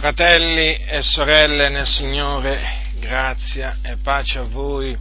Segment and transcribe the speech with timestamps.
[0.00, 2.58] Fratelli e sorelle nel Signore,
[3.00, 4.96] grazia e pace a voi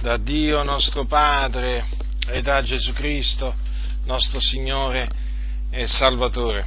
[0.00, 1.84] da Dio nostro Padre
[2.28, 3.52] e da Gesù Cristo,
[4.04, 5.08] nostro Signore
[5.68, 6.64] e Salvatore.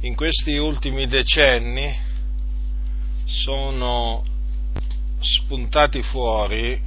[0.00, 1.94] In questi ultimi decenni
[3.26, 4.24] sono
[5.20, 6.80] spuntati fuori,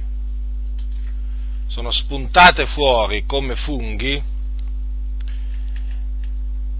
[1.68, 4.20] sono spuntate fuori come funghi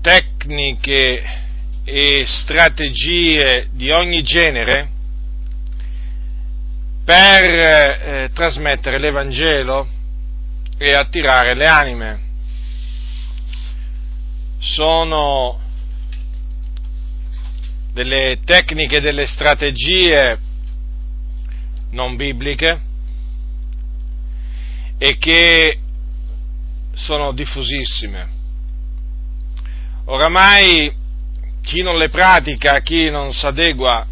[0.00, 1.50] tecniche
[1.84, 4.88] e strategie di ogni genere
[7.04, 9.88] per eh, trasmettere l'Evangelo
[10.79, 12.21] e attirare le anime.
[14.58, 15.60] Sono
[17.93, 20.38] delle tecniche, delle strategie
[21.90, 22.80] non bibliche
[24.99, 25.79] e che
[26.94, 28.40] sono diffusissime.
[30.04, 31.00] Oramai
[31.62, 34.06] chi non le pratica, chi non si adegua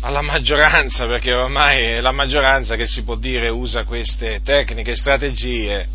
[0.00, 5.86] alla maggioranza, perché ormai è la maggioranza che si può dire usa queste tecniche, strategie,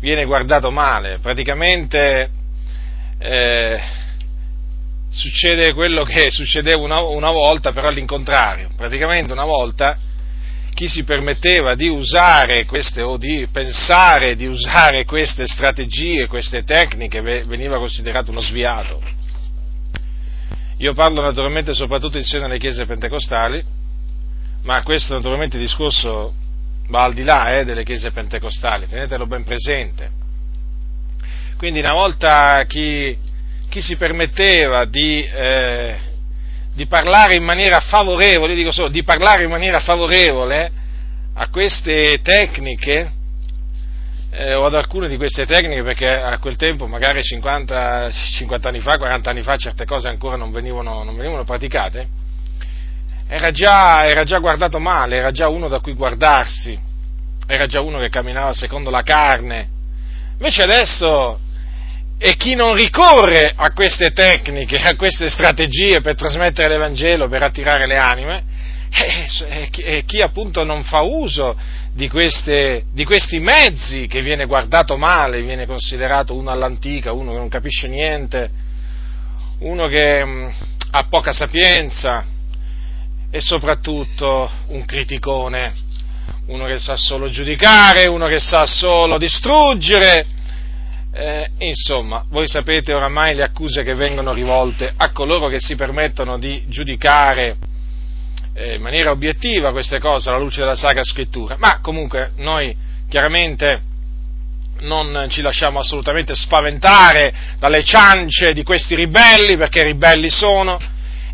[0.00, 1.18] viene guardato male.
[1.18, 2.30] Praticamente
[3.18, 3.80] eh,
[5.08, 8.68] succede quello che succedeva una, una volta, però all'incontrario.
[8.76, 9.98] Praticamente una volta
[10.78, 17.20] chi si permetteva di usare queste o di pensare di usare queste strategie, queste tecniche,
[17.20, 19.02] veniva considerato uno sviato.
[20.76, 23.60] Io parlo naturalmente soprattutto insieme alle chiese pentecostali,
[24.62, 26.32] ma questo naturalmente discorso
[26.86, 30.12] va al di là eh, delle chiese pentecostali, tenetelo ben presente.
[31.56, 33.18] Quindi una volta chi,
[33.68, 36.07] chi si permetteva di, eh,
[36.78, 40.70] di parlare in maniera favorevole, dico solo, di parlare in maniera favorevole
[41.34, 43.10] a queste tecniche,
[44.30, 48.78] eh, o ad alcune di queste tecniche, perché a quel tempo, magari 50, 50 anni
[48.78, 52.06] fa, 40 anni fa, certe cose ancora non venivano, non venivano praticate,
[53.26, 56.78] era già, era già guardato male, era già uno da cui guardarsi,
[57.48, 59.68] era già uno che camminava secondo la carne.
[60.34, 61.40] Invece adesso
[62.18, 67.86] e chi non ricorre a queste tecniche, a queste strategie per trasmettere l'Evangelo, per attirare
[67.86, 68.42] le anime,
[68.90, 71.56] e eh, eh, chi appunto non fa uso
[71.92, 77.38] di, queste, di, questi mezzi che viene guardato male, viene considerato uno all'antica, uno che
[77.38, 78.50] non capisce niente,
[79.60, 80.48] uno che mh, mm,
[80.90, 82.24] ha poca sapienza
[83.30, 85.72] e soprattutto un criticone,
[86.46, 90.26] uno che sa solo giudicare, uno che sa solo distruggere,
[91.18, 96.38] eh, insomma, voi sapete oramai le accuse che vengono rivolte a coloro che si permettono
[96.38, 97.56] di giudicare
[98.54, 102.72] eh, in maniera obiettiva queste cose alla luce della Sacra Scrittura, ma comunque noi
[103.08, 103.82] chiaramente
[104.82, 110.78] non ci lasciamo assolutamente spaventare dalle ciance di questi ribelli, perché ribelli sono,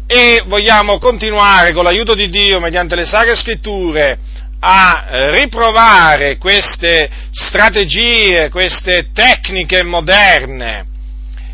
[0.07, 4.19] e vogliamo continuare con l'aiuto di Dio, mediante le Sacre Scritture,
[4.61, 10.87] a riprovare queste strategie, queste tecniche moderne,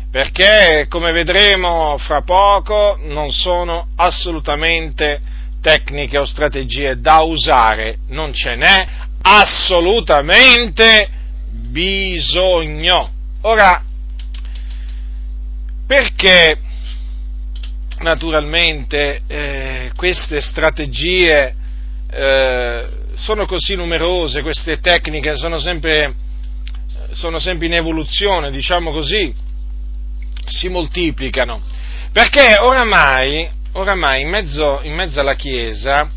[0.09, 5.19] perché come vedremo fra poco non sono assolutamente
[5.61, 8.87] tecniche o strategie da usare, non ce n'è
[9.21, 11.07] assolutamente
[11.51, 13.11] bisogno.
[13.41, 13.83] Ora,
[15.85, 16.57] perché
[17.99, 21.55] naturalmente eh, queste strategie
[22.11, 26.13] eh, sono così numerose, queste tecniche sono sempre,
[27.11, 29.33] sono sempre in evoluzione, diciamo così,
[30.45, 31.61] si moltiplicano,
[32.11, 36.09] perché oramai, oramai in, mezzo, in mezzo alla Chiesa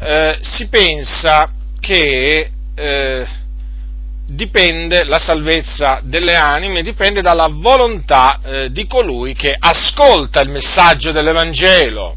[0.00, 1.50] eh, si pensa
[1.80, 3.26] che eh,
[4.26, 11.12] dipende, la salvezza delle anime dipende dalla volontà eh, di colui che ascolta il messaggio
[11.12, 12.16] dell'Evangelo.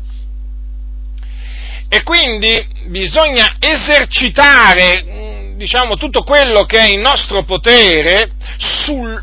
[1.89, 9.21] E quindi bisogna esercitare, mm, diciamo, tutto quello che è in nostro potere sul,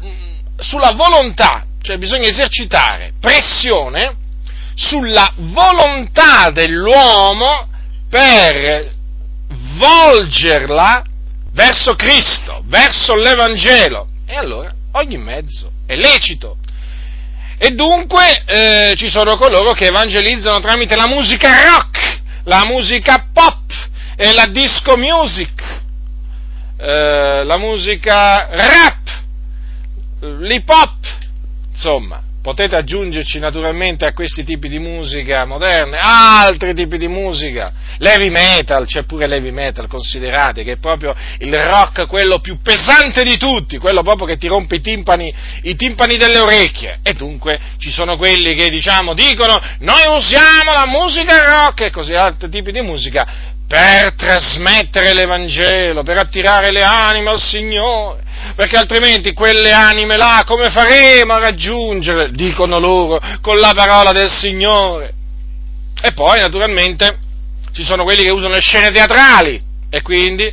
[0.59, 4.17] sulla volontà, cioè bisogna esercitare pressione
[4.75, 7.69] sulla volontà dell'uomo
[8.09, 8.93] per
[9.79, 11.05] volgerla
[11.53, 14.09] verso Cristo, verso l'Evangelo.
[14.27, 16.57] E allora ogni mezzo è lecito.
[17.57, 23.63] E dunque eh, ci sono coloro che evangelizzano tramite la musica rock, la musica pop
[24.17, 25.83] e la disco music,
[26.77, 28.99] eh, la musica rap,
[30.21, 30.97] l'hip hop,
[31.71, 38.29] insomma, potete aggiungerci naturalmente a questi tipi di musica moderne altri tipi di musica, l'heavy
[38.29, 43.39] metal, c'è pure l'heavy metal, considerate che è proprio il rock quello più pesante di
[43.39, 45.33] tutti, quello proprio che ti rompe i timpani,
[45.63, 46.99] i timpani delle orecchie.
[47.03, 52.13] E dunque ci sono quelli che diciamo dicono noi usiamo la musica rock e così
[52.13, 58.23] altri tipi di musica per trasmettere l'Evangelo, per attirare le anime al Signore
[58.55, 62.31] perché altrimenti quelle anime là come faremo a raggiungere?
[62.31, 65.13] Dicono loro con la parola del Signore.
[66.01, 67.19] E poi naturalmente
[67.73, 69.61] ci sono quelli che usano le scene teatrali
[69.91, 70.53] e quindi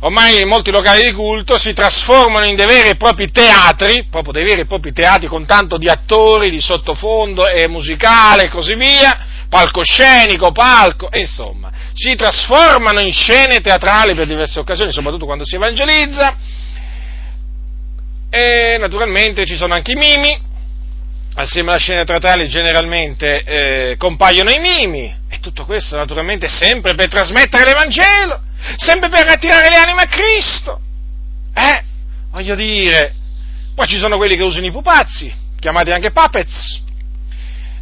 [0.00, 4.44] ormai molti locali di culto si trasformano in dei veri e propri teatri, proprio dei
[4.44, 9.37] veri e propri teatri con tanto di attori, di sottofondo e musicale e così via,
[9.48, 16.36] palcoscenico, palco, insomma, si trasformano in scene teatrali per diverse occasioni, soprattutto quando si evangelizza.
[18.30, 20.38] E naturalmente ci sono anche i mimi,
[21.34, 27.08] assieme alla scena teatrale generalmente eh, compaiono i mimi, e tutto questo naturalmente sempre per
[27.08, 28.42] trasmettere l'Evangelo,
[28.76, 30.80] sempre per attirare le anime a Cristo.
[31.54, 31.84] Eh,
[32.30, 33.14] voglio dire,
[33.74, 36.82] poi ci sono quelli che usano i pupazzi, chiamati anche puppets,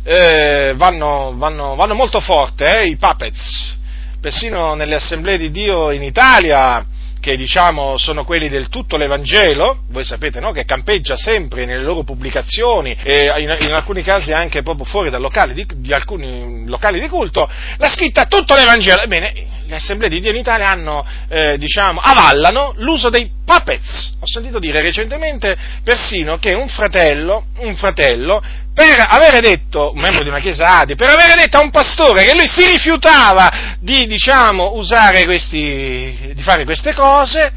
[0.06, 3.76] eh, vanno, vanno, vanno, molto forte eh, i puppets,
[4.20, 6.87] persino nelle assemblee di Dio in Italia
[7.19, 10.53] che diciamo sono quelli del tutto l'Evangelo, voi sapete no?
[10.53, 15.19] che campeggia sempre nelle loro pubblicazioni e in, in alcuni casi anche proprio fuori da
[15.19, 19.02] locali di, di, alcuni locali di culto, la scritta tutto l'Evangelo.
[19.02, 19.32] Ebbene,
[19.67, 24.16] le assemblee di Dio in Italia hanno, eh, diciamo, avallano l'uso dei puppets.
[24.20, 28.43] Ho sentito dire recentemente persino che un fratello, un fratello
[28.75, 32.25] per avere detto, un membro di una chiesa Adi, per avere detto a un pastore
[32.25, 37.50] che lui si rifiutava di, diciamo, usare questi, di fare queste cose,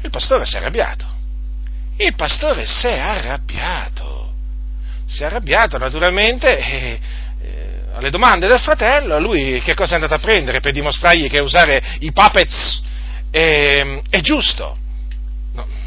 [0.00, 1.04] il pastore si è arrabbiato.
[1.98, 4.32] Il pastore si è arrabbiato.
[5.06, 7.00] Si è arrabbiato naturalmente e,
[7.42, 11.38] eh, alle domande del fratello, lui che cosa è andato a prendere per dimostrargli che
[11.38, 12.82] usare i puppets
[13.30, 14.84] è, è giusto?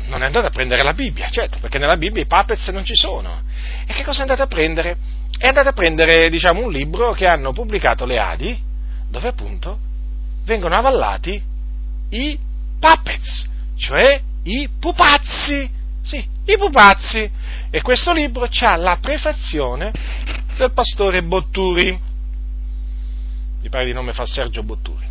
[0.09, 2.95] Non è andato a prendere la Bibbia, certo, perché nella Bibbia i puppets non ci
[2.95, 3.41] sono.
[3.85, 4.97] E che cosa è andato a prendere?
[5.37, 8.59] È andato a prendere, diciamo, un libro che hanno pubblicato le Adi,
[9.09, 9.79] dove appunto
[10.43, 11.41] vengono avallati
[12.09, 12.37] i
[12.79, 13.47] puppets,
[13.77, 15.77] cioè i pupazzi.
[16.01, 17.29] Sì, i pupazzi.
[17.69, 19.91] E questo libro ha la prefazione
[20.57, 22.07] del pastore Botturi.
[23.61, 25.08] Mi pare di nome fa Sergio Botturi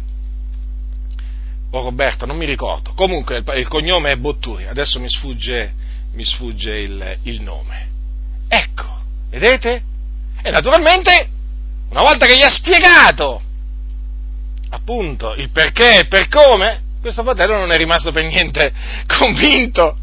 [1.71, 2.93] o Roberto, non mi ricordo.
[2.95, 5.73] Comunque il, cognome è Botturi, adesso mi sfugge,
[6.13, 7.89] mi sfugge il, il nome.
[8.49, 9.83] Ecco, vedete?
[10.43, 11.29] E naturalmente,
[11.91, 13.43] una volta che gli ha spiegato
[14.71, 18.73] appunto il perché e per come, questo fratello non è rimasto per niente
[19.07, 19.97] convinto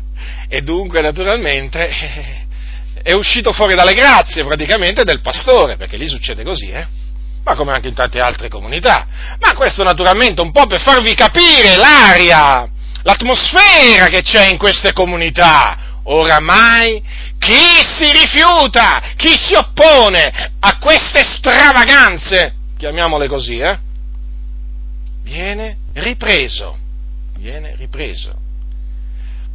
[0.48, 1.90] e dunque naturalmente
[3.02, 7.04] è uscito fuori dalle grazie praticamente del pastore, perché lì succede così, eh?
[7.45, 9.06] Ma come anche in tante altre comunità.
[9.39, 12.68] Ma questo naturalmente un po' per farvi capire l'aria,
[13.03, 15.77] l'atmosfera che c'è in queste comunità.
[16.07, 17.01] Oramai
[17.38, 23.80] chi si rifiuta, chi si oppone a queste stravaganze, chiamiamole così, eh,
[25.21, 26.77] viene ripreso,
[27.38, 28.44] viene ripreso.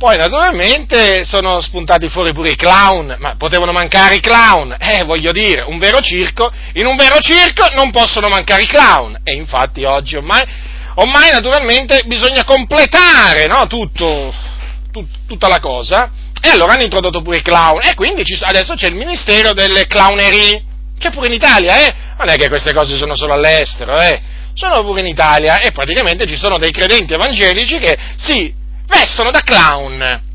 [0.01, 5.31] Poi naturalmente sono spuntati fuori pure i clown, ma potevano mancare i clown, eh, voglio
[5.31, 9.85] dire, un vero circo, in un vero circo non possono mancare i clown, e infatti
[9.85, 10.43] oggi ormai,
[10.95, 14.33] ormai naturalmente bisogna completare no, tutto,
[14.91, 16.11] tut, tutta la cosa,
[16.41, 19.87] e allora hanno introdotto pure i clown, e quindi ci, adesso c'è il ministero delle
[19.87, 20.65] clownerie,
[20.99, 24.19] c'è pure in Italia, eh, non è che queste cose sono solo all'estero, eh,
[24.55, 28.60] sono pure in Italia, e praticamente ci sono dei credenti evangelici che si
[28.91, 30.29] vestono da clown.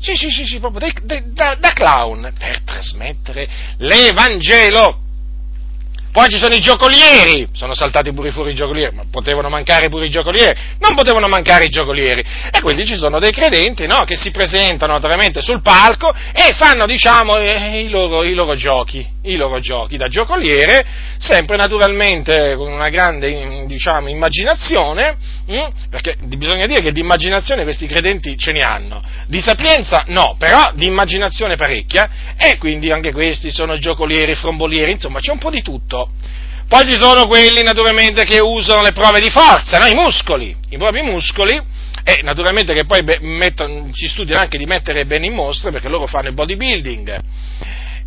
[0.00, 0.90] Sì, sì, sì, sì proprio
[1.32, 3.48] da, da clown per trasmettere
[3.78, 4.98] l'Evangelo.
[6.12, 10.06] Poi ci sono i giocolieri, sono saltati pure fuori i giocolieri, ma potevano mancare pure
[10.06, 12.20] i giocolieri, non potevano mancare i giocolieri.
[12.50, 16.84] E quindi ci sono dei credenti no, che si presentano naturalmente sul palco e fanno
[16.86, 20.84] diciamo i loro, i loro giochi, i loro giochi da giocoliere,
[21.18, 27.86] sempre naturalmente con una grande diciamo, immaginazione, hm, perché bisogna dire che di immaginazione questi
[27.86, 33.50] credenti ce ne hanno, di sapienza no, però di immaginazione parecchia, e quindi anche questi
[33.50, 36.10] sono giocolieri, frombolieri, insomma c'è un po' di tutto.
[36.66, 39.86] Poi ci sono quelli naturalmente che usano le prove di forza, no?
[39.86, 41.60] i muscoli, i propri muscoli,
[42.04, 46.06] e naturalmente che poi mettono, si studiano anche di mettere bene in mostra perché loro
[46.06, 47.22] fanno il bodybuilding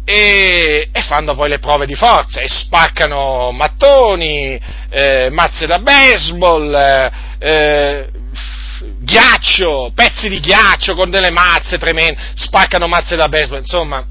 [0.05, 6.73] e, e, fanno poi le prove di forza e spaccano mattoni, eh, mazze da baseball,
[6.73, 8.09] eh, eh,
[8.99, 14.05] ghiaccio, pezzi di ghiaccio con delle mazze tremende, spaccano mazze da baseball, insomma,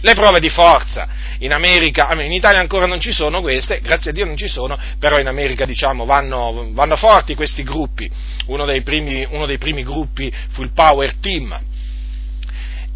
[0.00, 1.26] le prove di forza.
[1.40, 4.76] In America, in Italia ancora non ci sono queste, grazie a Dio non ci sono,
[4.98, 8.10] però in America diciamo vanno, vanno forti questi gruppi.
[8.46, 11.56] Uno dei, primi, uno dei primi gruppi fu il Power Team,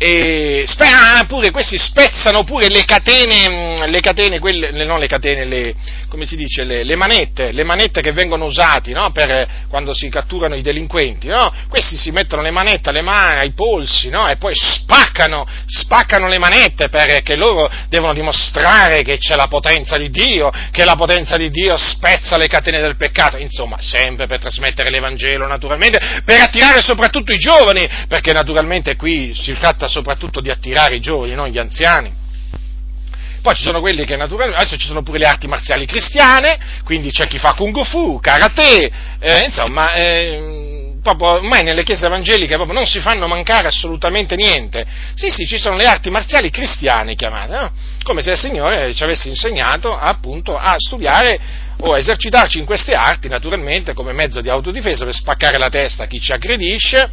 [0.04, 5.44] e ah, pure questi spezzano pure le catene, mm, le catene, quelle, non le catene,
[5.44, 5.75] le,
[6.12, 9.11] come si dice, le, le manette, le manette che vengono usate no?
[9.12, 11.50] per quando si catturano i delinquenti, no?
[11.71, 14.28] Questi si mettono le manette alle mani, ai polsi, no?
[14.28, 20.11] E poi spaccano, spaccano le manette perché loro devono dimostrare che c'è la potenza di
[20.11, 24.90] Dio, che la potenza di Dio spezza le catene del peccato, insomma, sempre per trasmettere
[24.90, 30.97] l'Evangelo naturalmente, per attirare soprattutto i giovani, perché naturalmente qui si tratta soprattutto di attirare
[30.97, 32.21] i giovani, non gli anziani.
[33.42, 37.11] Poi ci sono quelli che naturalmente, adesso ci sono pure le arti marziali cristiane, quindi
[37.11, 42.76] c'è chi fa kung fu, karate, eh, insomma, eh, proprio ormai nelle chiese evangeliche proprio
[42.76, 44.87] non si fanno mancare assolutamente niente.
[45.14, 47.72] Sì, sì, ci sono le arti marziali cristiane chiamate, no?
[48.04, 51.38] come se il Signore ci avesse insegnato appunto a studiare
[51.80, 56.04] o a esercitarci in queste arti, naturalmente come mezzo di autodifesa per spaccare la testa
[56.04, 57.11] a chi ci aggredisce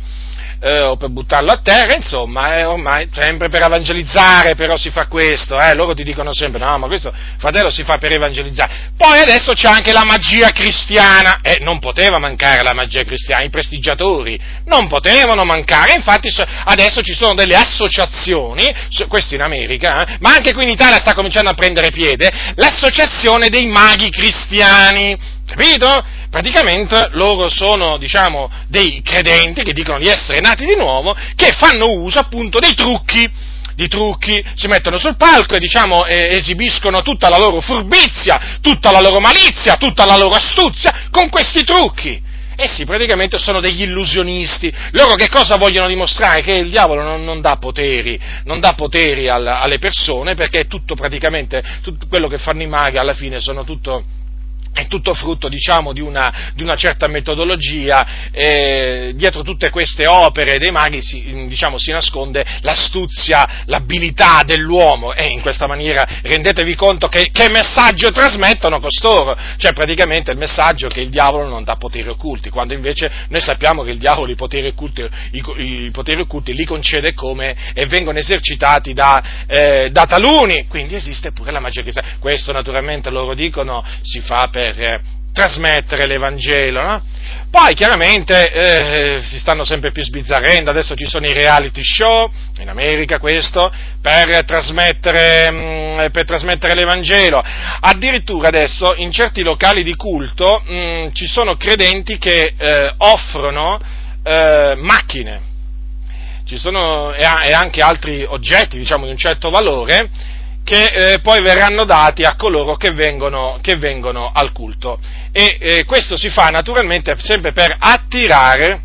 [0.61, 5.07] eh, o per buttarlo a terra, insomma, eh, ormai sempre per evangelizzare però si fa
[5.07, 8.91] questo, eh, loro ti dicono sempre no, ma questo fratello si fa per evangelizzare.
[8.97, 13.49] Poi adesso c'è anche la magia cristiana, e non poteva mancare la magia cristiana, i
[13.49, 16.29] prestigiatori non potevano mancare, infatti
[16.65, 18.73] adesso ci sono delle associazioni,
[19.07, 23.49] questo in America, eh, ma anche qui in Italia sta cominciando a prendere piede, l'associazione
[23.49, 26.03] dei maghi cristiani, capito?
[26.29, 31.89] praticamente loro sono, diciamo, dei credenti che dicono di essere nati di nuovo, che fanno
[31.89, 33.48] uso appunto dei trucchi
[33.79, 38.91] di trucchi, si mettono sul palco e diciamo eh, esibiscono tutta la loro furbizia, tutta
[38.91, 42.22] la loro malizia, tutta la loro astuzia con questi trucchi.
[42.58, 44.70] Essi praticamente sono degli illusionisti.
[44.91, 46.41] Loro che cosa vogliono dimostrare?
[46.41, 50.94] Che il diavolo non, non dà poteri, non dà poteri al, alle persone perché tutto
[50.96, 54.03] praticamente, tutto quello che fanno i maghi alla fine sono tutto
[54.79, 60.57] è tutto frutto diciamo, di, una, di, una, certa metodologia, eh, dietro tutte queste opere
[60.57, 65.13] dei maghi si, diciamo, si, nasconde l'astuzia, l'abilità dell'uomo.
[65.13, 70.87] E in questa maniera rendetevi conto che, che, messaggio trasmettono costoro, cioè praticamente il messaggio
[70.87, 74.35] che il diavolo non dà poteri occulti, quando invece noi sappiamo che il diavolo i
[74.35, 75.01] poteri occulti,
[75.31, 80.95] i, i poteri occulti li concede come e vengono esercitati da, eh, da taluni, quindi
[80.95, 85.01] esiste pure la magia cristiana, questo naturalmente loro dicono si fa per eh,
[85.34, 87.01] trasmettere l'Evangelo, no?
[87.51, 92.29] Poi chiaramente eh, si stanno sempre più sbizzarrendo, adesso ci sono i reality show,
[92.60, 97.41] in America questo, per trasmettere, mh, mm, per trasmettere l'Evangelo.
[97.79, 103.79] Addirittura adesso in certi locali di culto mh, mm, ci sono credenti che eh, offrono
[104.24, 105.41] eh, macchine,
[106.46, 110.10] ci sono e, anche altri oggetti, diciamo, di un certo valore,
[110.69, 114.99] che eh, poi verranno dati a coloro che vengono, che vengono al culto.
[115.31, 118.81] E eh, questo si fa naturalmente sempre per attirare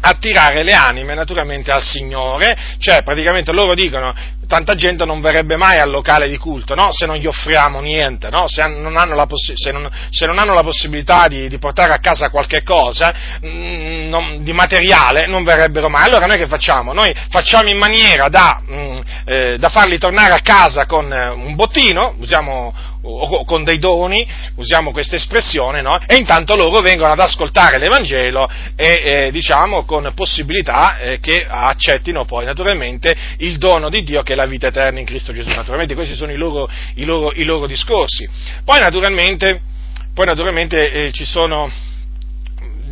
[0.00, 4.14] attirare le anime naturalmente al Signore, cioè praticamente loro dicono
[4.50, 6.88] tanta gente non verrebbe mai al locale di culto no?
[6.90, 8.48] se non gli offriamo niente, no?
[8.48, 12.30] se, non possi- se, non, se, non hanno la possibilità di, di portare a casa
[12.30, 16.04] qualche cosa mh, mm, non, di materiale non verrebbero mai.
[16.04, 16.92] Allora noi che facciamo?
[16.92, 21.28] Noi facciamo in maniera da, mh, mm, eh, da farli tornare a casa con eh,
[21.28, 24.26] un bottino, usiamo o con dei doni,
[24.56, 25.98] usiamo questa espressione, no?
[26.06, 32.24] e intanto loro vengono ad ascoltare l'Evangelo e eh, diciamo con possibilità eh, che accettino
[32.24, 35.48] poi naturalmente il dono di Dio che è la vita eterna in Cristo Gesù.
[35.48, 38.28] Naturalmente questi sono i loro, i loro, i loro discorsi.
[38.64, 39.60] Poi naturalmente,
[40.12, 41.70] poi naturalmente eh, ci sono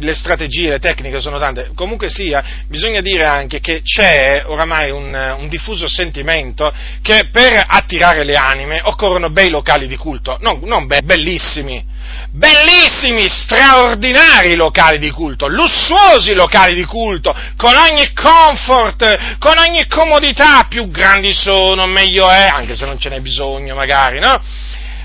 [0.00, 5.36] le strategie, le tecniche sono tante, comunque sia, bisogna dire anche che c'è oramai un,
[5.38, 10.86] un, diffuso sentimento che per attirare le anime occorrono bei locali di culto, non, non
[10.86, 11.84] be- bellissimi,
[12.30, 20.66] bellissimi, straordinari locali di culto, lussuosi locali di culto, con ogni comfort, con ogni comodità,
[20.68, 24.40] più grandi sono, meglio è, anche se non ce n'è bisogno magari, no?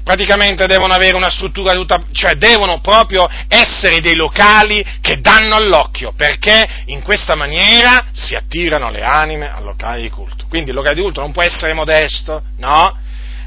[0.03, 6.13] Praticamente devono avere una struttura tutta, cioè devono proprio essere dei locali che danno all'occhio,
[6.15, 10.45] perché in questa maniera si attirano le anime al locale di culto.
[10.49, 12.99] Quindi il locale di culto non può essere modesto, no?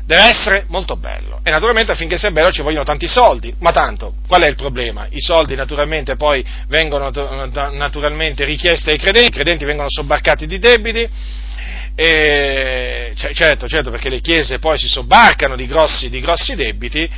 [0.04, 1.40] Deve essere molto bello.
[1.42, 3.52] E naturalmente affinché sia bello ci vogliono tanti soldi.
[3.58, 5.06] Ma tanto, qual è il problema?
[5.10, 11.08] I soldi naturalmente poi vengono naturalmente richiesti ai credenti, i credenti vengono sobbarcati di debiti
[11.96, 17.10] e, certo, certo, perché le chiese poi si sobbarcano di grossi, di grossi debiti,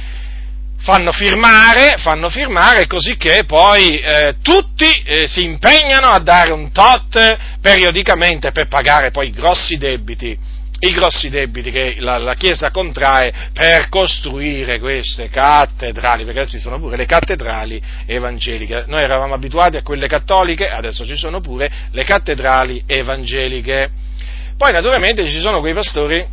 [0.81, 6.71] fanno firmare, fanno firmare così che poi eh, tutti eh, si impegnano a dare un
[6.71, 12.71] tot periodicamente per pagare poi i grossi debiti i grossi debiti che la, la, Chiesa
[12.71, 18.85] contrae per costruire queste cattedrali, perché adesso ci sono pure le cattedrali evangeliche.
[18.87, 23.91] Noi eravamo abituati a quelle cattoliche, adesso ci sono pure le cattedrali evangeliche.
[24.59, 26.27] Poi naturalmente ci sono quei pastori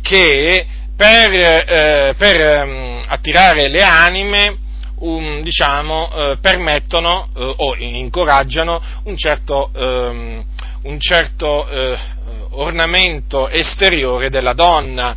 [0.00, 4.58] che per, eh, per um, attirare le anime
[5.00, 10.44] um, diciamo, eh, permettono eh, o incoraggiano un certo, um,
[10.82, 11.98] un certo eh,
[12.50, 15.16] ornamento esteriore della donna.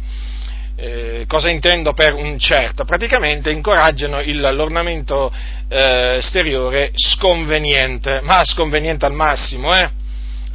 [0.78, 2.86] Eh, cosa intendo per un certo?
[2.86, 5.32] Praticamente incoraggiano il, l'ornamento
[5.70, 10.04] eh, esteriore sconveniente, ma sconveniente al massimo, eh?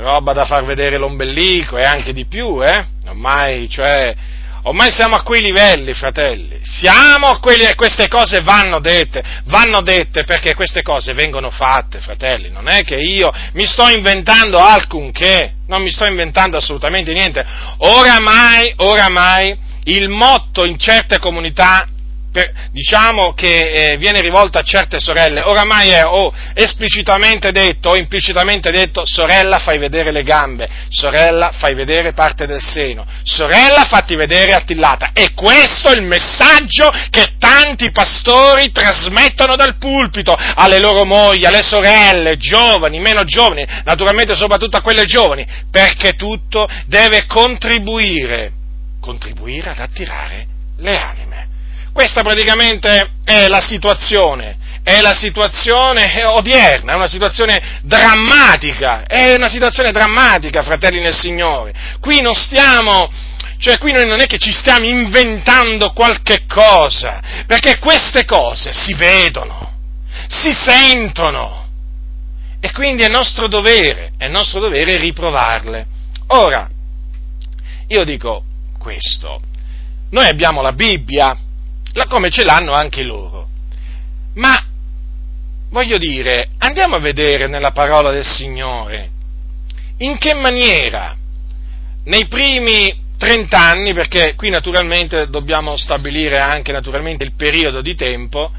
[0.01, 2.85] Roba da far vedere l'ombelico e anche di più, eh?
[3.07, 4.15] ormai, cioè,
[4.63, 6.59] Ormai siamo a quei livelli, fratelli.
[6.63, 7.77] Siamo a quei livelli.
[7.77, 12.51] Queste cose vanno dette, vanno dette perché queste cose vengono fatte, fratelli.
[12.51, 17.43] Non è che io mi sto inventando alcunché, non mi sto inventando assolutamente niente.
[17.79, 21.89] Oramai, oramai, il motto in certe comunità
[22.33, 27.97] per, diciamo che eh, viene rivolta a certe sorelle, oramai è o esplicitamente detto o
[27.97, 34.15] implicitamente detto sorella fai vedere le gambe, sorella fai vedere parte del seno, sorella fatti
[34.15, 35.11] vedere attillata.
[35.13, 41.63] E questo è il messaggio che tanti pastori trasmettono dal pulpito alle loro mogli, alle
[41.63, 48.53] sorelle, giovani, meno giovani, naturalmente soprattutto a quelle giovani, perché tutto deve contribuire,
[49.01, 50.47] contribuire ad attirare
[50.79, 51.30] le anime.
[51.93, 59.49] Questa praticamente è la situazione, è la situazione odierna, è una situazione drammatica, è una
[59.49, 61.73] situazione drammatica, fratelli nel Signore.
[62.01, 63.11] Qui non stiamo,
[63.59, 68.95] cioè qui noi non è che ci stiamo inventando qualche cosa, perché queste cose si
[68.95, 69.73] vedono,
[70.29, 71.69] si sentono,
[72.61, 75.87] e quindi è nostro dovere, è nostro dovere riprovarle.
[76.29, 76.69] Ora,
[77.89, 78.45] io dico
[78.79, 79.41] questo,
[80.11, 81.37] noi abbiamo la Bibbia,
[82.09, 83.49] come ce l'hanno anche loro.
[84.35, 84.65] Ma
[85.71, 89.11] voglio dire, andiamo a vedere nella parola del Signore
[89.99, 91.17] in che maniera
[92.05, 98.51] nei primi 30 anni, perché qui naturalmente dobbiamo stabilire anche naturalmente il periodo di tempo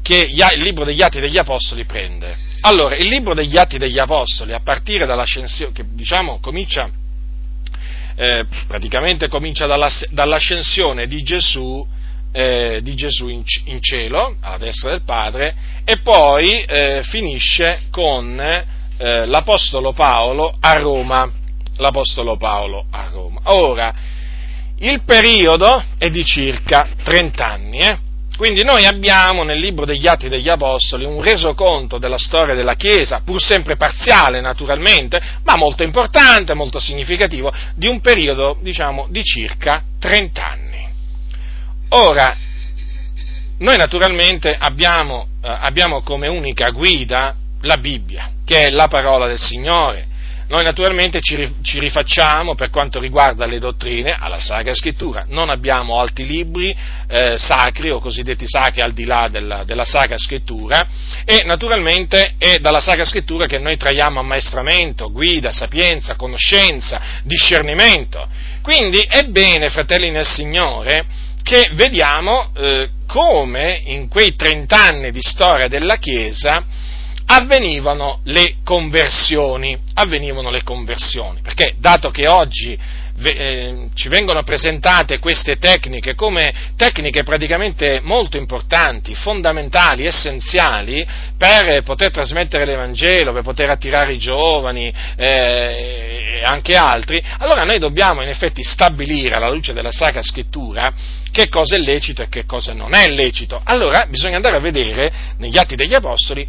[0.00, 2.34] che il libro degli Atti degli Apostoli prende.
[2.60, 6.88] Allora, il libro degli Atti degli Apostoli, a partire dall'ascensione, che diciamo comincia,
[8.14, 11.86] eh, praticamente comincia dall'ascensione di Gesù
[12.36, 15.54] eh, di Gesù in, in, cielo, alla destra del Padre,
[15.86, 21.30] e poi eh, finisce con eh, l'Apostolo Paolo a Roma.
[21.78, 23.40] L'Apostolo Paolo a Roma.
[23.44, 23.94] Ora,
[24.80, 27.98] il periodo è di circa 30 anni, eh?
[28.36, 33.22] Quindi noi abbiamo nel libro degli Atti degli Apostoli un resoconto della storia della Chiesa,
[33.24, 39.82] pur sempre parziale naturalmente, ma molto importante, molto significativo, di un periodo, diciamo, di circa
[39.98, 40.65] 30 anni.
[41.90, 42.36] Ora,
[43.58, 49.38] noi naturalmente abbiamo, eh, abbiamo come unica guida la Bibbia, che è la parola del
[49.38, 50.14] Signore.
[50.48, 55.98] Noi naturalmente ci, ci, rifacciamo per quanto riguarda le dottrine alla Sacra Scrittura, non abbiamo
[55.98, 56.76] altri libri
[57.08, 60.86] eh, sacri o cosiddetti sacri al di là della, della, Sacra Scrittura
[61.24, 68.28] e naturalmente è dalla Sacra Scrittura che noi traiamo ammaestramento, guida, sapienza, conoscenza, discernimento.
[68.62, 71.06] Quindi è bene, fratelli nel Signore,
[71.46, 76.64] che vediamo eh, come in quei trent'anni di storia della Chiesa
[77.26, 82.76] avvenivano le conversioni, avvenivano le conversioni, perché dato che oggi
[83.22, 92.10] eh, ci vengono presentate queste tecniche come tecniche praticamente molto importanti, fondamentali, essenziali per poter
[92.10, 98.28] trasmettere l'Evangelo, per poter attirare i giovani eh, e anche altri, allora noi dobbiamo in
[98.28, 100.92] effetti stabilire alla luce della Sacra Scrittura
[101.30, 103.60] che cosa è lecito e che cosa non è lecito.
[103.64, 106.46] Allora bisogna andare a vedere negli Atti degli Apostoli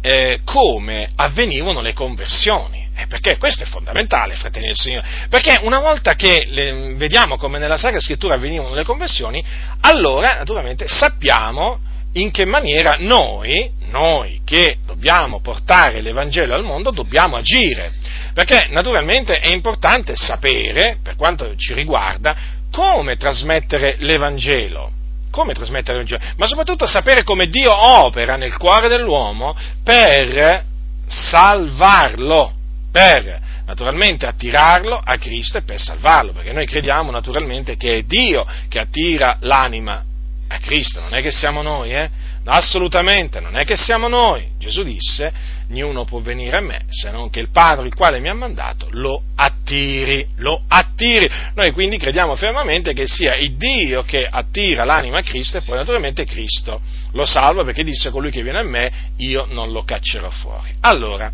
[0.00, 2.79] eh, come avvenivano le conversioni.
[3.10, 5.26] Perché questo è fondamentale, fratelli del Signore.
[5.28, 9.44] Perché una volta che le, vediamo come nella Sacra Scrittura avvenivano le conversioni,
[9.80, 11.80] allora naturalmente sappiamo
[12.12, 17.94] in che maniera noi, noi che dobbiamo portare l'Evangelo al mondo, dobbiamo agire.
[18.32, 22.36] Perché naturalmente è importante sapere, per quanto ci riguarda,
[22.70, 24.92] come trasmettere l'Evangelo
[25.32, 30.64] come trasmettere l'Evangelo, ma soprattutto sapere come Dio opera nel cuore dell'uomo per
[31.06, 32.54] salvarlo
[32.90, 38.44] per naturalmente attirarlo a Cristo e per salvarlo, perché noi crediamo naturalmente che è Dio
[38.68, 40.04] che attira l'anima
[40.48, 42.10] a Cristo, non è che siamo noi, eh?
[42.44, 44.48] Assolutamente, non è che siamo noi.
[44.58, 45.32] Gesù disse,
[45.68, 48.88] niuno può venire a me se non che il Padre, il quale mi ha mandato,
[48.90, 51.30] lo attiri, lo attiri.
[51.54, 55.76] Noi quindi crediamo fermamente che sia il Dio che attira l'anima a Cristo e poi
[55.76, 56.80] naturalmente Cristo
[57.12, 60.74] lo salva perché disse colui che viene a me, io non lo caccerò fuori.
[60.80, 61.30] Allora,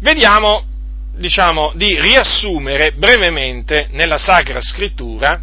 [0.00, 0.64] vediamo,
[1.18, 5.42] diciamo, di riassumere brevemente nella Sacra Scrittura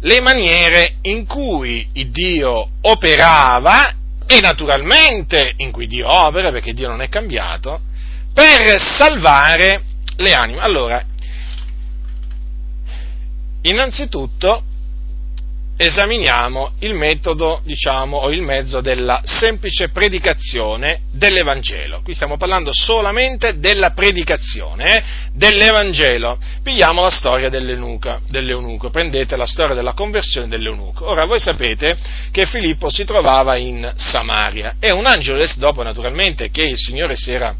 [0.00, 3.94] le maniere in cui Dio operava
[4.26, 7.80] e naturalmente in cui Dio opera, perché Dio non è cambiato,
[8.32, 9.82] per salvare
[10.16, 10.60] le anime.
[10.60, 11.04] Allora,
[13.62, 14.64] innanzitutto
[15.82, 22.02] esaminiamo il metodo, diciamo, o il mezzo della semplice predicazione dell'Evangelo.
[22.02, 26.38] Qui stiamo parlando solamente della predicazione eh, dell'Evangelo.
[26.62, 31.08] Pigliamo la storia dell'eunuco, prendete la storia della conversione dell'eunuco.
[31.08, 31.96] Ora, voi sapete
[32.30, 37.32] che Filippo si trovava in Samaria e un angelo, dopo naturalmente che il Signore si
[37.32, 37.54] era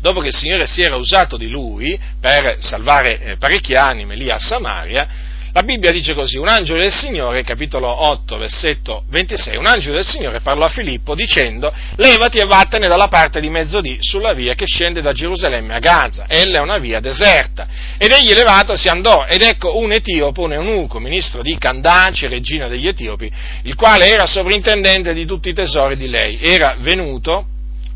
[0.00, 4.30] dopo che il Signore si era usato di lui per salvare eh, parecchie anime lì
[4.30, 5.06] a Samaria,
[5.52, 10.06] la Bibbia dice così, un angelo del Signore, capitolo 8, versetto 26, un angelo del
[10.06, 14.64] Signore parlò a Filippo dicendo, levati e vattene dalla parte di mezzodì sulla via che
[14.66, 17.66] scende da Gerusalemme a Gaza, ella è una via deserta.
[17.98, 22.68] Ed egli levato si andò, ed ecco un etiopo, un eunuco, ministro di Candace, regina
[22.68, 23.30] degli Etiopi,
[23.62, 27.44] il quale era sovrintendente di tutti i tesori di lei, era venuto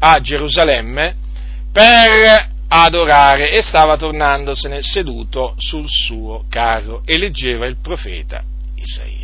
[0.00, 1.16] a Gerusalemme
[1.72, 8.42] per adorare e stava tornandosene seduto sul suo carro e leggeva il profeta
[8.74, 9.23] Isaia.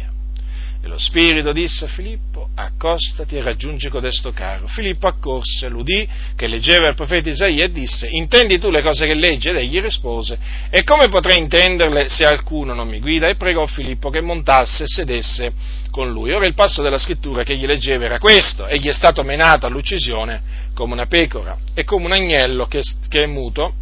[0.83, 4.67] E lo Spirito disse a Filippo, accostati e raggiungi codesto carro.
[4.67, 9.13] Filippo accorse, l'udì che leggeva il profeta Isaia e disse, intendi tu le cose che
[9.13, 9.51] leggi?
[9.51, 10.39] Ed egli rispose,
[10.71, 13.29] e come potrei intenderle se alcuno non mi guida?
[13.29, 15.53] E pregò Filippo che montasse e sedesse
[15.91, 16.33] con lui.
[16.33, 20.69] Ora il passo della scrittura che egli leggeva era questo, egli è stato menato all'uccisione
[20.73, 23.75] come una pecora e come un agnello che, che è muto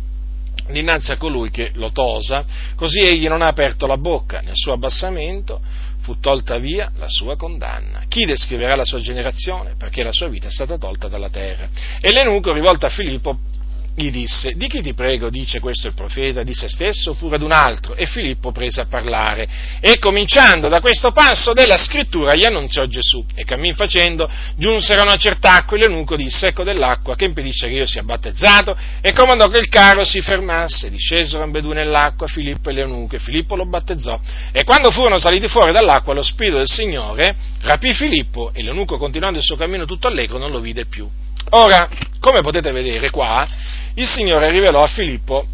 [0.71, 4.73] dinanzi a colui che lo tosa, così egli non ha aperto la bocca, nel suo
[4.73, 5.61] abbassamento
[6.09, 8.05] fu tolta via la sua condanna.
[8.09, 9.75] Chi descriverà la sua generazione?
[9.77, 11.69] Perché la sua vita è stata tolta dalla terra.
[12.01, 13.37] E l'enuco, rivolto a Filippo,
[13.99, 17.43] gli disse, di chi ti prego dice questo il profeta, di se stesso oppure ad
[17.43, 17.97] un altro?
[17.97, 19.49] E Filippo prese a parlare
[19.81, 25.05] e cominciando da questo passo della scrittura gli annunziò Gesù e cammin facendo giunsero a
[25.05, 29.49] una cert'acqua e l'eunuco disse ecco dell'acqua che impedisce che io sia battezzato e comandò
[29.49, 34.21] che il carro si fermasse, discesero ambedue nell'acqua Filippo e l'eunuco e Filippo lo battezzò
[34.53, 39.39] e quando furono saliti fuori dall'acqua lo spirito del Signore rapì Filippo e l'eunuco continuando
[39.39, 41.09] il suo cammino tutto allegro non lo vide più.
[41.51, 41.89] Ora,
[42.21, 43.47] come potete vedere qua,
[43.99, 45.47] il Signore rivelò a Filippo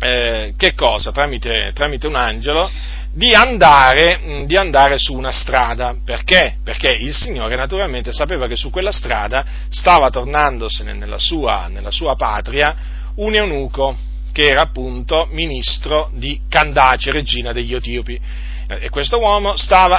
[0.00, 1.12] eh, che cosa?
[1.12, 2.70] Tramite, tramite un angelo,
[3.12, 5.94] di andare, mm, di andare, su una strada.
[6.04, 6.56] Perché?
[6.62, 12.14] Perché il Signore naturalmente sapeva che su quella strada stava tornandosene nella sua, nella sua
[12.14, 12.74] patria
[13.16, 13.96] un eunuco
[14.32, 18.20] che era appunto ministro di Candace, regina degli Etiopi.
[18.68, 19.54] E questo uomo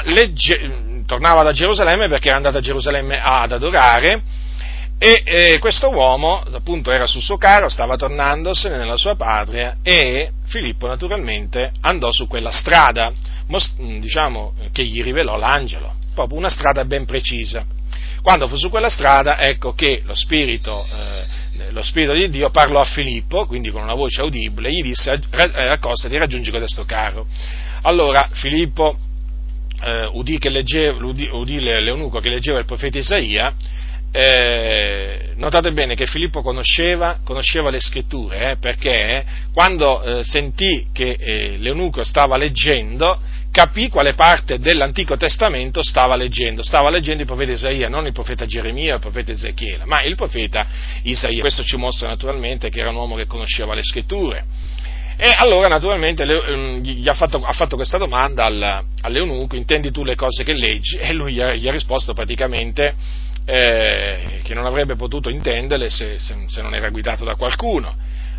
[0.06, 4.22] legge, tornava da Gerusalemme perché era andato a Gerusalemme ad adorare
[5.02, 10.32] e eh, questo uomo, appunto, era sul suo carro, stava tornandosene nella sua patria e
[10.46, 13.10] Filippo, naturalmente, andò su quella strada,
[13.48, 17.66] most- diciamo, che gli rivelò l'angelo, proprio una strada ben precisa.
[18.22, 22.82] Quando fu su quella strada, ecco che lo spirito, eh, lo spirito di Dio parlò
[22.82, 27.26] a Filippo, quindi con una voce udibile, gli disse, accostati e raggiungi questo carro.
[27.84, 28.98] Allora Filippo
[29.82, 33.54] eh, udì, che leggeva, udì, udì l'eunuco che leggeva il profeta Isaia,
[34.12, 41.18] eh, notate bene che Filippo conosceva, conosceva le scritture, eh, perché quando eh, sentì che
[41.20, 43.20] eh, l'eunuco stava leggendo,
[43.52, 46.64] capì quale parte dell'Antico Testamento stava leggendo.
[46.64, 50.66] Stava leggendo il profeta Isaia, non il profeta Geremia il profeta Ezechiele, ma il profeta
[51.04, 51.40] Isaia.
[51.40, 54.46] Questo ci mostra naturalmente che era un uomo che conosceva le scritture.
[55.22, 60.06] E allora naturalmente ehm, gli ha fatto, ha fatto questa domanda al, all'eunuco, intendi tu
[60.06, 60.96] le cose che leggi?
[60.96, 62.96] E lui gli ha, gli ha risposto praticamente
[63.46, 67.96] eh, che non avrebbe potuto intenderle se, se, se non era guidato da qualcuno.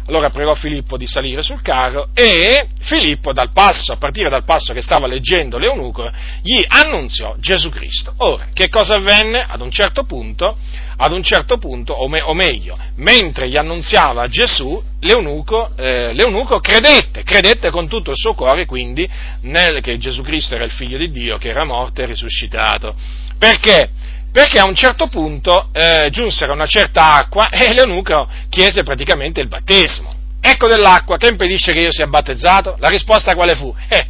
[0.07, 4.73] Allora pregò Filippo di salire sul carro e Filippo dal passo, a partire dal passo
[4.73, 6.11] che stava leggendo l'eunuco,
[6.43, 8.15] gli annunziò Gesù Cristo.
[8.17, 9.45] Ora, che cosa avvenne?
[9.47, 10.57] Ad un certo punto,
[10.97, 16.59] ad un certo punto o, me, o meglio, mentre gli annunziava Gesù, l'eunuco, eh, l'eunuco,
[16.59, 19.09] credette, credette con tutto il suo cuore quindi
[19.43, 22.97] nel, che Gesù Cristo era il figlio di Dio, che era morto e risuscitato.
[23.39, 23.91] Perché?
[24.33, 29.49] Perché a un certo punto eh, giunsero una certa acqua e l'eunuco chiese praticamente il
[29.49, 30.15] battesimo.
[30.41, 32.77] Ecco dell'acqua che impedisce che io sia battezzato?
[32.79, 33.75] La risposta quale fu?
[33.89, 34.07] Eh,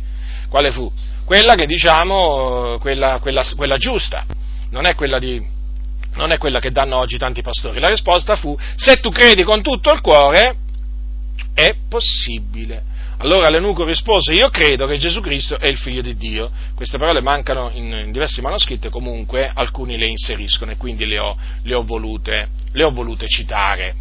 [0.49, 0.91] quale fu?
[1.31, 4.27] quella che diciamo, quella, quella, quella giusta,
[4.71, 5.41] non è quella di,
[6.15, 7.79] non è quella che danno oggi tanti pastori.
[7.79, 10.57] La risposta fu, se tu credi con tutto il cuore,
[11.55, 12.83] è possibile.
[13.23, 16.51] Allora l'eunuco rispose, io credo che Gesù Cristo è il figlio di Dio.
[16.75, 21.37] Queste parole mancano in, in diversi manoscritti, comunque alcuni le inseriscono e quindi le ho,
[21.65, 23.95] le ho, volute, le ho volute, citare.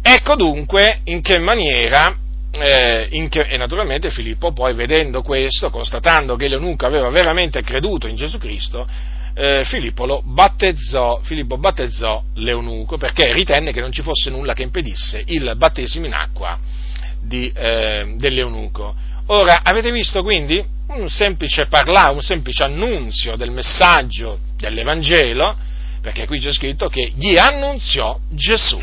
[0.00, 2.16] Ecco dunque in che maniera,
[2.52, 8.06] eh, in che, e naturalmente Filippo poi vedendo questo, constatando che l'eunuco aveva veramente creduto
[8.06, 8.86] in Gesù Cristo,
[9.34, 15.24] eh, Filippo, battezzò, Filippo battezzò l'eunuco perché ritenne che non ci fosse nulla che impedisse
[15.26, 16.84] il battesimo in acqua
[17.26, 18.94] di, eh, dell'eunuco.
[19.26, 25.56] Ora, avete visto quindi un semplice parlare, un semplice annunzio del messaggio dell'Evangelo,
[26.00, 28.80] perché qui c'è scritto che gli annunziò Gesù.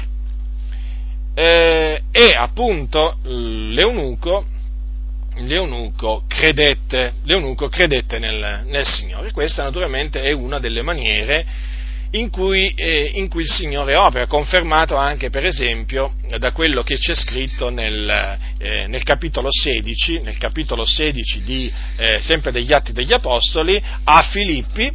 [1.36, 4.46] Eh, e appunto l'eunuco
[5.38, 9.32] l'eunuco credette, l'eunuco credette nel, nel, Signore.
[9.32, 11.46] Questa naturalmente è una delle maniere
[12.16, 16.98] in cui, eh, in cui, il Signore opera, confermato anche per esempio da quello che
[16.98, 22.94] c'è scritto nel, eh, nel capitolo 16, nel capitolo 16 di, eh, sempre degli Atti
[22.94, 24.92] degli Apostoli, a Filippi,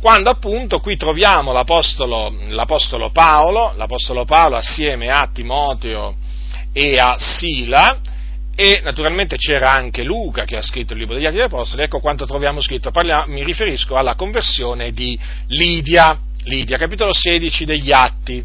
[0.00, 6.16] quando appunto qui troviamo l'Apostolo, l'Apostolo Paolo, l'Apostolo Paolo assieme a Timoteo
[6.72, 8.00] e a Sila,
[8.54, 12.00] e naturalmente c'era anche Luca che ha scritto il libro degli Atti degli Apostoli, ecco
[12.00, 18.44] quanto troviamo scritto, Parliamo, mi riferisco alla conversione di Lidia, Lidia, capitolo 16 degli Atti.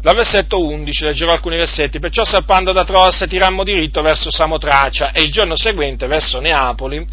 [0.00, 5.22] Dal versetto 11 leggerò alcuni versetti, perciò salpando da Troas tirammo diritto verso Samotracia e
[5.22, 7.04] il giorno seguente verso Neapoli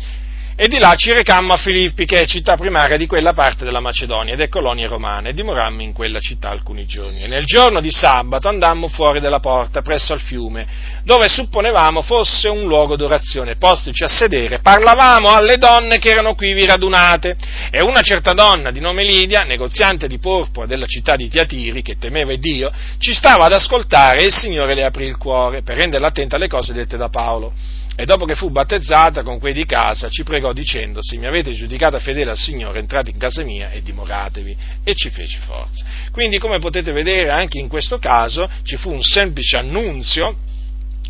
[0.58, 3.82] e di là ci recammo a Filippi, che è città primaria di quella parte della
[3.82, 7.24] Macedonia ed è colonia romana, e dimorammo in quella città alcuni giorni.
[7.24, 10.66] E nel giorno di sabato andammo fuori della porta, presso al fiume,
[11.04, 13.58] dove supponevamo fosse un luogo d'orazione.
[13.58, 17.36] Postici a sedere, parlavamo alle donne che erano quivi radunate,
[17.70, 21.98] e una certa donna di nome Lidia, negoziante di porpora della città di Tiatiri, che
[21.98, 26.08] temeva Dio, ci stava ad ascoltare e il Signore le aprì il cuore, per renderla
[26.08, 27.52] attenta alle cose dette da Paolo.
[27.98, 31.52] E dopo che fu battezzata con quei di casa, ci pregò dicendo, se mi avete
[31.52, 34.58] giudicata fedele al Signore, entrate in casa mia e dimoratevi.
[34.84, 35.86] E ci fece forza.
[36.12, 40.36] Quindi, come potete vedere, anche in questo caso ci fu un semplice annunzio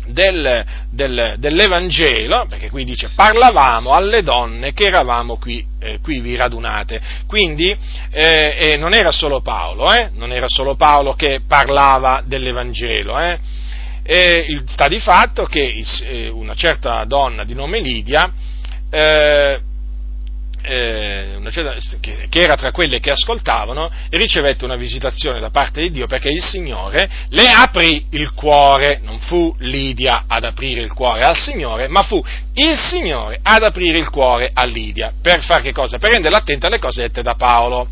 [0.06, 7.00] del, del, dell'Evangelo, perché qui dice parlavamo alle donne che eravamo qui, eh, qui radunate.
[7.26, 7.76] Quindi
[8.10, 13.18] eh, eh, non era solo Paolo, eh, non era solo Paolo che parlava dell'Evangelo,
[14.06, 18.32] eh, sta di fatto che eh, una certa donna di nome Lidia,
[18.88, 19.60] eh,
[20.62, 25.90] eh, certa, che, che, era tra quelle che ascoltavano, ricevette una visitazione da parte di
[25.90, 31.22] Dio perché il Signore le aprì il cuore, non fu Lidia ad aprire il cuore
[31.22, 32.22] al Signore, ma fu
[32.54, 35.12] il Signore ad aprire il cuore a Lidia.
[35.20, 35.98] Per fare che cosa?
[35.98, 37.88] Per renderla attenta alle cose dette da Paolo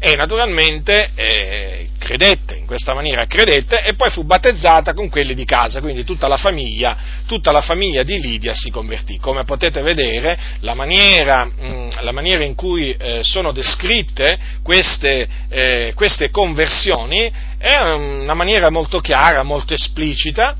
[0.00, 5.44] e naturalmente eh, credette, in questa maniera credette e poi fu battezzata con quelli di
[5.44, 9.18] casa, quindi tutta la famiglia, tutta la famiglia di Lidia si convertì.
[9.18, 15.28] Come potete vedere la maniera, mh, mm, la maniera in cui eh, sono descritte queste,
[15.48, 20.56] eh, queste conversioni è una maniera molto chiara, molto esplicita,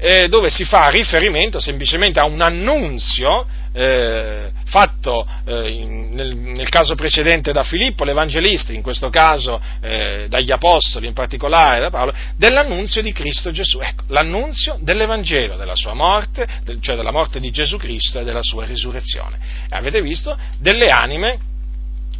[0.00, 3.46] eh, dove si fa riferimento semplicemente a un annunzio
[3.78, 10.26] eh, fatto eh, in, nel, nel, caso precedente da Filippo l'Evangelista, in questo caso eh,
[10.28, 13.78] dagli Apostoli, in particolare da Paolo, dell'annunzio di Cristo Gesù.
[13.78, 18.42] Ecco, l'annunzio dell'Evangelo, della sua morte, del, cioè della morte di Gesù Cristo e della
[18.42, 19.38] sua risurrezione.
[19.68, 20.36] Avete visto?
[20.58, 21.38] Delle anime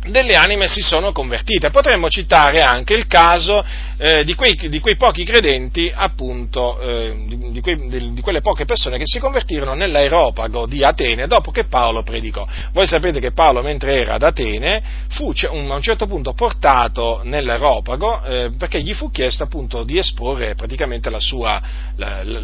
[0.06, 1.70] delle anime si sono convertite.
[1.70, 3.64] Potremmo citare anche il caso
[3.96, 7.14] eh, di, quei, di, quei, pochi credenti, appunto, eh,
[7.50, 12.02] di, quei, di, quelle poche persone che si convertirono nell'aeropago di Atene dopo che Paolo
[12.02, 12.46] predicò.
[12.72, 18.22] Voi sapete che Paolo, mentre era ad Atene, fu a un certo punto portato nell'aeropago
[18.22, 21.60] eh, perché gli fu chiesto appunto di esporre praticamente la sua,
[21.96, 22.40] la, la,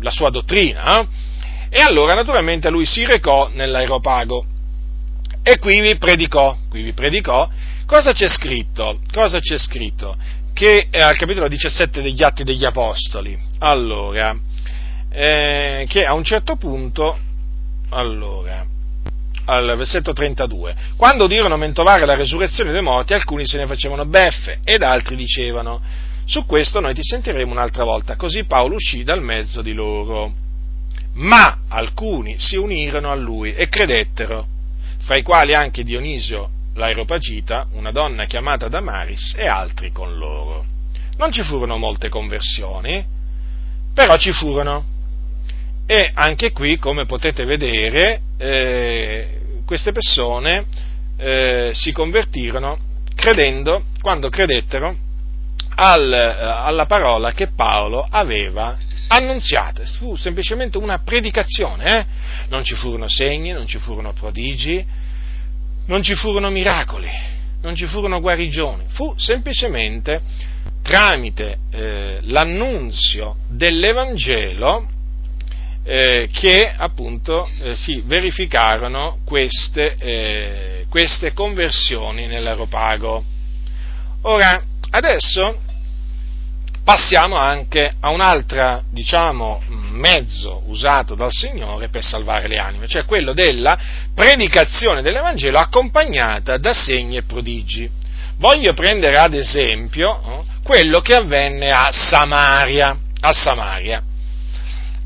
[0.00, 1.06] la sua dottrina.
[1.70, 4.56] E allora naturalmente lui si recò nell'aeropago
[5.50, 7.48] e qui vi predicò, qui vi predicò,
[7.86, 9.00] cosa c'è scritto?
[9.10, 10.14] Cosa c'è scritto?
[10.52, 14.36] Che è al capitolo 17 degli Atti degli Apostoli, allora,
[15.10, 17.18] eh, che a un certo punto,
[17.88, 18.62] allora,
[19.46, 24.58] al versetto 32, quando udirono mentovare la resurrezione dei morti, alcuni se ne facevano beffe
[24.62, 25.80] ed altri dicevano,
[26.26, 30.30] su questo noi ti sentiremo un'altra volta, così Paolo uscì dal mezzo di loro.
[31.14, 34.56] Ma alcuni si unirono a lui e credettero
[35.08, 40.66] fra i quali anche Dionisio l'Aeropagita, una donna chiamata Damaris e altri con loro.
[41.16, 43.02] Non ci furono molte conversioni,
[43.94, 44.84] però ci furono.
[45.86, 50.66] E anche qui, come potete vedere, eh, queste persone
[51.16, 52.78] eh, si convertirono
[53.14, 54.94] credendo, quando credettero
[55.76, 58.76] al, eh, alla parola che Paolo aveva
[59.08, 59.84] annunziata.
[59.84, 62.06] Fu semplicemente una predicazione, eh?
[62.48, 64.84] non ci furono segni, non ci furono prodigi,
[65.88, 67.08] non ci furono miracoli,
[67.62, 70.20] non ci furono guarigioni, fu semplicemente
[70.82, 74.88] tramite eh, l'annunzio dell'Evangelo
[75.84, 83.24] eh, che appunto eh, si verificarono queste, eh, queste conversioni nell'aeropago.
[84.22, 85.60] Ora, adesso
[86.88, 93.04] passiamo anche a un altro, diciamo, mezzo usato dal Signore per salvare le anime, cioè
[93.04, 93.78] quello della
[94.14, 97.90] predicazione dell'Evangelo accompagnata da segni e prodigi.
[98.38, 104.02] Voglio prendere ad esempio no, quello che avvenne a Samaria, a Samaria,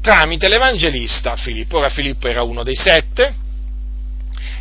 [0.00, 1.78] tramite l'Evangelista Filippo.
[1.78, 3.34] Ora Filippo era uno dei sette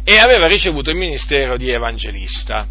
[0.03, 2.65] e aveva ricevuto il ministero di Evangelista.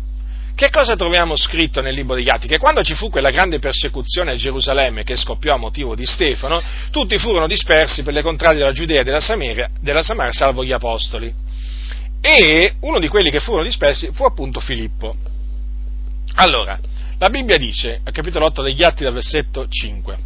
[0.61, 2.47] Che cosa troviamo scritto nel libro degli Atti?
[2.47, 6.63] Che quando ci fu quella grande persecuzione a Gerusalemme che scoppiò a motivo di Stefano,
[6.91, 10.73] tutti furono dispersi per le contrade della Giudea e della Samaria, della Samaria, salvo gli
[10.73, 11.33] apostoli.
[12.21, 15.17] E uno di quelli che furono dispersi fu appunto Filippo.
[16.35, 16.79] Allora,
[17.17, 20.19] la Bibbia dice, al capitolo 8 degli Atti, dal versetto 5,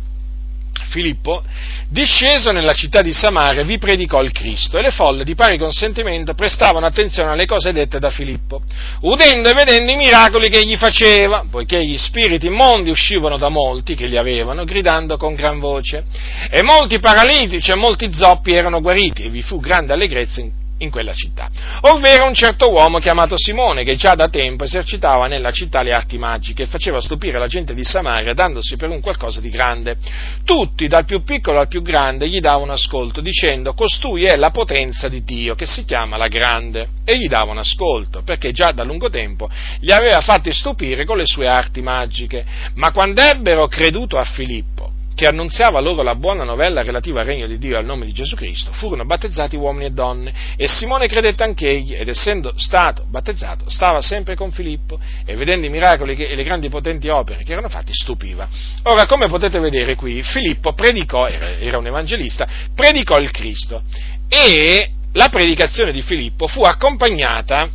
[0.89, 1.43] Filippo,
[1.89, 6.35] disceso nella città di Samaria, vi predicò il Cristo e le folle di pari consentimento
[6.35, 8.63] prestavano attenzione alle cose dette da Filippo,
[9.01, 13.95] udendo e vedendo i miracoli che egli faceva, poiché gli spiriti immondi uscivano da molti
[13.95, 16.05] che li avevano, gridando con gran voce,
[16.51, 20.91] e molti paralitici e molti zoppi erano guariti, e vi fu grande allegrezza in in
[20.91, 21.49] quella città,
[21.83, 26.19] ovvero un certo uomo chiamato Simone che già da tempo esercitava nella città le arti
[26.19, 29.97] magiche e faceva stupire la gente di Samaria dandosi per un qualcosa di grande.
[30.45, 35.09] Tutti, dal più piccolo al più grande, gli davano ascolto dicendo costui è la potenza
[35.09, 39.09] di Dio che si chiama la grande e gli davano ascolto perché già da lungo
[39.09, 39.49] tempo
[39.81, 42.45] li aveva fatti stupire con le sue arti magiche.
[42.75, 47.47] Ma quando ebbero creduto a Filippo, che annunziava loro la buona novella relativa al regno
[47.47, 51.07] di Dio e al nome di Gesù Cristo, furono battezzati uomini e donne, e Simone
[51.07, 56.35] credette anch'egli, ed essendo stato battezzato, stava sempre con Filippo, e vedendo i miracoli e
[56.35, 58.49] le grandi potenti opere che erano fatti, stupiva.
[58.85, 63.83] Ora, come potete vedere qui, Filippo predicò, era un evangelista, predicò il Cristo,
[64.29, 67.71] e la predicazione di Filippo fu accompagnata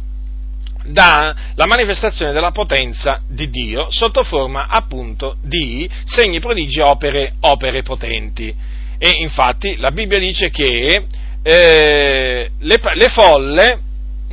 [0.85, 8.53] dalla manifestazione della potenza di Dio sotto forma appunto di segni, prodigi, opere, opere potenti.
[8.97, 11.05] E infatti la Bibbia dice che
[11.41, 13.79] eh, le, le folle,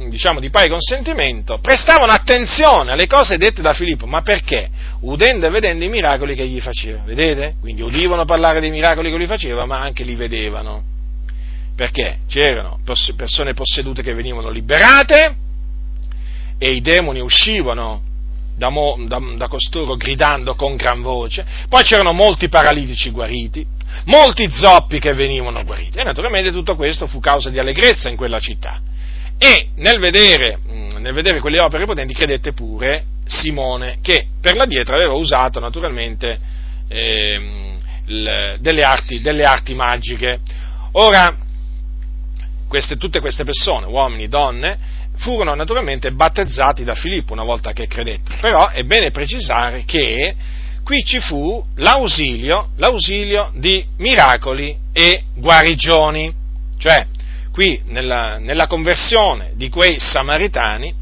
[0.08, 4.68] diciamo di pari consentimento, prestavano attenzione alle cose dette da Filippo, ma perché?
[5.00, 7.54] Udendo e vedendo i miracoli che gli faceva, vedete?
[7.60, 10.82] Quindi udivano parlare dei miracoli che lui faceva, ma anche li vedevano.
[11.76, 12.80] Perché c'erano
[13.16, 15.44] persone possedute che venivano liberate,
[16.58, 18.02] e i demoni uscivano
[18.56, 23.66] da, mo, da, da, costoro gridando con gran voce, poi c'erano molti paralitici guariti,
[24.04, 28.38] molti zoppi che venivano guariti e naturalmente tutto questo fu causa di allegrezza in quella
[28.38, 28.80] città.
[29.38, 34.64] E nel vedere, mm, nel vedere quelle opere potenti credette pure Simone che per la
[34.64, 36.38] dietro aveva usato naturalmente
[36.88, 40.40] eh, il, delle, arti, delle arti magiche.
[40.92, 41.36] Ora,
[42.68, 44.78] queste, tutte queste persone, uomini, donne,
[45.16, 50.34] furono naturalmente battezzati da Filippo una volta che credettero, però è bene precisare che
[50.84, 56.32] qui ci fu l'ausilio, l'ausilio di miracoli e guarigioni,
[56.78, 57.06] cioè
[57.50, 60.94] qui nella, nella conversione di quei samaritani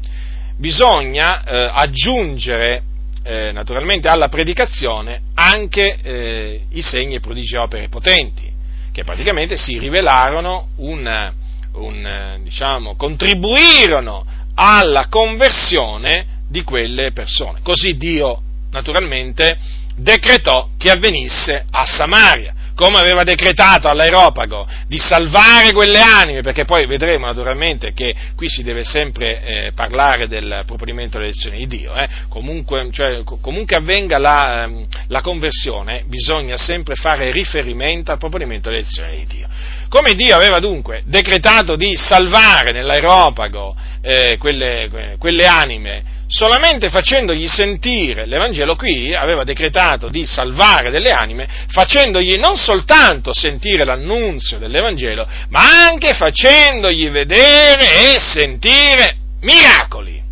[0.57, 2.81] bisogna eh, aggiungere
[3.23, 8.51] eh, naturalmente alla predicazione anche eh, i segni e prodigi opere potenti,
[8.91, 11.33] che praticamente si rivelarono un,
[11.75, 17.59] un, eh, diciamo, contribuirono alla conversione di quelle persone.
[17.61, 19.57] Così Dio, naturalmente,
[19.95, 26.85] decretò che avvenisse a Samaria come aveva decretato all'Aeropago di salvare quelle anime, perché poi
[26.85, 32.07] vedremo naturalmente che qui si deve sempre eh, parlare del proponimento dell'elezione di Dio, eh.
[32.27, 39.15] comunque, cioè, comunque, avvenga la, ehm, la, conversione, bisogna sempre fare riferimento al proponimento dell'elezione
[39.15, 39.47] di Dio.
[39.89, 48.25] Come Dio aveva dunque decretato di salvare nell'Aeropago eh, quelle, quelle anime, solamente facendogli sentire
[48.25, 55.87] l'Evangelo qui aveva decretato di salvare delle anime, facendogli non soltanto sentire l'annunzio dell'Evangelo, ma
[55.87, 60.23] anche facendogli vedere e sentire miracoli.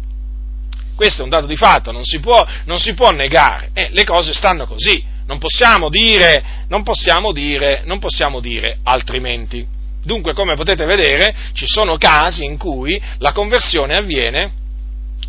[0.96, 4.04] Questo è un dato di fatto, non si può, non si può negare, eh, le
[4.04, 9.66] cose stanno così, non possiamo dire, non possiamo dire, non possiamo dire altrimenti.
[10.04, 14.52] Dunque, come potete vedere, ci sono casi in cui la conversione avviene,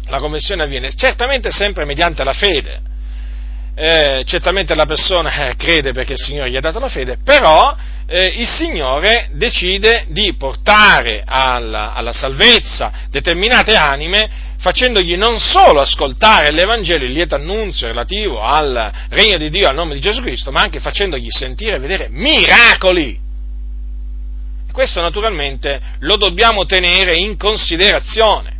[0.07, 2.93] la conversione avviene certamente sempre mediante la fede.
[3.77, 7.75] Eh, certamente la persona eh, crede perché il Signore gli ha dato la fede, però
[8.07, 16.53] eh, il Signore decide di portare alla, alla salvezza determinate anime facendogli non solo ascoltare
[16.53, 20.63] l'Evangelo, il lieto annunzio relativo al regno di Dio, al nome di Gesù Cristo, ma
[20.63, 23.19] anche facendogli sentire e vedere miracoli.
[24.71, 28.53] Questo naturalmente lo dobbiamo tenere in considerazione.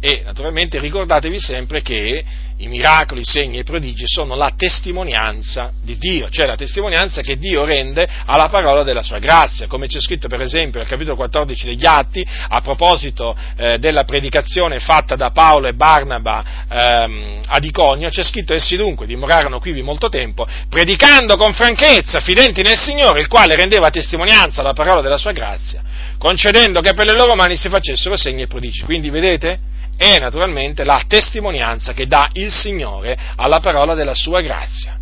[0.00, 2.24] E naturalmente ricordatevi sempre che
[2.58, 7.22] i miracoli, i segni e i prodigi sono la testimonianza di Dio, cioè la testimonianza
[7.22, 11.16] che Dio rende alla parola della sua grazia, come c'è scritto per esempio nel capitolo
[11.16, 17.64] 14 degli Atti, a proposito eh, della predicazione fatta da Paolo e Barnaba ehm, ad
[17.64, 23.20] Iconio, c'è scritto essi dunque dimorarono qui molto tempo, predicando con franchezza, fidenti nel Signore,
[23.20, 25.82] il quale rendeva testimonianza alla parola della sua grazia,
[26.18, 28.82] concedendo che per le loro mani si facessero segni e prodigi.
[28.82, 29.76] Quindi vedete?
[29.98, 34.96] È naturalmente la testimonianza che dà il Signore alla parola della sua grazia.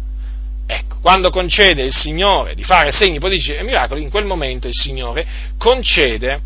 [0.66, 4.74] Ecco, quando concede il Signore di fare segni, prodigi e miracoli, in quel momento il
[4.74, 5.26] Signore
[5.58, 6.40] concede,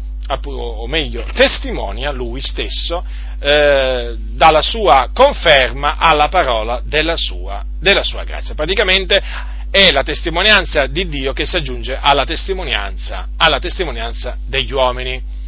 [0.45, 3.05] o meglio, testimonia lui stesso,
[3.39, 8.55] eh, dalla sua conferma alla parola della sua, della sua grazia.
[8.55, 9.23] Praticamente
[9.71, 15.39] è la testimonianza di Dio che si aggiunge alla testimonianza, alla testimonianza degli uomini.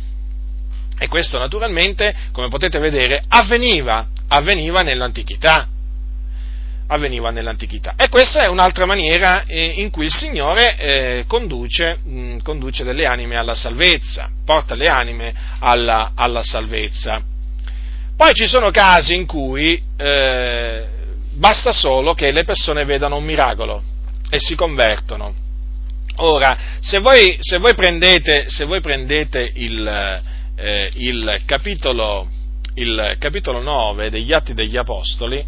[0.98, 5.66] E questo naturalmente, come potete vedere, avveniva, avveniva nell'antichità.
[6.86, 7.94] Avveniva nell'antichità.
[7.96, 13.06] E questa è un'altra maniera eh, in cui il Signore eh, conduce, mh, conduce, delle
[13.06, 17.22] anime alla salvezza, porta le anime alla, alla salvezza.
[18.14, 20.86] Poi ci sono casi in cui eh,
[21.32, 23.82] basta solo che le persone vedano un miracolo
[24.28, 25.34] e si convertono.
[26.16, 30.20] Ora, se voi, se voi prendete, se voi prendete il,
[30.56, 32.28] eh, il, capitolo,
[32.74, 35.44] il, capitolo, 9 degli Atti degli Apostoli,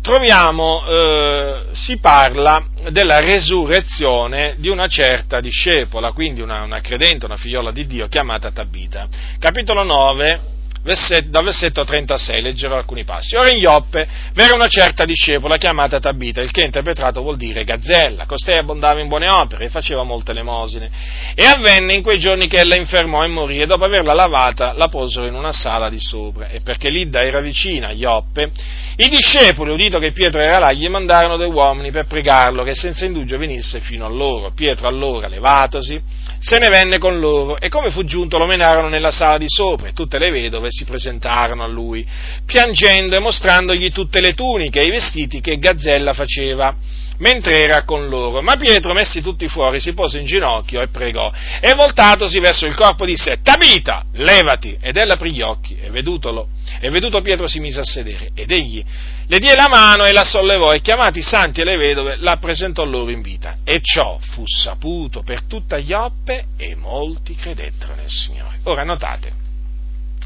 [0.00, 7.36] troviamo, eh, si parla della resurrezione di una certa discepola, quindi una, una credente, una
[7.36, 9.06] figliola di Dio chiamata Tabita.
[9.38, 10.40] Capitolo 9,
[10.82, 13.36] dal versetto 36, leggerò alcuni passi.
[13.36, 18.26] Ora in Ioppe v'era una certa discepola chiamata Tabita, il che interpretato vuol dire gazzella,
[18.26, 20.90] costei abbondava in buone opere e faceva molte lemosine.
[21.34, 24.88] E avvenne in quei giorni che ella infermò e morì e dopo averla lavata la
[24.88, 26.48] posero in una sala di sopra.
[26.48, 28.50] E perché Lidda era vicina a Ioppe,
[28.96, 33.04] i discepoli, udito che Pietro era là, gli mandarono dei uomini per pregarlo che senza
[33.04, 34.50] indugio venisse fino a loro.
[34.52, 36.00] Pietro allora, levatosi,
[36.40, 39.88] se ne venne con loro e come fu giunto lo menarono nella sala di sopra
[39.88, 42.06] e tutte le vedove si presentarono a lui,
[42.44, 46.74] piangendo e mostrandogli tutte le tuniche e i vestiti che Gazzella faceva
[47.22, 48.42] mentre era con loro.
[48.42, 51.32] Ma Pietro, messi tutti fuori, si pose in ginocchio e pregò.
[51.60, 54.76] E voltatosi verso il corpo disse, Tabita, levati!
[54.80, 56.48] Ed ella aprì gli occhi e vedutolo.
[56.80, 58.30] E veduto Pietro si mise a sedere.
[58.34, 58.84] Ed egli
[59.28, 62.36] le diede la mano e la sollevò e chiamati i santi e le vedove la
[62.36, 63.56] presentò loro in vita.
[63.64, 68.58] E ciò fu saputo per tutta Ioppe e molti credettero nel Signore.
[68.64, 69.41] Ora notate,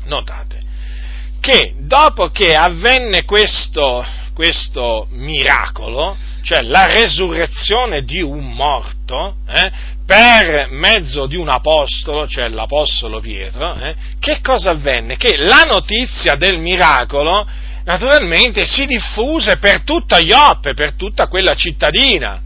[0.07, 0.61] notate,
[1.41, 4.05] che dopo che avvenne questo,
[4.35, 12.49] questo miracolo, cioè la resurrezione di un morto, eh, per mezzo di un apostolo, cioè
[12.49, 15.17] l'apostolo Pietro, eh, che cosa avvenne?
[15.17, 17.47] Che la notizia del miracolo
[17.85, 22.41] naturalmente si diffuse per tutta Ioppe, per tutta quella cittadina.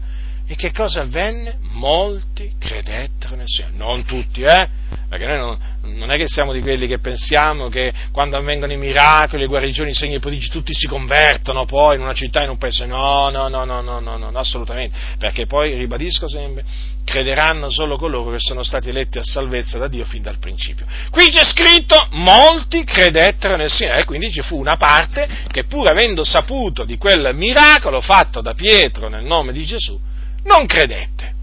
[0.51, 1.59] E che cosa avvenne?
[1.75, 4.67] Molti credettero nel Signore, non tutti, eh?
[5.07, 5.57] Perché noi non,
[5.95, 9.91] non, è che siamo di quelli che pensiamo che quando avvengono i miracoli, le guarigioni,
[9.91, 12.85] i segni e prodigi, tutti si convertono poi in una città, in un paese.
[12.85, 14.97] No, no, no, no, no, no, no assolutamente.
[15.17, 16.65] Perché poi, ribadisco sempre,
[17.05, 20.85] crederanno solo coloro che sono stati eletti a salvezza da Dio fin dal principio.
[21.11, 25.87] Qui c'è scritto, molti credettero nel Signore, e quindi ci fu una parte che pur
[25.87, 29.97] avendo saputo di quel miracolo fatto da Pietro nel nome di Gesù,
[30.43, 31.39] non credette.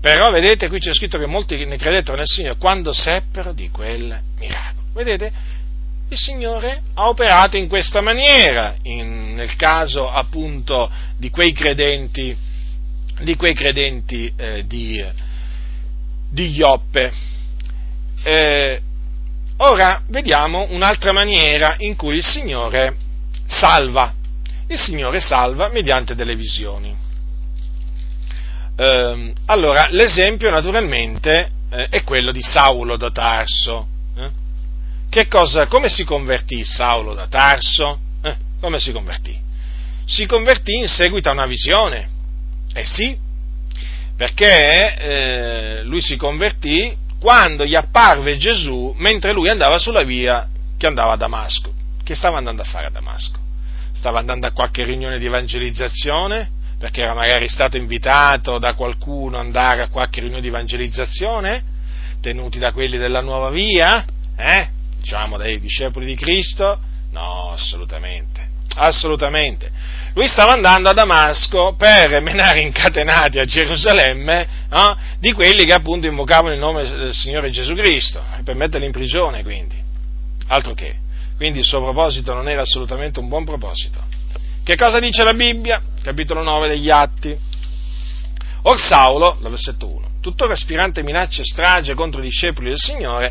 [0.00, 4.20] Però vedete, qui c'è scritto che molti ne credettero nel Signore quando seppero di quel
[4.38, 4.88] miracolo.
[4.92, 5.32] Vedete?
[6.10, 12.36] Il Signore ha operato in questa maniera, in, nel caso appunto di quei credenti,
[13.22, 15.02] di, quei credenti eh, di,
[16.30, 17.12] di Ioppe.
[18.22, 18.80] Eh,
[19.56, 22.94] ora vediamo un'altra maniera in cui il Signore
[23.46, 24.12] salva.
[24.66, 27.03] Il Signore salva mediante delle visioni.
[28.76, 33.86] Eh, allora, l'esempio naturalmente eh, è quello di Saulo da Tarso.
[34.16, 35.28] Eh?
[35.28, 37.98] Cosa, come si convertì Saulo da Tarso?
[38.22, 39.38] Eh, come si convertì?
[40.06, 42.08] Si convertì in seguito a una visione.
[42.74, 43.16] Eh sì,
[44.16, 50.86] perché eh, lui si convertì quando gli apparve Gesù mentre lui andava sulla via che
[50.86, 51.72] andava a Damasco.
[52.02, 53.38] Che stava andando a fare a Damasco?
[53.92, 56.50] Stava andando a qualche riunione di evangelizzazione?
[56.84, 61.62] Perché era magari stato invitato da qualcuno ad andare a qualche riunione di evangelizzazione?
[62.20, 64.04] Tenuti da quelli della nuova via?
[64.36, 64.68] Eh?
[64.98, 66.78] Diciamo dai discepoli di Cristo?
[67.10, 69.70] No, assolutamente assolutamente.
[70.14, 74.98] Lui stava andando a Damasco per menare incatenati a Gerusalemme no?
[75.20, 79.42] di quelli che appunto invocavano il nome del Signore Gesù Cristo, per metterli in prigione
[79.42, 79.76] quindi.
[80.48, 80.96] Altro che.
[81.36, 84.02] Quindi il suo proposito non era assolutamente un buon proposito.
[84.64, 85.82] Che cosa dice la Bibbia?
[86.02, 87.36] Capitolo 9 degli Atti.
[88.62, 93.30] Or Saulo, versetto 1, tuttora aspirante minacce e strage contro i discepoli del Signore,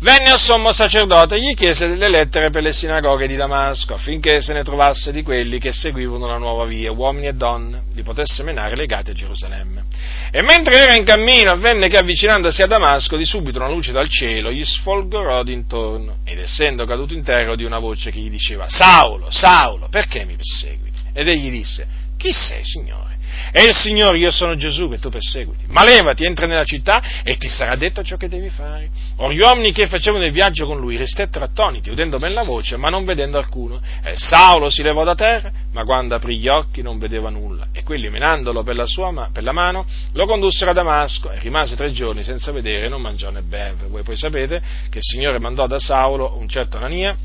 [0.00, 4.40] venne al sommo sacerdote e gli chiese delle lettere per le sinagoghe di Damasco, affinché
[4.40, 8.42] se ne trovasse di quelli che seguivano la nuova via, uomini e donne, li potesse
[8.42, 9.82] menare legati a Gerusalemme.
[10.30, 14.08] E mentre era in cammino avvenne che avvicinandosi a Damasco, di subito una luce dal
[14.08, 18.68] cielo gli sfolgorò d'intorno, ed essendo caduto in terra udì una voce che gli diceva,
[18.68, 20.98] Saulo, Saulo, perché mi perseguiti?
[21.12, 21.86] Ed egli disse,
[22.16, 23.13] chi sei, Signore?
[23.52, 25.64] E il Signore, io sono Gesù che tu perseguiti.
[25.68, 28.88] Ma levati, entra nella città e ti sarà detto ciò che devi fare.
[29.16, 32.76] Or gli uomini che facevano il viaggio con lui ristettero attoniti, udendo ben la voce,
[32.76, 33.80] ma non vedendo alcuno.
[34.02, 37.68] E Saulo si levò da terra, ma quando aprì gli occhi non vedeva nulla.
[37.72, 41.76] E quelli, menandolo per la, sua, per la mano, lo condussero a Damasco e rimase
[41.76, 43.86] tre giorni senza vedere, non mangiò né beve.
[43.86, 44.60] Voi poi sapete
[44.90, 47.16] che il Signore mandò da Saulo un certo Anania,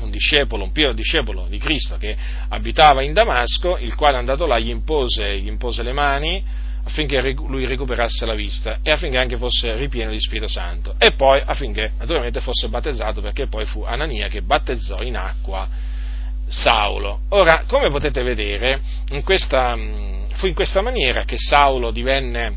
[0.00, 2.16] un discepolo, un pio discepolo di Cristo che
[2.48, 6.44] abitava in Damasco, il quale andato là gli impose, gli impose le mani
[6.84, 11.42] affinché lui recuperasse la vista e affinché anche fosse ripieno di Spirito Santo e poi
[11.44, 15.68] affinché naturalmente fosse battezzato perché poi fu Anania che battezzò in acqua
[16.48, 17.20] Saulo.
[17.30, 18.80] Ora, come potete vedere,
[19.10, 19.76] in questa,
[20.34, 22.56] fu in questa maniera che Saulo divenne,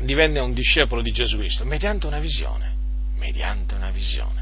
[0.00, 2.72] divenne un discepolo di Gesù Cristo, mediante una visione,
[3.18, 4.41] mediante una visione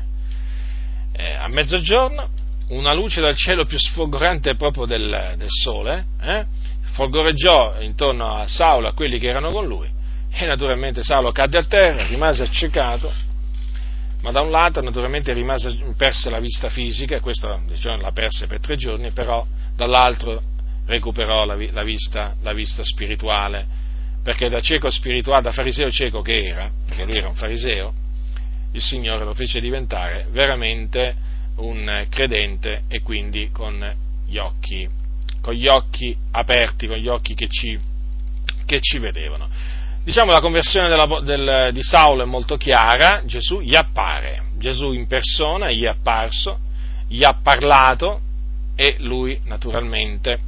[1.12, 2.28] eh, a mezzogiorno
[2.68, 6.44] una luce dal cielo più sfolgorante proprio del, del sole, eh,
[6.92, 9.88] folgoreggiò intorno a Saulo, a quelli che erano con lui,
[10.30, 13.12] e naturalmente Saulo cadde a terra, rimase accecato,
[14.22, 18.61] ma da un lato naturalmente rimase, perse la vista fisica, questo diciamo, la perse per
[18.61, 19.44] tre giorni, però
[19.74, 20.40] dall'altro
[20.86, 23.66] recuperò la, la, vista, la vista spirituale,
[24.22, 27.92] perché da cieco spirituale, da fariseo cieco che era, perché lui era un fariseo,
[28.72, 31.14] il Signore lo fece diventare veramente
[31.56, 33.94] un credente e quindi con
[34.26, 34.88] gli occhi,
[35.40, 37.78] con gli occhi aperti, con gli occhi che ci,
[38.64, 39.48] che ci vedevano.
[40.02, 45.06] Diciamo la conversione della, del, di Saulo è molto chiara, Gesù gli appare, Gesù in
[45.06, 46.58] persona gli è apparso,
[47.06, 48.20] gli ha parlato
[48.76, 50.38] e lui naturalmente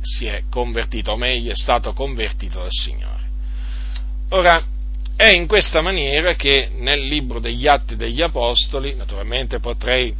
[0.00, 3.20] si è convertito, o meglio è stato convertito dal Signore.
[4.30, 4.64] Ora,
[5.22, 10.12] è in questa maniera che nel libro degli Atti degli Apostoli, naturalmente potrei,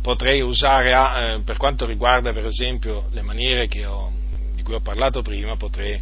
[0.00, 4.10] potrei usare, eh, per quanto riguarda per esempio le maniere ho,
[4.54, 6.00] di cui ho parlato prima, potrei,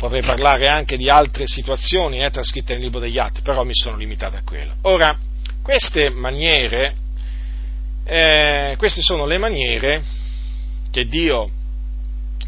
[0.00, 3.96] potrei, parlare anche di altre situazioni eh, trascritte nel libro degli Atti, però mi sono
[3.96, 4.74] limitato a quello.
[4.82, 5.16] Ora,
[5.62, 6.96] queste maniere,
[8.02, 10.02] eh, queste sono le maniere
[10.90, 11.48] che Dio,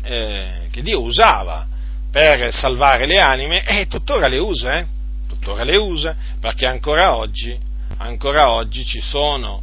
[0.02, 1.76] eh, che Dio usava
[2.11, 4.86] per salvare le anime e tuttora le usa, eh?
[5.28, 7.56] tuttora le usa, perché ancora oggi,
[7.98, 9.62] ancora oggi ci, sono,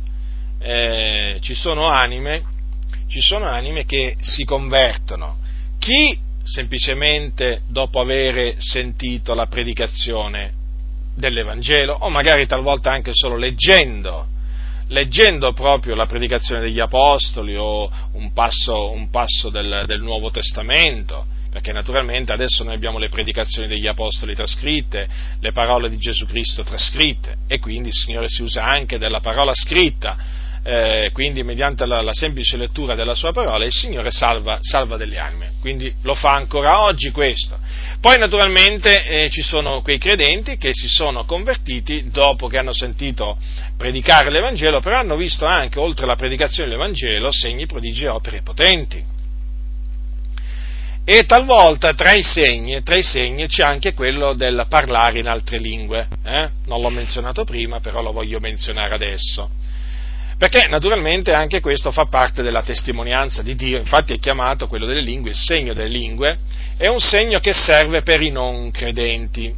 [0.59, 2.43] eh, ci, sono anime,
[3.07, 5.37] ci sono anime che si convertono.
[5.79, 10.53] Chi semplicemente dopo aver sentito la predicazione
[11.15, 14.27] dell'Evangelo, o magari talvolta anche solo leggendo,
[14.87, 21.25] leggendo proprio la predicazione degli Apostoli o un passo, un passo del, del Nuovo Testamento,
[21.55, 25.07] perché naturalmente adesso noi abbiamo le predicazioni degli Apostoli trascritte,
[25.39, 29.53] le parole di Gesù Cristo trascritte e quindi il Signore si usa anche della parola
[29.53, 30.17] scritta,
[30.61, 35.17] eh, quindi mediante la, la, semplice lettura della sua parola il Signore salva, salva, delle
[35.17, 37.57] anime, quindi lo fa ancora oggi questo.
[38.01, 43.37] Poi naturalmente eh, ci sono quei credenti che si sono convertiti dopo che hanno sentito
[43.77, 49.14] predicare l'Evangelo, però hanno visto anche, oltre alla predicazione dell'Evangelo, segni, prodigi e opere potenti
[51.07, 55.59] e talvolta tra i segni, tra i segni c'è anche quello del parlare in altre
[55.59, 56.07] lingue.
[56.23, 56.49] Eh?
[56.65, 59.49] Non l'ho menzionato prima, però lo voglio menzionare adesso.
[60.37, 65.01] Perché naturalmente anche questo fa parte della testimonianza di Dio, infatti è chiamato quello delle
[65.01, 66.39] lingue, il segno delle lingue,
[66.75, 69.53] è un segno che serve per i non credenti.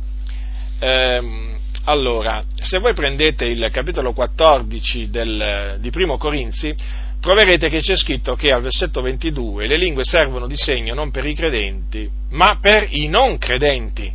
[0.79, 1.55] Eh,
[1.89, 6.75] Allora, se voi prendete il capitolo 14 del, di Primo Corinzi,
[7.28, 11.25] troverete che c'è scritto che al versetto 22 le lingue servono di segno non per
[11.25, 14.09] i credenti, ma per i non credenti.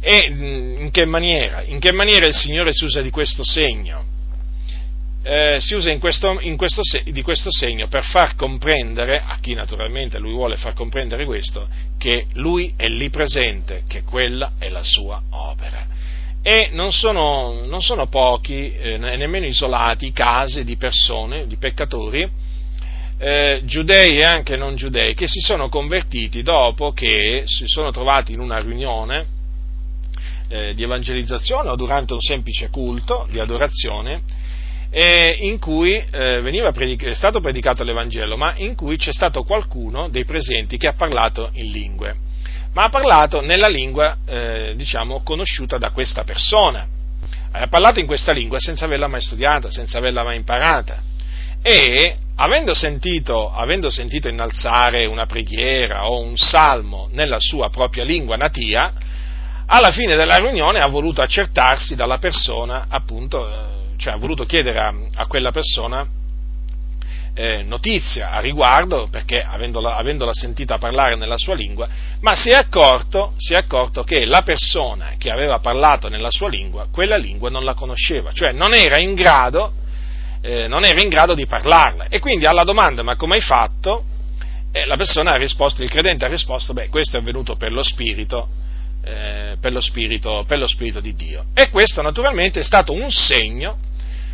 [0.00, 1.62] E mm, in che maniera?
[1.62, 4.02] In che maniera il Signore si usa di questo segno?
[5.22, 9.52] Eh, si usa in questo, in questo, di questo segno per far comprendere, a chi
[9.52, 14.82] naturalmente lui vuole far comprendere questo, che lui è lì presente, che quella è la
[14.82, 15.86] sua opera
[16.42, 22.28] e non sono, non sono pochi, eh, nemmeno isolati, i casi di persone, di peccatori,
[23.18, 28.32] eh, giudei e anche non giudei, che si sono convertiti dopo che si sono trovati
[28.32, 29.26] in una riunione
[30.48, 34.22] eh, di evangelizzazione o durante un semplice culto di adorazione
[34.88, 40.08] eh, in cui eh, predic- è stato predicato l'Evangelo, ma in cui c'è stato qualcuno
[40.08, 42.16] dei presenti che ha parlato in lingue
[42.72, 46.86] ma ha parlato nella lingua, eh, diciamo, conosciuta da questa persona.
[47.52, 51.02] Ha parlato in questa lingua senza averla mai studiata, senza averla mai imparata.
[51.62, 58.36] E avendo sentito, avendo sentito innalzare una preghiera o un salmo nella sua propria lingua
[58.36, 58.92] natia,
[59.66, 64.78] alla fine della riunione ha voluto accertarsi dalla persona, appunto, eh, cioè ha voluto chiedere
[64.78, 66.06] a, a quella persona
[67.40, 71.88] eh, notizia a riguardo, perché avendola, avendola, sentita parlare nella sua lingua,
[72.20, 76.50] ma si è, accorto, si è accorto che la persona che aveva parlato nella sua
[76.50, 79.72] lingua, quella lingua non la conosceva, cioè non era in grado,
[80.42, 82.08] eh, non era in grado di parlarla.
[82.10, 84.04] E quindi alla domanda ma come hai fatto?
[84.70, 87.82] Eh, la persona ha risposto, il credente ha risposto, beh, questo è avvenuto per lo
[87.82, 88.48] Spirito,
[89.02, 91.46] eh, per, lo spirito, per lo Spirito di Dio.
[91.54, 93.78] E questo naturalmente è stato un segno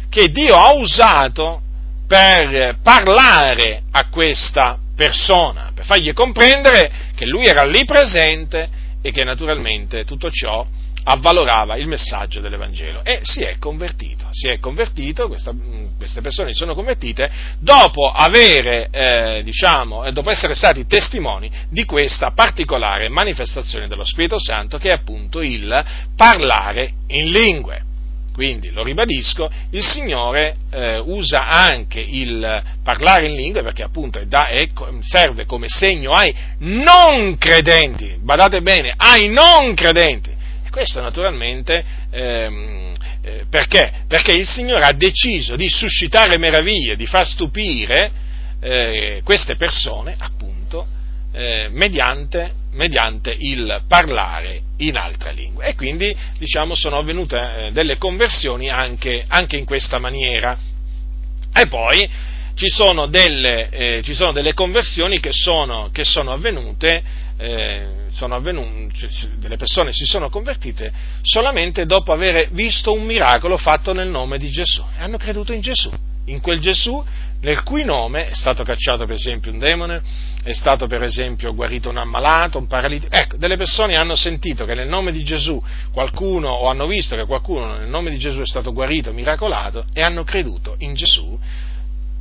[0.08, 1.60] che Dio ha usato
[2.06, 8.68] per parlare a questa persona, per fargli comprendere che lui era lì presente
[9.02, 10.66] e che naturalmente tutto ciò
[11.08, 15.52] avvalorava il messaggio dell'Evangelo e si è convertito, si è convertito, questa,
[15.96, 17.30] queste persone si sono convertite
[17.60, 24.78] dopo avere, eh, diciamo, dopo essere stati testimoni di questa particolare manifestazione dello Spirito Santo
[24.78, 25.84] che è appunto il
[26.16, 27.82] parlare in lingue.
[28.36, 34.48] Quindi, lo ribadisco, il Signore eh, usa anche il parlare in lingue perché appunto da,
[34.48, 34.68] è,
[35.00, 40.28] serve come segno ai non credenti, badate bene, ai non credenti.
[40.28, 44.04] E questo naturalmente ehm, eh, perché?
[44.06, 48.10] Perché il Signore ha deciso di suscitare meraviglie, di far stupire
[48.60, 50.86] eh, queste persone, appunto,
[51.32, 55.66] eh, mediante, mediante, il parlare in altre lingue.
[55.66, 60.56] E quindi diciamo, sono avvenute eh, delle conversioni anche, anche, in questa maniera.
[61.52, 62.08] E poi
[62.54, 67.02] ci sono delle, eh, ci sono delle conversioni che sono, che sono avvenute,
[67.36, 69.08] eh, sono avvenute,
[69.38, 74.50] delle persone si sono convertite solamente dopo aver visto un miracolo fatto nel nome di
[74.50, 75.90] Gesù e hanno creduto in Gesù
[76.26, 77.04] in quel Gesù
[77.40, 80.02] nel cui nome è stato cacciato per esempio un demone,
[80.42, 83.14] è stato per esempio guarito un ammalato, un paralitico.
[83.14, 85.62] Ecco, delle persone hanno sentito che nel nome di Gesù
[85.92, 90.00] qualcuno, o hanno visto che qualcuno nel nome di Gesù è stato guarito, miracolato, e
[90.00, 91.38] hanno creduto in Gesù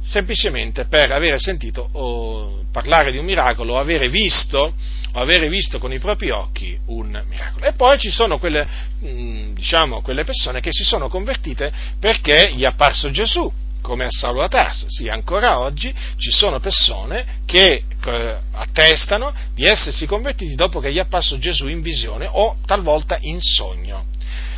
[0.04, 4.76] semplicemente per avere sentito o parlare di un miracolo o avere visto,
[5.14, 7.66] o avere visto con i propri occhi un miracolo.
[7.66, 8.68] E poi ci sono quelle,
[9.00, 13.52] diciamo, quelle persone che si sono convertite perché gli è apparso Gesù
[13.86, 14.86] come a Saulo da Tarso.
[14.90, 20.98] Sì, ancora oggi ci sono persone che eh, attestano di essersi convertiti dopo che gli
[20.98, 24.08] è apparso Gesù in visione o talvolta in sogno.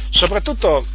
[0.10, 0.86] Soprattutto,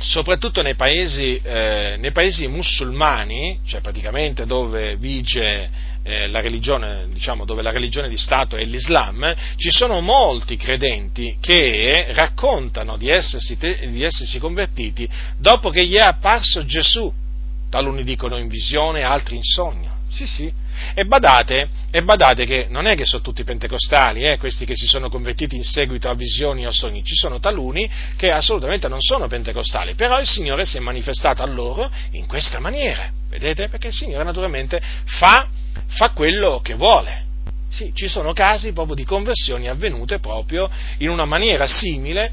[0.00, 5.70] soprattutto nei, paesi, eh, nei, paesi, musulmani, cioè praticamente dove vige
[6.02, 11.36] eh, la religione, diciamo, dove la religione di Stato è l'Islam, ci sono molti credenti
[11.40, 17.26] che raccontano di essersi, di essersi convertiti dopo che gli è apparso Gesù
[17.68, 19.96] taluni dicono in visione, altri in sogno.
[20.08, 20.52] Sì, sì.
[20.94, 24.86] E badate, e badate che non è che sono tutti pentecostali, eh, questi che si
[24.86, 29.26] sono convertiti in seguito a visioni o sogni, ci sono taluni che assolutamente non sono
[29.26, 33.68] pentecostali, però il Signore si è manifestato a loro in questa maniera, vedete?
[33.68, 35.48] Perché il Signore naturalmente fa,
[35.86, 37.26] fa quello che vuole.
[37.68, 42.32] Sì, ci sono casi proprio di conversioni avvenute proprio in una maniera simile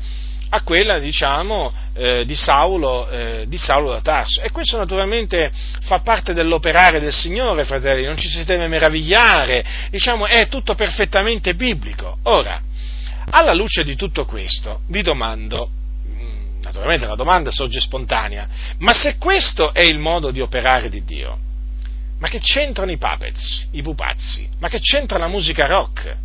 [0.50, 4.42] a quella diciamo, eh, di, Saulo, eh, di, Saulo, da Tarso.
[4.42, 10.28] E questo naturalmente fa parte dell'operare del Signore, fratelli, non ci si deve meravigliare, diciamo,
[10.28, 12.18] è tutto perfettamente biblico.
[12.24, 12.62] Ora,
[13.30, 15.70] alla luce di tutto questo, vi domando,
[16.08, 18.48] mm, naturalmente la domanda sorge spontanea,
[18.80, 21.40] ma se questo è il modo di operare di Dio,
[22.20, 24.48] ma che c'entrano i puppets, i pupazzi?
[24.60, 26.18] Ma che c'entra la musica rock?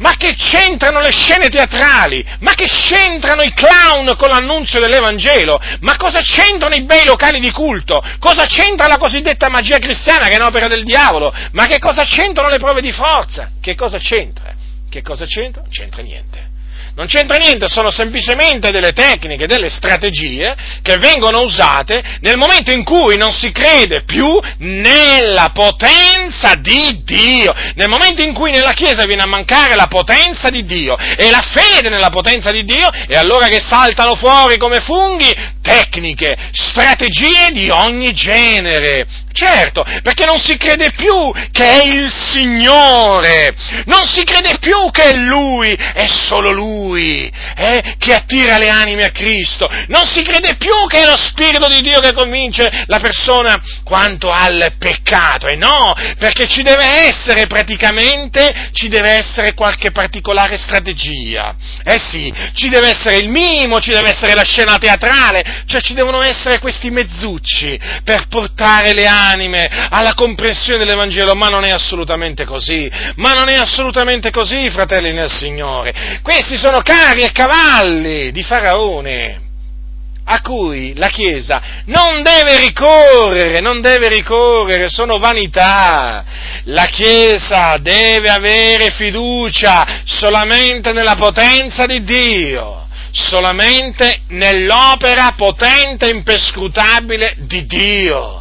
[0.00, 2.24] Ma che c'entrano le scene teatrali?
[2.40, 5.60] Ma che c'entrano i clown con l'annunzio dell'Evangelo?
[5.80, 8.02] Ma cosa c'entrano i bei locali di culto?
[8.18, 11.32] Cosa c'entra la cosiddetta magia cristiana che è un'opera del diavolo?
[11.52, 13.50] Ma che cosa c'entrano le prove di forza?
[13.60, 14.54] Che cosa c'entra?
[14.88, 15.64] Che cosa c'entra?
[15.70, 16.49] C'entra niente.
[16.94, 22.84] Non c'entra niente, sono semplicemente delle tecniche, delle strategie che vengono usate nel momento in
[22.84, 24.26] cui non si crede più
[24.58, 30.50] nella potenza di Dio, nel momento in cui nella Chiesa viene a mancare la potenza
[30.50, 34.80] di Dio e la fede nella potenza di Dio, e allora che saltano fuori come
[34.80, 39.28] funghi tecniche, strategie di ogni genere.
[39.32, 43.54] Certo, perché non si crede più che è il Signore,
[43.84, 49.04] non si crede più che è Lui, è solo Lui eh, che attira le anime
[49.04, 52.98] a Cristo, non si crede più che è lo Spirito di Dio che convince la
[52.98, 59.92] persona quanto al peccato, e no, perché ci deve essere praticamente, ci deve essere qualche
[59.92, 61.54] particolare strategia,
[61.84, 65.94] eh sì, ci deve essere il mimo, ci deve essere la scena teatrale, cioè ci
[65.94, 71.70] devono essere questi mezzucci per portare le anime anime alla comprensione dell'Evangelo, ma non è
[71.70, 76.20] assolutamente così, ma non è assolutamente così, fratelli nel Signore.
[76.22, 79.48] Questi sono carri e cavalli di Faraone
[80.32, 86.24] a cui la Chiesa non deve ricorrere, non deve ricorrere, sono vanità.
[86.64, 97.34] La Chiesa deve avere fiducia solamente nella potenza di Dio, solamente nell'opera potente e imperscrutabile
[97.38, 98.39] di Dio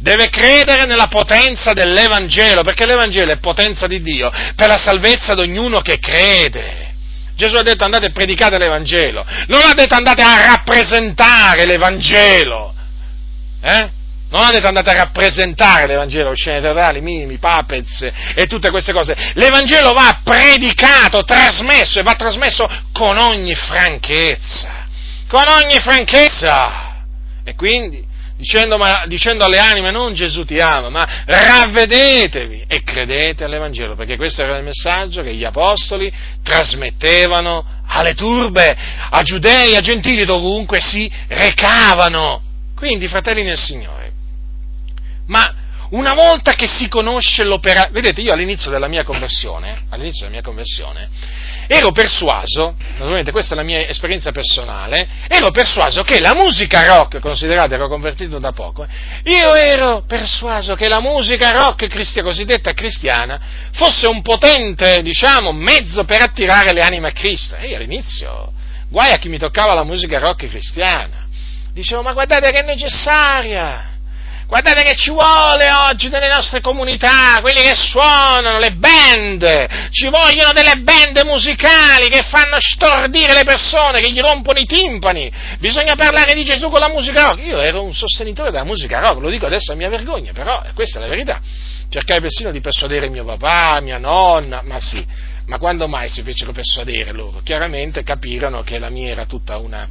[0.00, 5.42] deve credere nella potenza dell'Evangelo, perché l'Evangelo è potenza di Dio per la salvezza di
[5.42, 6.88] ognuno che crede.
[7.36, 12.74] Gesù ha detto andate e predicate l'Evangelo, non ha detto andate a rappresentare l'Evangelo,
[13.62, 13.98] eh?
[14.30, 19.32] Non ha detto andate a rappresentare l'Evangelo, scene teatrali, minimi, puppets e tutte queste cose.
[19.34, 24.86] L'Evangelo va predicato, trasmesso e va trasmesso con ogni franchezza.
[25.26, 27.02] Con ogni franchezza.
[27.42, 28.06] E quindi
[28.40, 34.16] dicendo, ma, dicendo, alle anime non Gesù ti ama, ma ravvedetevi e credete all'Evangelo, perché
[34.16, 36.10] questo era il messaggio che gli apostoli
[36.42, 38.76] trasmettevano alle turbe,
[39.10, 42.42] a giudei, a gentili, dovunque si recavano.
[42.74, 44.10] Quindi, fratelli nel Signore,
[45.26, 45.54] ma
[45.90, 50.42] una volta che si conosce l'opera, vedete, io all'inizio della mia conversione, all'inizio della mia
[50.42, 51.08] conversione,
[51.72, 57.20] ero persuaso, naturalmente questa è la mia esperienza personale, ero persuaso che la musica rock,
[57.20, 58.84] considerate ero convertito da poco,
[59.22, 63.40] io ero persuaso che la musica rock cristiana, cosiddetta cristiana
[63.72, 67.54] fosse un potente, diciamo, mezzo per attirare le anime a Cristo.
[67.54, 68.52] E io all'inizio,
[68.88, 71.28] guai a chi mi toccava la musica rock cristiana.
[71.72, 73.89] Dicevo, ma guardate che è necessaria,
[74.50, 80.50] Guardate che ci vuole oggi nelle nostre comunità, quelli che suonano, le band, ci vogliono
[80.52, 85.30] delle band musicali che fanno stordire le persone, che gli rompono i timpani.
[85.60, 87.44] Bisogna parlare di Gesù con la musica rock.
[87.44, 90.98] Io ero un sostenitore della musica rock, lo dico adesso a mia vergogna, però questa
[90.98, 91.40] è la verità.
[91.88, 95.06] Cercai persino di persuadere mio papà, mia nonna, ma sì,
[95.46, 97.40] ma quando mai si fecero persuadere loro?
[97.44, 99.88] Chiaramente capirono che la mia era tutta una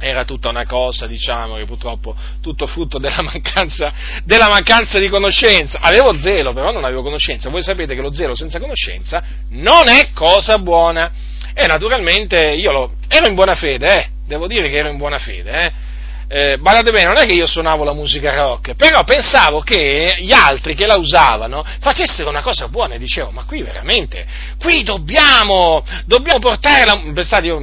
[0.00, 3.92] era tutta una cosa, diciamo, che purtroppo tutto frutto della mancanza,
[4.24, 5.78] della mancanza, di conoscenza.
[5.80, 7.50] Avevo zelo, però non avevo conoscenza.
[7.50, 11.12] Voi sapete che lo zelo senza conoscenza non è cosa buona.
[11.52, 15.18] E naturalmente io lo, ero in buona fede, eh, devo dire che ero in buona
[15.18, 15.88] fede, eh
[16.32, 20.30] eh, badate bene, non è che io suonavo la musica rock, però pensavo che gli
[20.30, 24.24] altri che la usavano facessero una cosa buona e dicevo, ma qui veramente,
[24.56, 27.60] qui dobbiamo, dobbiamo portare la, pensate, io,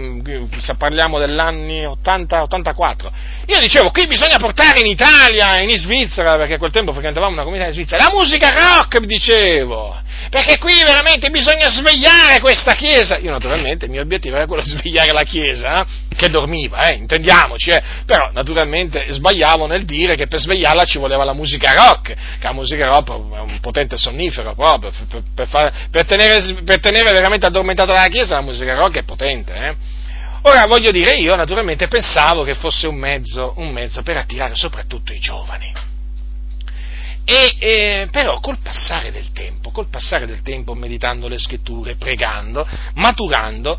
[0.60, 3.10] se parliamo dell'anni 80-84,
[3.46, 7.44] io dicevo, qui bisogna portare in Italia, in Svizzera, perché a quel tempo frequentavamo una
[7.44, 9.96] comunità in Svizzera, la musica rock, dicevo,
[10.30, 13.18] perché qui veramente bisogna svegliare questa Chiesa.
[13.18, 16.96] Io naturalmente il mio obiettivo era quello di svegliare la Chiesa, eh, che dormiva, eh,
[16.96, 22.14] intendiamoci, eh, però naturalmente sbagliavo nel dire che per svegliarla ci voleva la musica rock,
[22.14, 26.80] che la musica rock è un potente sonnifero proprio, per, per, far, per, tenere, per
[26.80, 29.54] tenere, veramente addormentata la Chiesa la musica rock è potente.
[29.54, 29.76] Eh.
[30.44, 35.12] Ora voglio dire, io naturalmente pensavo che fosse un mezzo, un mezzo per attirare soprattutto
[35.12, 35.87] i giovani.
[37.30, 42.66] E, eh, però col passare del tempo, col passare del tempo, meditando le scritture, pregando,
[42.94, 43.78] maturando,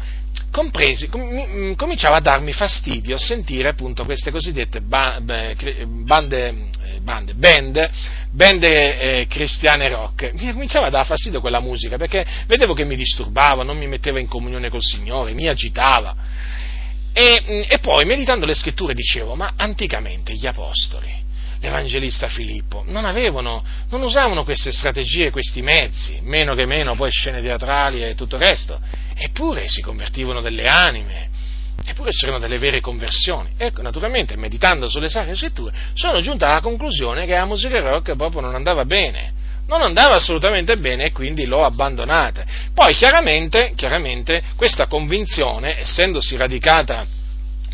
[0.50, 7.32] compresi, com, mm, cominciava a darmi fastidio sentire appunto queste cosiddette bande, bande, eh, bande,
[7.32, 7.90] band,
[8.32, 10.30] band eh, cristiane rock.
[10.34, 14.18] Mi cominciava a dare fastidio quella musica perché vedevo che mi disturbava, non mi metteva
[14.18, 16.14] in comunione col Signore, mi agitava.
[17.14, 21.24] E, mm, e poi meditando le scritture dicevo, ma anticamente gli apostoli,
[21.60, 27.42] l'Evangelista Filippo, non avevano, non usavano queste strategie, questi mezzi, meno che meno poi scene
[27.42, 28.80] teatrali e tutto il resto,
[29.14, 31.28] eppure si convertivano delle anime,
[31.84, 33.50] eppure c'erano delle vere conversioni.
[33.56, 38.40] Ecco, naturalmente, meditando sulle sacre scritture, sono giunto alla conclusione che la musica rock proprio
[38.40, 39.36] non andava bene.
[39.66, 42.42] Non andava assolutamente bene e quindi l'ho abbandonata.
[42.72, 47.06] Poi chiaramente, chiaramente questa convinzione, essendosi radicata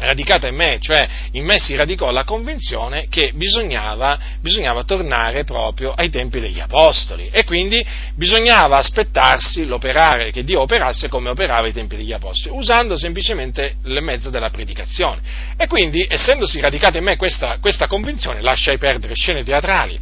[0.05, 5.93] radicata in me, cioè in me si radicò la convinzione che bisognava, bisognava, tornare proprio
[5.93, 7.85] ai tempi degli apostoli e quindi
[8.15, 14.03] bisognava aspettarsi l'operare, che Dio operasse come operava ai tempi degli apostoli, usando semplicemente il
[14.03, 15.21] mezzo della predicazione.
[15.57, 19.99] E quindi, essendosi radicata in me questa, questa convinzione, lasciai perdere scene teatrali,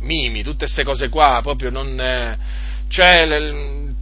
[0.00, 2.00] mimi, tutte queste cose qua, proprio non...
[2.00, 3.26] Eh, cioè,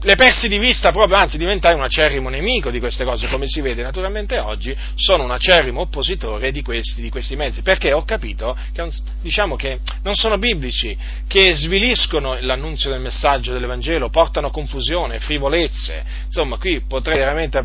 [0.03, 3.61] le persi di vista proprio, anzi diventai un acerrimo nemico di queste cose, come si
[3.61, 8.57] vede naturalmente oggi, sono un acerrimo oppositore di questi, di questi mezzi, perché ho capito
[8.73, 8.89] che,
[9.21, 10.97] diciamo che non sono biblici,
[11.29, 17.65] che sviliscono l'annunzio del messaggio dell'Evangelo, portano confusione, frivolezze, insomma qui potrei veramente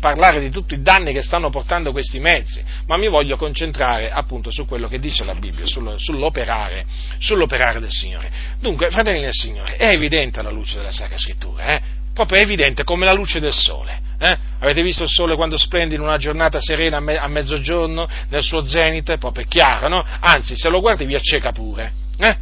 [0.00, 4.50] parlare di tutti i danni che stanno portando questi mezzi, ma mi voglio concentrare appunto
[4.50, 6.86] su quello che dice la Bibbia, sull'operare,
[7.18, 8.30] sull'operare del Signore.
[8.60, 11.73] Dunque, fratelli del Signore, è evidente alla luce della Sacra Scrittura, eh?
[12.14, 14.00] Proprio evidente come la luce del sole.
[14.18, 14.38] Eh?
[14.60, 18.42] Avete visto il sole quando splende in una giornata serena a, me- a mezzogiorno nel
[18.42, 19.18] suo zenite?
[19.18, 20.02] Proprio è chiaro, no?
[20.20, 21.92] Anzi, se lo guardi vi acceca pure.
[22.16, 22.36] Eh?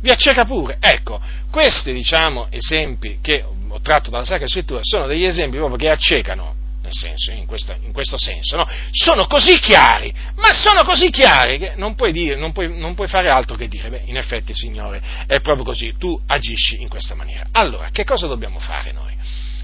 [0.00, 0.78] Vi acceca pure.
[0.80, 1.20] Ecco,
[1.50, 6.64] questi, diciamo, esempi che ho tratto dalla Sacra Scrittura sono degli esempi proprio che accecano
[6.86, 8.66] nel senso, in, questo, in questo senso, no?
[8.92, 13.08] sono così chiari, ma sono così chiari che non puoi, dire, non, puoi, non puoi,
[13.08, 17.14] fare altro che dire, beh, in effetti Signore, è proprio così, tu agisci in questa
[17.14, 17.46] maniera.
[17.52, 19.14] Allora, che cosa dobbiamo fare noi?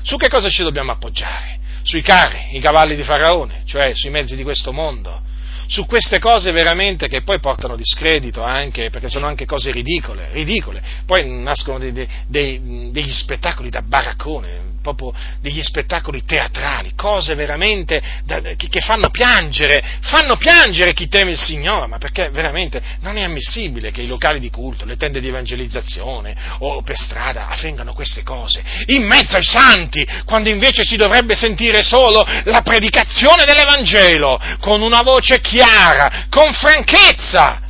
[0.02, 1.60] Su che cosa ci dobbiamo appoggiare?
[1.84, 5.22] Sui carri, i cavalli di Faraone, cioè sui mezzi di questo mondo,
[5.68, 10.82] su queste cose veramente che poi portano discredito anche, perché sono anche cose ridicole, ridicole.
[11.06, 18.41] Poi nascono dei, dei, degli spettacoli da baraccone, proprio degli spettacoli teatrali, cose veramente da,
[18.41, 23.22] che, che, fanno piangere, fanno piangere chi teme il Signore, ma perché veramente non è
[23.22, 28.22] ammissibile che i locali di culto, le tende di evangelizzazione o per strada avvengano queste
[28.22, 28.62] cose.
[28.87, 35.01] In mezzo ai santi, quando invece si dovrebbe sentire solo la predicazione dell'Evangelo con una
[35.03, 37.61] voce chiara, con franchezza,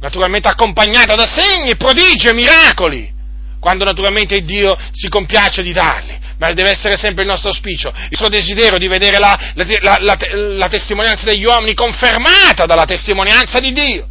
[0.00, 3.16] naturalmente accompagnata da segni, prodigi e miracoli
[3.58, 8.16] quando naturalmente Dio si compiace di darli ma deve essere sempre il nostro auspicio, il
[8.16, 13.72] suo desiderio di vedere la, la, la, la testimonianza degli uomini confermata dalla testimonianza di
[13.72, 14.07] Dio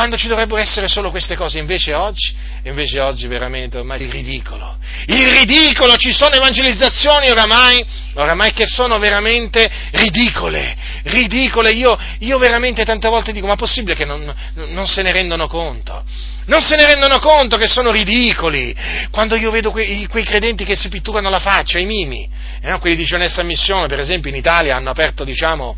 [0.00, 4.78] quando ci dovrebbero essere solo queste cose, invece oggi, invece oggi veramente ormai il ridicolo,
[5.08, 7.84] il ridicolo, ci sono evangelizzazioni oramai,
[8.14, 13.94] oramai che sono veramente ridicole, ridicole, io, io veramente tante volte dico, ma è possibile
[13.94, 14.34] che non,
[14.68, 16.02] non, se ne rendono conto?
[16.46, 18.74] Non se ne rendono conto che sono ridicoli,
[19.10, 22.26] quando io vedo quei, quei credenti che si pitturano la faccia, i mimi,
[22.62, 25.76] eh, quelli di Gionessa Missione, per esempio in Italia hanno aperto, diciamo,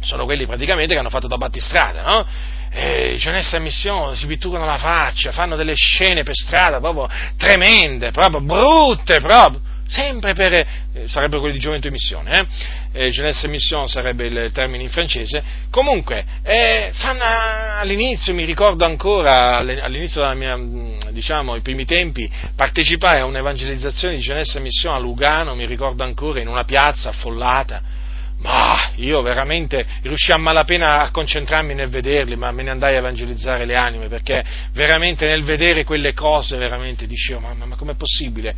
[0.00, 2.26] sono quelli praticamente che hanno fatto da battistrada, no?
[2.72, 8.10] Eh, Gionessa e Missione si pitturano la faccia, fanno delle scene per strada proprio tremende,
[8.10, 10.66] proprio brutte, proprio, sempre per, eh,
[11.04, 12.30] sarebbero quelli di Gioventù e Missione,
[12.92, 13.04] eh?
[13.04, 17.22] eh Jeunesse Mission sarebbe il termine in francese, comunque, eh, fanno,
[17.78, 20.58] all'inizio, mi ricordo ancora, all'inizio della mia,
[21.10, 26.40] diciamo, i primi tempi, partecipai a un'evangelizzazione di Jeunesse Mission a Lugano, mi ricordo ancora,
[26.40, 28.00] in una piazza affollata,
[28.42, 32.98] ma io veramente riuscii a malapena a concentrarmi nel vederli, ma me ne andai a
[32.98, 37.94] evangelizzare le anime, perché veramente nel vedere quelle cose, veramente dicevo, ma, ma, ma com'è
[37.94, 38.54] possibile?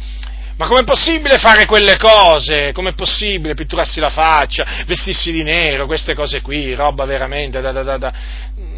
[0.57, 2.70] Ma com'è possibile fare quelle cose?
[2.72, 7.82] Com'è possibile pitturarsi la faccia, vestirsi di nero, queste cose qui, roba veramente da, da,
[7.82, 8.12] da, da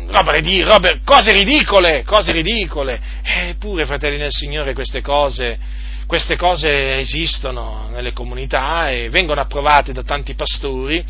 [0.09, 0.33] roba,
[0.65, 2.99] roba, cose ridicole, cose ridicole.
[3.23, 10.03] Eppure, fratelli nel Signore, queste cose queste cose esistono nelle comunità e vengono approvate da
[10.03, 11.05] tanti pastori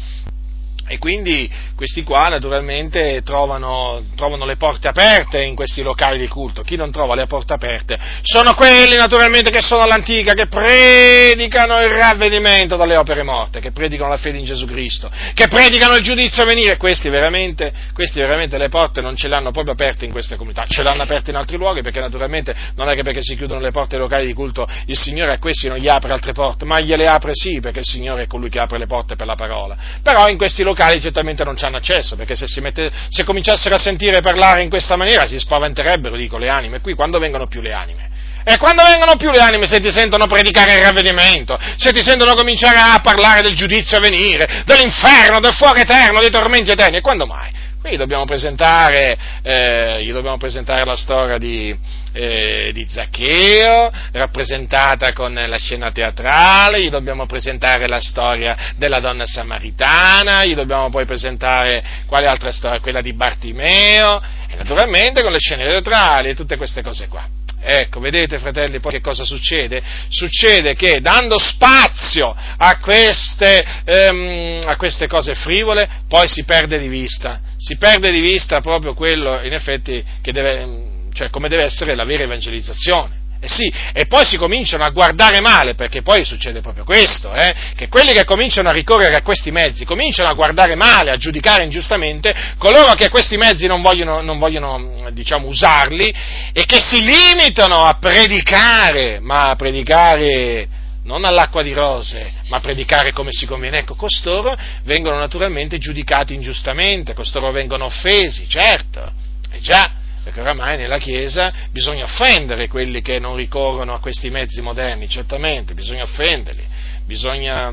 [0.87, 6.63] e quindi questi qua naturalmente trovano, trovano, le porte aperte in questi locali di culto.
[6.63, 11.91] Chi non trova le porte aperte sono quelli naturalmente che sono all'antica, che predicano il
[11.91, 16.45] ravvedimento dalle opere morte, che predicano la fede in Gesù Cristo, che predicano il giudizio
[16.45, 16.77] a venire.
[16.77, 20.65] Questi veramente, questi veramente le porte non ce le hanno proprio aperte in queste comunità,
[20.69, 23.61] ce le hanno aperte in altri luoghi perché naturalmente non è che perché si chiudono
[23.61, 26.65] le porte ai locali di culto il Signore a questi non gli apre altre porte,
[26.65, 29.35] ma gliele apre sì perché il Signore è colui che apre le porte per la
[29.35, 29.77] parola.
[30.03, 33.75] Però in questi locali locali certamente non ci hanno accesso, perché se, mette, se cominciassero
[33.75, 36.81] a sentire parlare in questa maniera si spaventerebbero, dico, le anime.
[36.81, 38.11] Qui quando vengono più le anime?
[38.45, 42.35] E quando vengono più le anime se ti sentono predicare il ravvedimento, se ti sentono
[42.35, 47.01] cominciare a parlare del giudizio a venire, dell'inferno, del fuoco eterno, dei tormenti eterni, e
[47.01, 47.51] quando mai?
[47.81, 51.77] Quindi dobbiamo presentare, eh, dobbiamo presentare la storia di,
[52.17, 59.27] eh, di Zaccheo, rappresentata con la scena teatrale, gli dobbiamo presentare la storia della donna
[59.27, 65.39] samaritana, gli dobbiamo poi presentare quale altra storia, quella di Bartimeo, e naturalmente con le
[65.39, 67.29] scene teatrali e tutte queste cose qua.
[67.69, 69.83] Ecco, vedete fratelli, poi che cosa succede?
[70.09, 76.87] Succede che dando spazio a queste, ehm, a queste cose frivole, poi si perde di
[76.87, 80.86] vista, si perde di vista proprio quello, in effetti, che deve,
[81.17, 83.25] cioè come deve essere la vera evangelizzazione.
[83.39, 87.55] Eh sì, e poi si cominciano a guardare male, perché poi succede proprio questo, eh,
[87.75, 91.65] che quelli che cominciano a ricorrere a questi mezzi cominciano a guardare male, a giudicare
[91.65, 96.15] ingiustamente coloro che questi mezzi non vogliono, non vogliono diciamo, usarli
[96.53, 100.69] e che si limitano a predicare, ma a predicare
[101.05, 103.79] non all'acqua di rose, ma a predicare come si conviene.
[103.79, 109.13] Ecco, costoro vengono naturalmente giudicati ingiustamente, costoro vengono offesi, certo,
[109.51, 114.61] è già perché oramai nella Chiesa bisogna offendere quelli che non ricorrono a questi mezzi
[114.61, 116.65] moderni, certamente, bisogna offenderli,
[117.07, 117.73] bisogna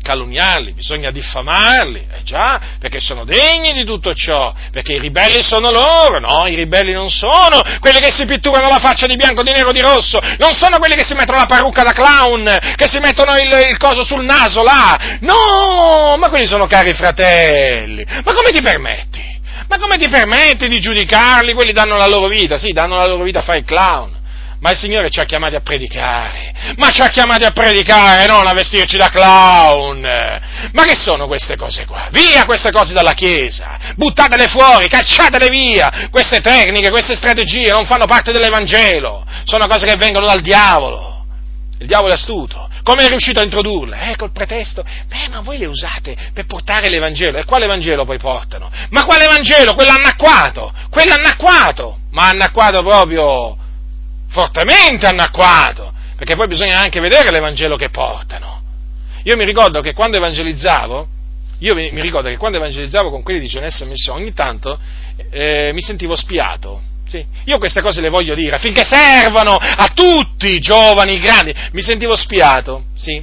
[0.00, 5.70] calunniarli, bisogna diffamarli, eh già, perché sono degni di tutto ciò, perché i ribelli sono
[5.70, 9.52] loro, no, i ribelli non sono quelli che si pitturano la faccia di bianco, di
[9.52, 13.00] nero, di rosso, non sono quelli che si mettono la parrucca da clown, che si
[13.00, 18.50] mettono il, il coso sul naso là, no, ma quelli sono cari fratelli, ma come
[18.50, 19.35] ti permetti?
[19.68, 21.52] Ma come ti permetti di giudicarli?
[21.52, 24.14] Quelli danno la loro vita, sì, danno la loro vita a fare il clown.
[24.58, 28.46] Ma il Signore ci ha chiamati a predicare, ma ci ha chiamati a predicare, non
[28.46, 30.00] a vestirci da clown.
[30.72, 32.08] Ma che sono queste cose qua?
[32.10, 36.08] Via queste cose dalla Chiesa, buttatele fuori, cacciatele via.
[36.10, 41.15] Queste tecniche, queste strategie non fanno parte dell'Evangelo, sono cose che vengono dal diavolo.
[41.78, 44.10] Il diavolo è astuto, come è riuscito a introdurle?
[44.10, 47.38] Eh, col pretesto, beh, ma voi le usate per portare l'Evangelo.
[47.38, 48.70] E quale Vangelo poi portano?
[48.90, 49.74] Ma quale Vangelo?
[49.74, 50.72] Quello annacquato!
[50.88, 51.98] Quello annacquato!
[52.12, 53.56] Ma annacquato proprio
[54.28, 55.92] fortemente annacquato!
[56.16, 58.62] Perché poi bisogna anche vedere l'Evangelo che portano.
[59.24, 61.08] Io mi ricordo che quando evangelizzavo,
[61.58, 64.78] io mi, ricordo che quando evangelizzavo con quelli di Cionessa Missione, ogni tanto
[65.30, 67.24] eh, mi sentivo spiato sì.
[67.44, 71.54] Io queste cose le voglio dire affinché servano a tutti, giovani, grandi.
[71.72, 73.22] Mi sentivo spiato, sì,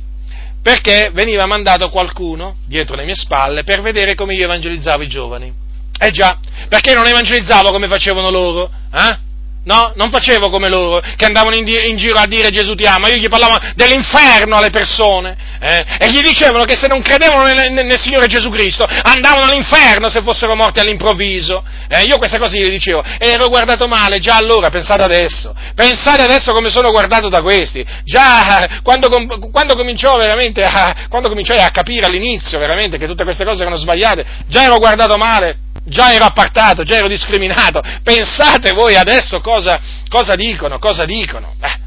[0.62, 5.54] perché veniva mandato qualcuno dietro le mie spalle per vedere come io evangelizzavo i giovani.
[6.00, 8.72] Eh già, perché non evangelizzavo come facevano loro?
[8.92, 9.18] Eh?
[9.66, 12.84] No, non facevo come loro, che andavano in, di- in, giro a dire Gesù ti
[12.84, 15.86] ama, io gli parlavo dell'inferno alle persone, eh?
[15.99, 20.22] e gli dicevano che se non credevano nel, nel, Signore Gesù Cristo andavano all'inferno se
[20.22, 21.64] fossero morti all'improvviso.
[21.88, 22.03] Eh?
[22.03, 26.51] Io queste cose gli dicevo, e ero guardato male già allora, pensate adesso, pensate adesso
[26.51, 29.07] come sono guardato da questi, già quando,
[29.49, 33.78] quando cominciò veramente a, quando cominciai a capire all'inizio veramente che tutte queste cose erano
[33.78, 37.82] sbagliate, già ero guardato male, già ero appartato, già ero discriminato.
[38.04, 41.56] Pensate voi adesso cosa, cosa dicono, cosa dicono.
[41.62, 41.80] Eh,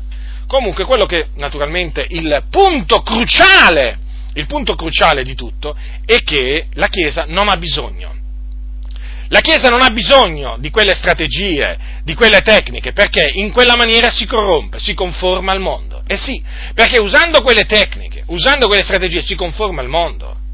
[0.46, 3.98] comunque quello che naturalmente il punto cruciale,
[4.34, 8.14] il punto cruciale di tutto è che la Chiesa non ha bisogno.
[9.28, 14.08] La Chiesa non ha bisogno di quelle strategie, di quelle tecniche, perché in quella maniera
[14.08, 16.02] si corrompe, si conforma al mondo.
[16.06, 16.40] Eh sì,
[16.74, 20.44] perché usando quelle tecniche, usando quelle strategie si conforma al mondo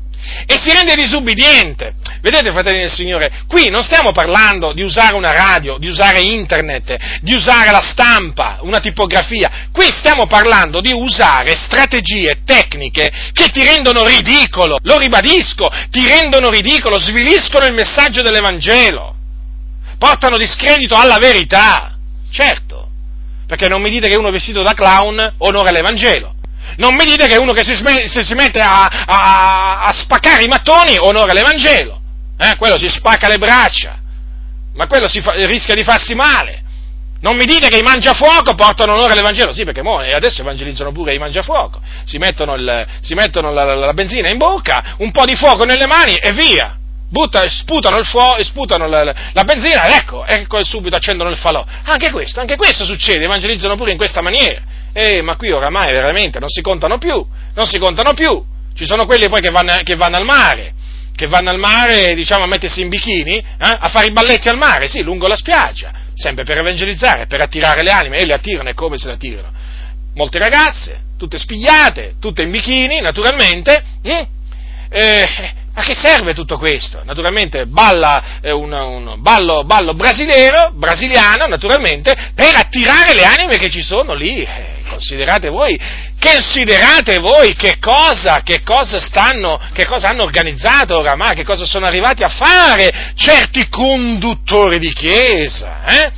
[0.46, 1.94] e si rende disubbidiente.
[2.20, 7.20] Vedete, fratelli del Signore, qui non stiamo parlando di usare una radio, di usare internet,
[7.20, 13.64] di usare la stampa, una tipografia, qui stiamo parlando di usare strategie tecniche che ti
[13.64, 19.16] rendono ridicolo, lo ribadisco, ti rendono ridicolo, sviliscono il messaggio dell'Evangelo,
[19.98, 21.96] portano discredito alla verità,
[22.30, 22.88] certo,
[23.46, 26.34] perché non mi dite che uno vestito da clown onora l'Evangelo.
[26.76, 30.44] Non mi dite che uno che si, sm- se si mette a, a, a, spaccare
[30.44, 32.00] i mattoni onora l'Evangelo.
[32.38, 32.56] Eh?
[32.56, 33.98] Quello si spacca le braccia,
[34.74, 36.62] ma quello fa- rischia di farsi male.
[37.22, 41.14] Non mi dite che i mangiafuoco portano onore all'Evangelo, sì, perché mo, adesso evangelizzano pure
[41.14, 45.24] i mangiafuoco, si mettono, il, si mettono la, la, la, benzina in bocca, un po'
[45.24, 46.76] di fuoco nelle mani e via.
[47.08, 51.64] Butta, sputano il fuoco, sputano la, la, benzina ed ecco, ecco subito accendono il falò.
[51.84, 54.62] Anche questo, anche questo succede, evangelizzano pure in questa maniera.
[54.93, 57.24] Eh, ma qui oramai veramente non si contano più,
[57.55, 58.45] non si contano più.
[58.74, 60.74] Ci sono quelli poi che vanno, che vanno al mare,
[61.14, 64.57] che vanno al mare, diciamo, a mettersi in bikini, eh, a fare i balletti al
[64.57, 68.68] mare, sì, lungo la spiaggia, sempre per evangelizzare, per attirare le anime, e le attirano
[68.68, 69.51] e come se le attirano?
[70.14, 74.26] Molte ragazze, tutte spigliate, tutte in bikini, naturalmente, hm?
[74.90, 75.28] eh,
[75.74, 77.01] a che serve tutto questo?
[77.05, 83.70] Naturalmente balla eh, un, un ballo, ballo brasiliano, brasiliano, naturalmente, per attirare le anime che
[83.70, 84.43] ci sono lì.
[84.43, 85.78] Eh, considerate voi,
[86.20, 91.86] considerate voi che cosa, che cosa stanno, che cosa hanno organizzato oramai, che cosa sono
[91.86, 96.12] arrivati a fare certi conduttori di chiesa, eh?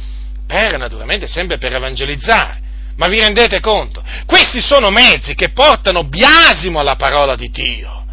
[0.47, 2.63] Per, naturalmente, sempre per evangelizzare.
[2.97, 4.05] Ma vi rendete conto?
[4.25, 8.05] Questi sono mezzi che portano biasimo alla parola di Dio.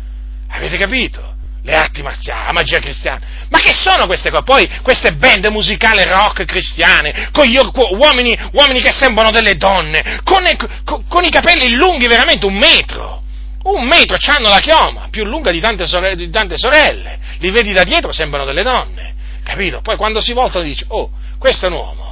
[0.49, 1.30] Avete capito?
[1.63, 3.19] Le arti marziali, la magia cristiana.
[3.49, 4.43] Ma che sono queste cose?
[4.43, 10.43] Poi queste band musicali rock cristiane, con gli uomini, uomini che sembrano delle donne, con,
[10.83, 13.19] con, con, i capelli lunghi veramente un metro.
[13.63, 17.19] Un metro, hanno la chioma, più lunga di tante, sorelle, di tante sorelle.
[17.37, 19.13] Li vedi da dietro, sembrano delle donne.
[19.43, 19.81] Capito?
[19.81, 22.11] Poi quando si voltano dici, oh, questo è un uomo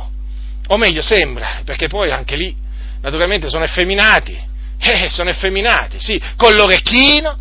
[0.72, 2.56] o meglio sembra, perché poi anche lì
[3.02, 4.38] naturalmente sono effeminati,
[4.80, 7.38] eh, sono effeminati, sì, con l'orecchino,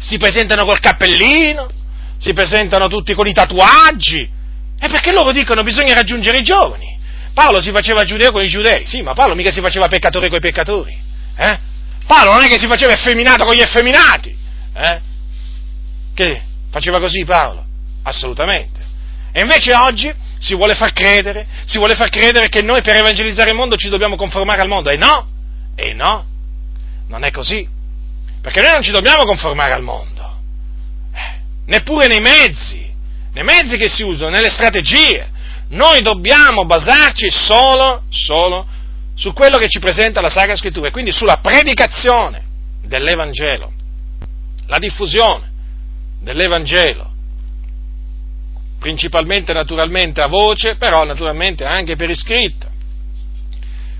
[0.00, 1.70] si presentano col cappellino,
[2.18, 4.28] si presentano tutti con i tatuaggi,
[4.78, 6.98] e perché loro dicono bisogna raggiungere i giovani.
[7.34, 10.38] Paolo si faceva giudeo con i giudei, sì, ma Paolo mica si faceva peccatore con
[10.38, 10.96] i peccatori,
[11.36, 11.58] eh?
[12.06, 14.36] Paolo non è che si faceva effeminato con gli effeminati,
[14.74, 15.00] eh?
[16.14, 17.64] Che faceva così Paolo?
[18.02, 18.80] Assolutamente.
[19.32, 23.50] E invece oggi si vuole far credere, si vuole far credere che noi per evangelizzare
[23.50, 24.90] il mondo ci dobbiamo conformare al mondo.
[24.90, 25.28] E no,
[25.76, 26.24] e no,
[27.08, 27.78] non è così.
[28.40, 30.40] Perché noi non ci dobbiamo conformare al mondo,
[31.12, 32.90] eh, neppure nei mezzi,
[33.32, 35.28] nei mezzi che si usano, nelle strategie.
[35.68, 38.66] Noi dobbiamo basarci solo, solo
[39.14, 42.42] su quello che ci presenta la Sacra Scrittura, e quindi sulla predicazione
[42.82, 43.72] dell'Evangelo,
[44.66, 45.48] la diffusione
[46.20, 47.10] dell'Evangelo
[48.80, 52.66] principalmente naturalmente a voce, però naturalmente anche per iscritto.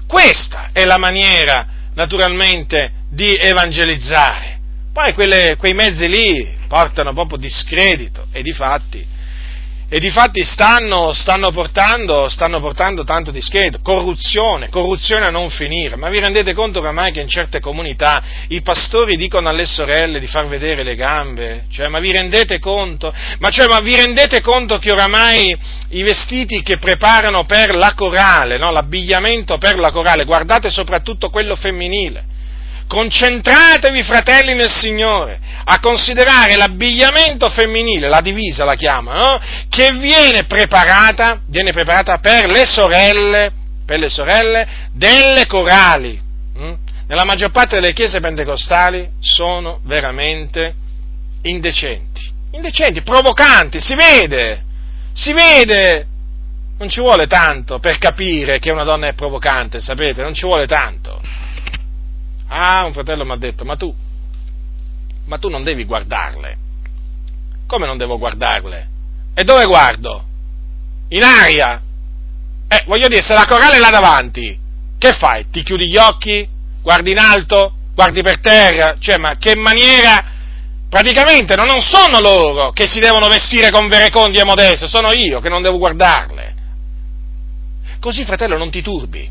[0.06, 4.58] Questa è la maniera naturalmente di evangelizzare.
[4.92, 9.18] Poi quelle, quei mezzi lì portano proprio discredito e di fatti
[9.92, 15.96] e di fatti stanno, stanno, portando, stanno portando tanto discredito, corruzione, corruzione a non finire.
[15.96, 20.28] Ma vi rendete conto oramai che in certe comunità i pastori dicono alle sorelle di
[20.28, 21.64] far vedere le gambe?
[21.72, 23.12] Cioè, ma vi rendete conto?
[23.40, 25.58] Ma, cioè, ma vi rendete conto che oramai
[25.88, 28.70] i vestiti che preparano per la corale, no?
[28.70, 32.24] l'abbigliamento per la corale, guardate soprattutto quello femminile,
[32.90, 39.40] concentratevi fratelli nel Signore a considerare l'abbigliamento femminile, la divisa la chiamano, no?
[39.68, 43.52] che viene preparata, viene preparata per le sorelle,
[43.86, 46.20] per le sorelle delle corali.
[46.56, 46.74] Hm?
[47.06, 50.74] Nella maggior parte delle chiese pentecostali sono veramente
[51.42, 54.64] indecenti, indecenti, provocanti, si vede,
[55.12, 56.06] si vede,
[56.76, 60.66] non ci vuole tanto per capire che una donna è provocante, sapete, non ci vuole
[60.66, 61.19] tanto.
[62.52, 63.94] Ah, un fratello mi ha detto, ma tu,
[65.26, 66.58] ma tu non devi guardarle.
[67.66, 68.88] Come non devo guardarle?
[69.34, 70.24] E dove guardo?
[71.10, 71.80] In aria?
[72.66, 74.58] Eh, voglio dire, se la corale è là davanti,
[74.98, 75.48] che fai?
[75.48, 76.48] Ti chiudi gli occhi?
[76.82, 77.72] Guardi in alto?
[77.94, 78.96] Guardi per terra?
[78.98, 80.38] Cioè, ma che maniera...
[80.88, 85.48] Praticamente non sono loro che si devono vestire con verecondia e modeste, sono io che
[85.48, 86.54] non devo guardarle.
[88.00, 89.30] Così, fratello, non ti turbi.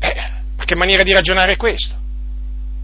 [0.00, 1.99] Eh, ma che maniera di ragionare è questa?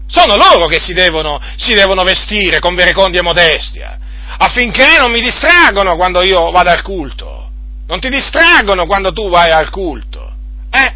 [0.07, 3.97] Sono loro che si devono, si devono vestire con verecondia e modestia,
[4.37, 7.49] affinché non mi distraggono quando io vado al culto.
[7.87, 10.33] Non ti distraggono quando tu vai al culto.
[10.71, 10.93] Eh?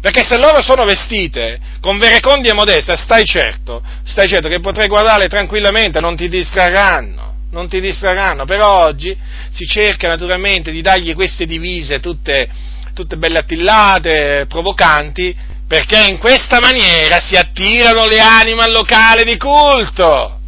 [0.00, 4.88] Perché se loro sono vestite con verecondia e modestia, stai certo, stai certo che potrai
[4.88, 8.44] guardarle tranquillamente, non ti distrarranno non ti distrarranno.
[8.44, 9.16] Per oggi
[9.50, 12.48] si cerca naturalmente di dargli queste divise tutte,
[12.92, 15.34] tutte belle attillate, provocanti,
[15.66, 20.40] perché in questa maniera si attirano le anime al locale di culto.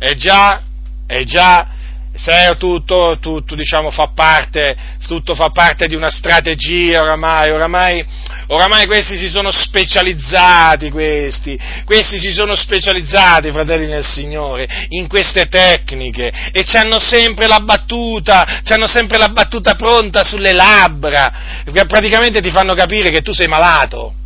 [0.00, 0.62] E già,
[1.06, 1.66] e già,
[2.14, 8.04] se tutto, tutto diciamo, fa parte, tutto fa parte di una strategia oramai, oramai,
[8.48, 15.46] oramai questi si sono specializzati, questi, questi si sono specializzati, fratelli nel Signore, in queste
[15.46, 22.50] tecniche e hanno sempre la battuta, hanno sempre la battuta pronta sulle labbra, praticamente ti
[22.50, 24.17] fanno capire che tu sei malato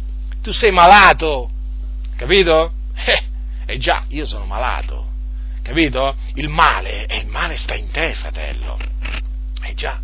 [0.43, 1.49] tu sei malato,
[2.17, 2.73] capito?
[2.95, 3.23] Eh,
[3.67, 5.07] eh già, io sono malato,
[5.63, 6.15] capito?
[6.35, 8.77] Il male, eh, il male sta in te, fratello.
[9.63, 10.01] Eh già,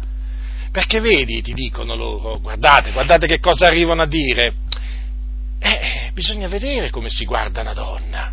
[0.70, 4.54] perché vedi, ti dicono loro, guardate, guardate che cosa arrivano a dire.
[5.58, 8.32] Eh, bisogna vedere come si guarda una donna.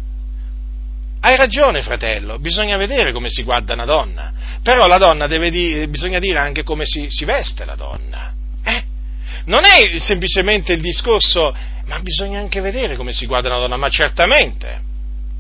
[1.22, 4.32] Hai ragione, fratello, bisogna vedere come si guarda una donna.
[4.62, 8.32] Però la donna deve dire, bisogna dire anche come si, si veste la donna.
[8.64, 8.84] Eh?
[9.46, 11.54] Non è semplicemente il discorso
[11.86, 14.82] ma bisogna anche vedere come si guarda una donna, ma certamente,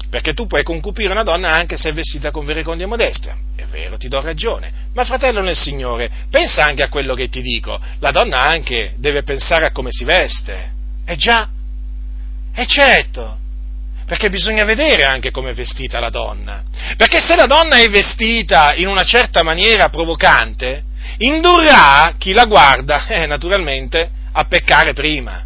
[0.10, 3.36] perché tu puoi concupire una donna anche se è vestita con verecondia e modestia.
[3.56, 4.72] È vero, ti do ragione.
[4.94, 7.80] Ma fratello nel Signore, pensa anche a quello che ti dico.
[7.99, 10.73] La donna anche deve pensare a come si veste.
[11.06, 11.49] Eh già,
[12.57, 13.38] E certo,
[14.06, 16.64] perché bisogna vedere anche come è vestita la donna.
[16.95, 20.84] Perché se la donna è vestita in una certa maniera provocante,
[21.18, 25.44] indurrà chi la guarda, eh, naturalmente, a peccare prima.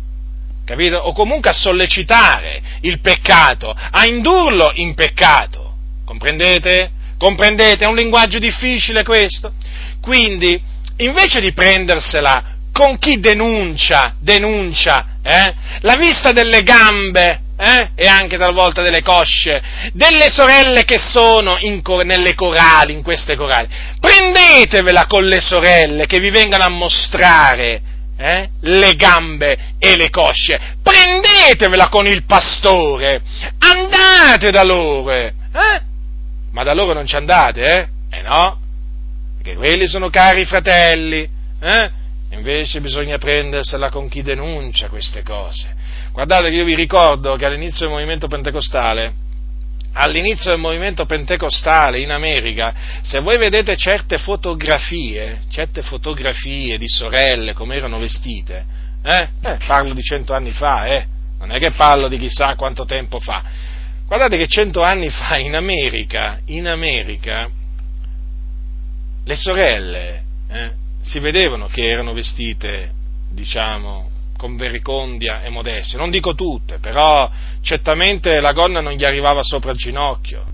[0.66, 0.98] Capito?
[0.98, 5.74] O comunque a sollecitare il peccato, a indurlo in peccato.
[6.06, 6.92] Comprendete?
[7.18, 7.86] Comprendete?
[7.86, 9.54] È un linguaggio difficile questo.
[10.02, 10.62] Quindi,
[10.98, 15.54] invece di prendersela con chi denuncia, denuncia, eh?
[15.82, 17.90] la vista delle gambe eh?
[17.94, 19.62] e anche talvolta delle cosce,
[19.92, 23.68] delle sorelle che sono cor- nelle corali, in queste corali.
[24.00, 27.82] Prendetevela con le sorelle che vi vengano a mostrare
[28.18, 28.50] eh?
[28.62, 30.78] le gambe e le cosce.
[30.82, 33.22] Prendetevela con il pastore,
[33.58, 35.12] andate da loro.
[35.12, 35.34] Eh?
[36.52, 37.88] Ma da loro non ci andate, eh?
[38.18, 38.58] Eh no,
[39.36, 41.28] perché quelli sono cari fratelli.
[41.62, 41.92] Eh?
[42.32, 45.76] Invece bisogna prendersela con chi denuncia queste cose.
[46.12, 49.14] Guardate che io vi ricordo che all'inizio del movimento pentecostale,
[49.94, 57.54] all'inizio del movimento pentecostale in America, se voi vedete certe fotografie, certe fotografie di sorelle
[57.54, 58.66] come erano vestite,
[59.04, 61.06] eh, eh, parlo di cento anni fa, eh,
[61.40, 63.44] non è che parlo di chissà quanto tempo fa.
[64.06, 67.50] Guardate che cento anni fa in America, in America,
[69.24, 70.72] le sorelle eh,
[71.02, 72.92] si vedevano che erano vestite,
[73.32, 74.09] diciamo,
[74.40, 75.98] con vericondia e modestia.
[75.98, 77.30] Non dico tutte, però
[77.60, 80.46] certamente la gonna non gli arrivava sopra il ginocchio,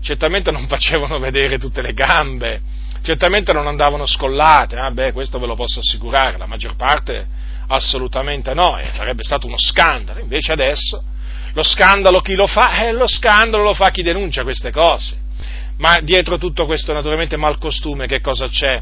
[0.00, 2.62] certamente non facevano vedere tutte le gambe,
[3.02, 7.26] certamente non andavano scollate, ah beh, questo ve lo posso assicurare, la maggior parte
[7.66, 10.20] assolutamente no, e sarebbe stato uno scandalo.
[10.20, 11.04] Invece adesso
[11.52, 12.86] lo scandalo chi lo fa?
[12.86, 15.20] Eh, lo scandalo lo fa chi denuncia queste cose.
[15.76, 18.80] Ma dietro tutto questo naturalmente malcostume che cosa c'è?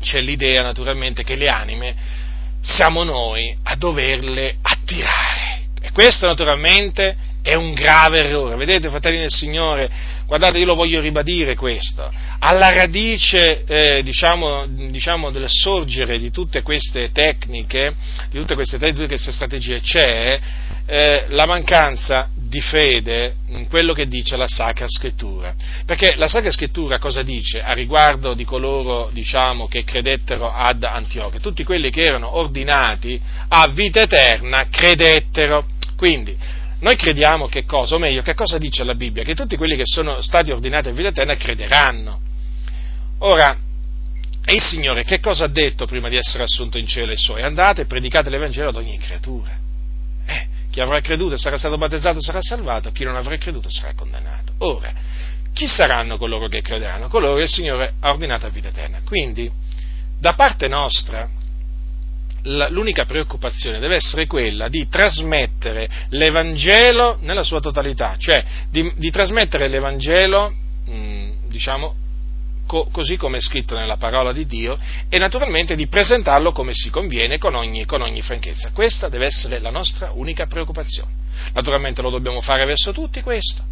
[0.00, 2.28] C'è l'idea naturalmente che le anime
[2.60, 5.68] siamo noi a doverle attirare.
[5.80, 8.56] E questo naturalmente è un grave errore.
[8.56, 9.90] Vedete, fratelli del Signore,
[10.30, 12.08] guardate, io lo voglio ribadire questo.
[12.38, 17.94] Alla radice, eh, diciamo, diciamo, del sorgere di tutte queste tecniche,
[18.30, 20.40] di tutte queste, di tutte queste strategie, c'è
[20.86, 25.52] eh, la mancanza di fede in quello che dice la Sacra Scrittura.
[25.84, 31.40] Perché la Sacra Scrittura cosa dice a riguardo di coloro, diciamo, che credettero ad Antiochia?
[31.40, 35.66] Tutti quelli che erano ordinati a vita eterna credettero.
[35.96, 36.36] Quindi,
[36.80, 39.22] noi crediamo che cosa, o meglio, che cosa dice la Bibbia?
[39.22, 42.20] Che tutti quelli che sono stati ordinati a vita eterna crederanno.
[43.18, 43.56] Ora,
[44.46, 47.42] il Signore che cosa ha detto prima di essere assunto in cielo ai suoi?
[47.42, 49.58] Andate e predicate l'Evangelo ad ogni creatura.
[50.24, 53.92] Eh, chi avrà creduto e sarà stato battezzato sarà salvato, chi non avrà creduto sarà
[53.94, 54.54] condannato.
[54.58, 54.92] Ora,
[55.52, 57.08] chi saranno coloro che crederanno?
[57.08, 59.00] Coloro che il Signore ha ordinato a vita eterna.
[59.04, 59.50] Quindi,
[60.18, 61.28] da parte nostra,
[62.42, 69.68] l'unica preoccupazione deve essere quella di trasmettere l'Evangelo nella sua totalità, cioè di, di trasmettere
[69.68, 70.50] l'Evangelo,
[70.86, 71.94] mh, diciamo,
[72.66, 76.88] co- così come è scritto nella parola di Dio e naturalmente di presentarlo come si
[76.88, 78.70] conviene con ogni, con ogni franchezza.
[78.72, 81.10] Questa deve essere la nostra unica preoccupazione.
[81.52, 83.62] Naturalmente lo dobbiamo fare verso tutti questo,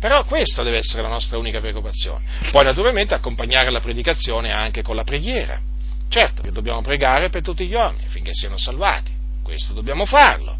[0.00, 2.24] però questa deve essere la nostra unica preoccupazione.
[2.50, 5.60] Poi naturalmente accompagnare la predicazione anche con la preghiera.
[6.08, 9.12] Certo che dobbiamo pregare per tutti gli uomini affinché siano salvati,
[9.42, 10.56] questo dobbiamo farlo.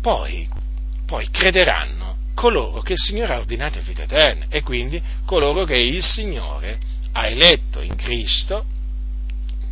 [0.00, 0.48] Poi,
[1.06, 5.76] poi crederanno coloro che il Signore ha ordinato in vita eterna e quindi coloro che
[5.76, 6.78] il Signore
[7.12, 8.64] ha eletto in Cristo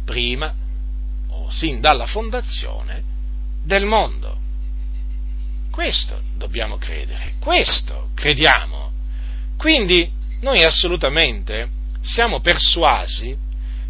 [0.04, 0.52] prima
[1.28, 3.02] o sin dalla fondazione
[3.62, 4.36] del mondo.
[5.70, 8.90] Questo dobbiamo credere, questo crediamo.
[9.56, 10.10] Quindi
[10.40, 11.70] noi assolutamente
[12.00, 13.36] siamo persuasi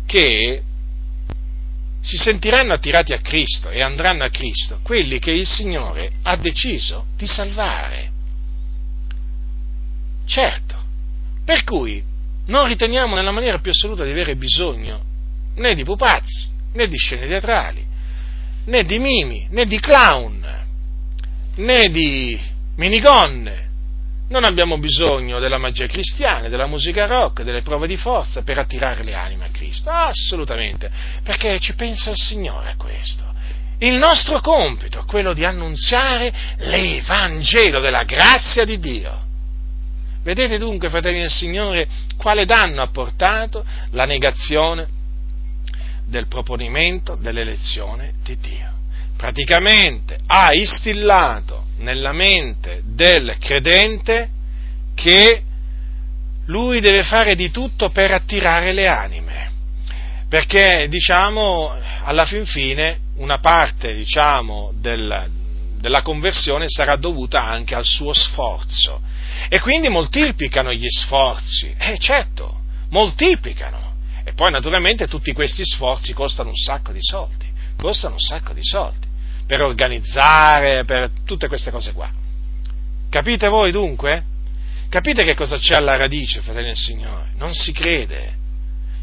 [0.09, 0.63] che
[2.01, 7.09] si sentiranno attirati a Cristo e andranno a Cristo quelli che il Signore ha deciso
[7.15, 8.11] di salvare.
[10.25, 10.77] Certo.
[11.45, 12.03] Per cui
[12.47, 15.05] non riteniamo nella maniera più assoluta di avere bisogno
[15.57, 17.85] né di pupazzi, né di scene teatrali,
[18.65, 20.65] né di mimi, né di clown,
[21.57, 22.41] né di
[22.77, 23.68] minigonne.
[24.29, 29.03] Non abbiamo bisogno della magia cristiana, della musica rock, delle prove di forza per attirare
[29.03, 29.89] le anime a Cristo.
[29.91, 30.91] Assolutamente,
[31.23, 33.25] perché ci pensa il Signore a questo.
[33.79, 39.27] Il nostro compito è quello di annunziare l'Evangelo della grazia di Dio.
[40.23, 41.89] Vedete dunque, fratelli del Signore,
[42.19, 44.87] quale danno ha portato la negazione
[46.05, 48.78] del proponimento dell'elezione di Dio.
[49.19, 54.31] Praticamente ha istillato nella mente del credente
[54.95, 55.43] che
[56.47, 59.51] lui deve fare di tutto per attirare le anime,
[60.28, 61.73] perché diciamo
[62.05, 65.28] alla fin fine una parte diciamo, del,
[65.81, 69.01] della conversione sarà dovuta anche al suo sforzo.
[69.49, 71.74] E quindi moltiplicano gli sforzi.
[71.77, 73.97] Eh certo, moltiplicano.
[74.23, 78.62] E poi naturalmente tutti questi sforzi costano un sacco di soldi, costano un sacco di
[78.62, 79.08] soldi,
[79.49, 82.11] per organizzare, per tutte queste cose qua.
[83.09, 84.23] Capite voi dunque?
[84.91, 87.31] Capite che cosa c'è alla radice, fratelli del Signore?
[87.37, 88.37] Non si crede.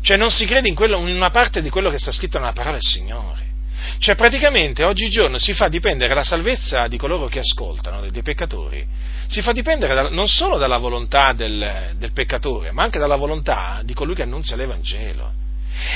[0.01, 2.53] Cioè non si crede in, quello, in una parte di quello che sta scritto nella
[2.53, 3.53] parola del Signore.
[3.97, 8.85] Cioè praticamente oggigiorno si fa dipendere la salvezza di coloro che ascoltano, dei peccatori,
[9.27, 13.81] si fa dipendere da, non solo dalla volontà del, del, peccatore, ma anche dalla volontà
[13.83, 15.31] di colui che annunzia l'Evangelo.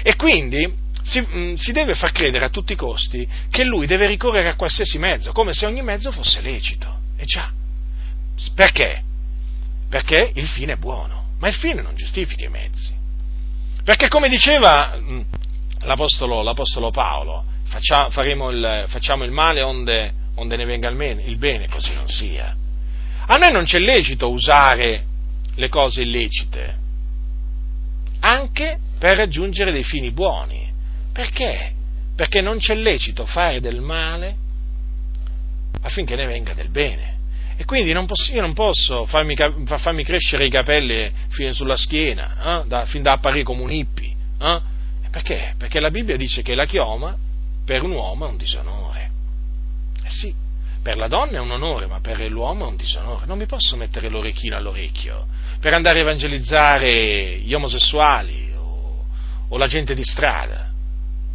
[0.01, 4.07] E quindi si, mm, si deve far credere a tutti i costi che lui deve
[4.07, 6.97] ricorrere a qualsiasi mezzo, come se ogni mezzo fosse lecito.
[7.17, 7.51] E già.
[8.55, 9.03] Perché?
[9.89, 12.95] Perché il fine è buono, ma il fine non giustifica i mezzi.
[13.83, 15.21] Perché come diceva mm,
[15.81, 21.93] l'Apostolo, l'Apostolo Paolo, facciamo il, facciamo il male onde, onde ne venga il bene, così
[21.93, 22.55] non sia.
[23.25, 25.05] A noi non c'è lecito usare
[25.55, 26.77] le cose illecite,
[28.21, 30.68] anche per raggiungere dei fini buoni.
[31.11, 31.73] Perché?
[32.15, 34.35] Perché non c'è lecito fare del male
[35.81, 37.17] affinché ne venga del bene.
[37.57, 42.61] E quindi non posso, io non posso farmi, farmi, crescere i capelli fino sulla schiena,
[42.61, 44.15] eh, da, fin da apparire come un hippie.
[44.39, 44.61] Eh?
[45.11, 45.55] Perché?
[45.57, 47.17] Perché la Bibbia dice che la chioma
[47.65, 49.11] per un uomo è un disonore.
[50.03, 50.33] Eh sì,
[50.81, 53.25] per la donna è un onore, ma per l'uomo è un disonore.
[53.25, 55.27] Non mi posso mettere l'orecchino all'orecchio
[55.59, 59.05] per andare a evangelizzare gli omosessuali o,
[59.49, 60.68] o la gente di strada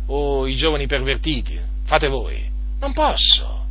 [0.06, 1.58] o i giovani pervertiti.
[1.84, 2.50] Fate voi.
[2.80, 3.64] Non posso,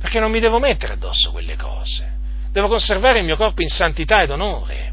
[0.00, 2.18] perché non mi devo mettere addosso quelle cose.
[2.50, 4.92] Devo conservare il mio corpo in santità ed onore.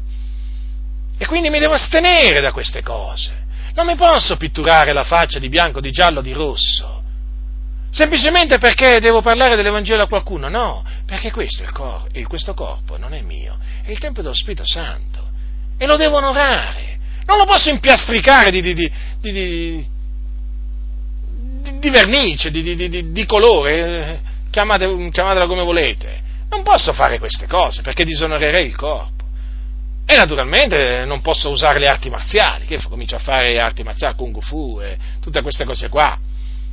[1.16, 3.46] E quindi mi devo astenere da queste cose.
[3.74, 7.02] Non mi posso pitturare la faccia di bianco, di giallo, di rosso.
[7.90, 10.48] Semplicemente perché devo parlare dell'Evangelo a qualcuno?
[10.48, 15.26] No, perché questo, cor- questo corpo non è mio, è il Tempio dello Spirito Santo.
[15.78, 16.98] E lo devo onorare.
[17.24, 19.86] Non lo posso impiastricare di, di, di,
[21.78, 24.18] di vernice, di, colore, eh,
[24.50, 26.26] chiamate, chiamatela come volete.
[26.50, 29.24] Non posso fare queste cose perché disonorerei il corpo.
[30.06, 34.40] E naturalmente non posso usare le arti marziali, che comincio a fare arti marziali, kung
[34.40, 36.18] fu e tutte queste cose qua.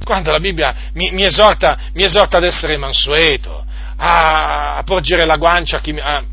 [0.04, 3.66] Quando la Bibbia mi, mi, esorta, mi esorta, ad essere mansueto,
[3.98, 6.24] a, a porgere la guancia, a,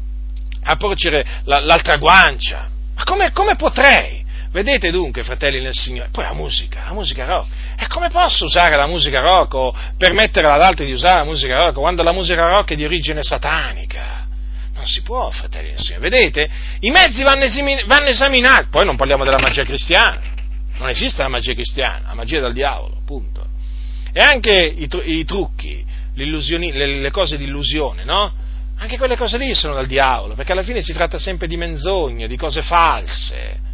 [0.62, 2.68] a porgere la, l'altra guancia.
[2.94, 4.21] Ma come, come potrei?
[4.52, 7.48] Vedete dunque, fratelli nel Signore, poi la musica, la musica rock.
[7.78, 11.56] E come posso usare la musica rock o permettere ad altri di usare la musica
[11.56, 14.26] rock quando la musica rock è di origine satanica?
[14.74, 16.10] Non si può, fratelli e Signore.
[16.10, 16.50] Vedete?
[16.80, 18.66] I mezzi vanno, esami- vanno esaminati.
[18.68, 20.20] Poi non parliamo della magia cristiana.
[20.76, 23.46] Non esiste la magia cristiana, la magia del diavolo, punto.
[24.12, 25.82] E anche i, tru- i trucchi,
[26.14, 28.34] le, le cose di illusione, no?
[28.76, 32.26] Anche quelle cose lì sono dal diavolo, perché alla fine si tratta sempre di menzogne,
[32.26, 33.70] di cose false.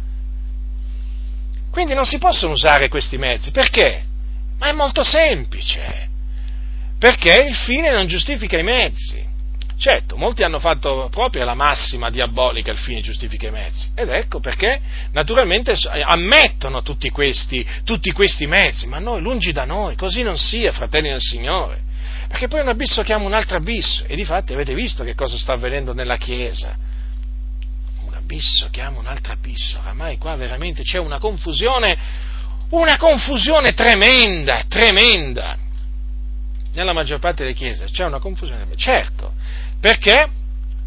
[1.71, 3.51] Quindi non si possono usare questi mezzi.
[3.51, 4.03] Perché?
[4.57, 6.07] Ma è molto semplice.
[6.97, 9.27] Perché il fine non giustifica i mezzi.
[9.77, 13.87] Certo, molti hanno fatto proprio la massima diabolica il fine giustifica i mezzi.
[13.95, 14.81] Ed ecco perché
[15.13, 15.73] naturalmente
[16.03, 21.09] ammettono tutti questi, tutti questi mezzi, ma noi, lungi da noi, così non sia, fratelli
[21.09, 21.87] del Signore.
[22.27, 25.37] Perché poi un abisso chiama un altro abisso, e di fatti avete visto che cosa
[25.37, 26.75] sta avvenendo nella Chiesa.
[28.29, 31.97] Abisso chiama un altro abisso, oramai qua veramente c'è una confusione,
[32.69, 35.57] una confusione tremenda, tremenda
[36.73, 38.67] nella maggior parte delle chiese c'è una confusione.
[38.75, 39.33] Certo,
[39.79, 40.29] perché?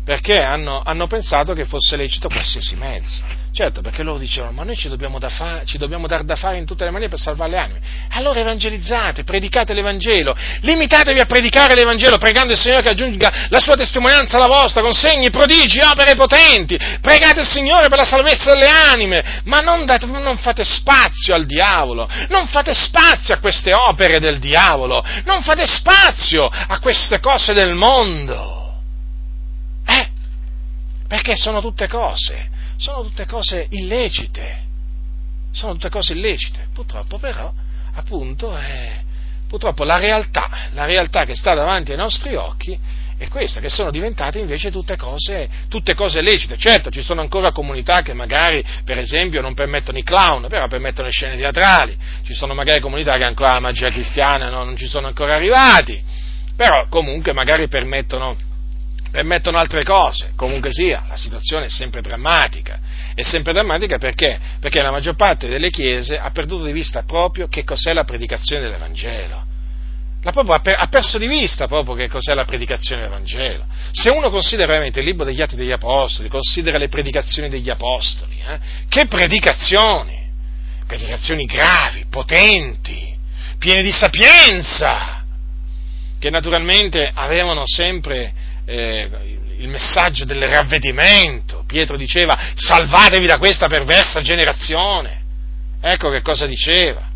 [0.04, 3.22] Perché hanno, hanno, pensato che fosse lecito qualsiasi mezzo.
[3.54, 6.56] Certo, perché loro dicevano, ma noi ci dobbiamo, da fa- ci dobbiamo dar da fare
[6.56, 7.80] in tutte le maniere per salvare le anime.
[8.10, 13.76] Allora evangelizzate, predicate l'Evangelo, limitatevi a predicare l'Evangelo, pregando il Signore che aggiunga la sua
[13.76, 16.76] testimonianza alla vostra, con segni, prodigi, opere potenti.
[17.00, 21.46] Pregate il Signore per la salvezza delle anime, ma non, date, non fate spazio al
[21.46, 27.52] diavolo, non fate spazio a queste opere del diavolo, non fate spazio a queste cose
[27.52, 28.61] del mondo.
[31.12, 31.16] Eh?
[31.16, 32.48] Perché sono tutte cose,
[32.78, 34.62] sono tutte cose illecite,
[35.52, 36.68] sono tutte cose illecite.
[36.72, 37.52] Purtroppo però,
[37.92, 39.02] appunto, è,
[39.46, 42.78] purtroppo la realtà, la realtà che sta davanti ai nostri occhi
[43.18, 46.56] è questa, che sono diventate invece tutte cose, tutte cose lecite.
[46.56, 51.08] Certo, ci sono ancora comunità che magari, per esempio, non permettono i clown, però permettono
[51.08, 51.94] le scene teatrali,
[52.24, 56.02] ci sono magari comunità che ancora la magia cristiana no, non ci sono ancora arrivati,
[56.56, 58.50] però comunque magari permettono
[59.12, 62.80] permettono altre cose, comunque sia, la situazione è sempre drammatica.
[63.14, 64.40] È sempre drammatica perché?
[64.58, 68.62] Perché la maggior parte delle chiese ha perduto di vista proprio che cos'è la predicazione
[68.62, 69.44] dell'Evangelo.
[70.24, 73.66] ha perso di vista proprio che cos'è la predicazione del Vangelo.
[73.90, 78.40] Se uno considera veramente il libro degli Atti degli Apostoli, considera le predicazioni degli Apostoli,
[78.46, 78.58] eh,
[78.88, 80.20] che predicazioni!
[80.86, 83.14] Predicazioni gravi, potenti,
[83.58, 85.22] piene di sapienza,
[86.18, 88.32] che naturalmente avevano sempre
[88.72, 89.08] eh,
[89.58, 91.64] il messaggio del ravvedimento.
[91.66, 95.20] Pietro diceva salvatevi da questa perversa generazione.
[95.80, 97.10] Ecco che cosa diceva.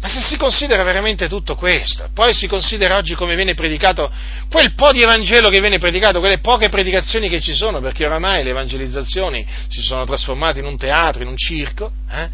[0.00, 4.10] Ma se si considera veramente tutto questo, poi si considera oggi come viene predicato
[4.50, 8.42] quel po' di Evangelo che viene predicato, quelle poche predicazioni che ci sono, perché oramai
[8.42, 12.28] le evangelizzazioni si sono trasformate in un teatro, in un circo, eh?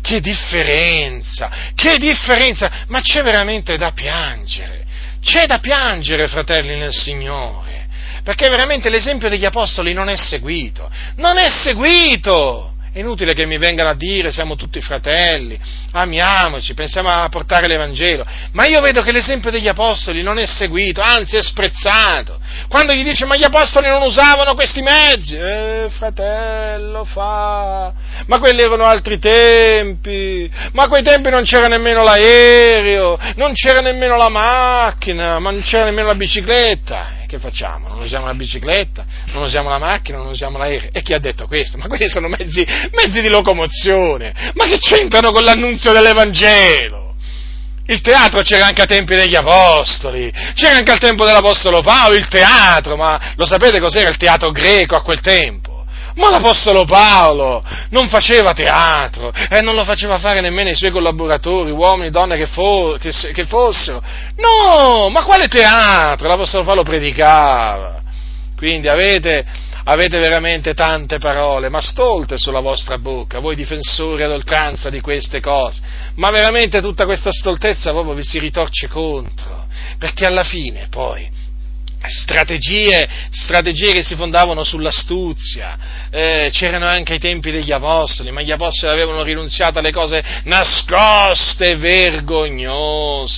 [0.00, 4.86] che differenza, che differenza, ma c'è veramente da piangere,
[5.20, 7.88] c'è da piangere, fratelli nel Signore,
[8.22, 12.74] perché veramente l'esempio degli Apostoli non è seguito, non è seguito!
[12.92, 15.56] È inutile che mi vengano a dire siamo tutti fratelli,
[15.92, 21.00] amiamoci, pensiamo a portare l'Evangelo, ma io vedo che l'esempio degli Apostoli non è seguito,
[21.00, 22.40] anzi è sprezzato.
[22.66, 27.92] Quando gli dice ma gli Apostoli non usavano questi mezzi, eh fratello fa,
[28.26, 33.80] ma quelli erano altri tempi, ma a quei tempi non c'era nemmeno l'aereo, non c'era
[33.80, 37.86] nemmeno la macchina, ma non c'era nemmeno la bicicletta che facciamo?
[37.86, 40.90] Non usiamo la bicicletta, non usiamo la macchina, non usiamo l'aereo.
[40.92, 41.78] E chi ha detto questo?
[41.78, 44.34] Ma quelli sono mezzi, mezzi di locomozione.
[44.54, 47.14] Ma che c'entrano con l'annunzio dell'Evangelo?
[47.86, 52.28] Il teatro c'era anche a tempi degli apostoli, c'era anche al tempo dell'apostolo Paolo il
[52.28, 55.69] teatro, ma lo sapete cos'era il teatro greco a quel tempo?
[56.14, 61.70] Ma l'Apostolo Paolo non faceva teatro e non lo faceva fare nemmeno i suoi collaboratori,
[61.70, 64.02] uomini, donne che, fo- che, che fossero.
[64.36, 66.26] No, ma quale teatro?
[66.26, 68.02] L'Apostolo Paolo predicava.
[68.56, 69.42] Quindi avete,
[69.84, 75.40] avete veramente tante parole, ma stolte sulla vostra bocca, voi difensori ad oltranza di queste
[75.40, 75.80] cose.
[76.16, 79.66] Ma veramente tutta questa stoltezza proprio vi si ritorce contro,
[79.96, 81.39] perché alla fine poi
[82.08, 88.52] strategie, strategie che si fondavano sull'astuzia, eh, c'erano anche ai tempi degli apostoli, ma gli
[88.52, 93.28] apostoli avevano rinunziato alle cose nascoste e vergognose,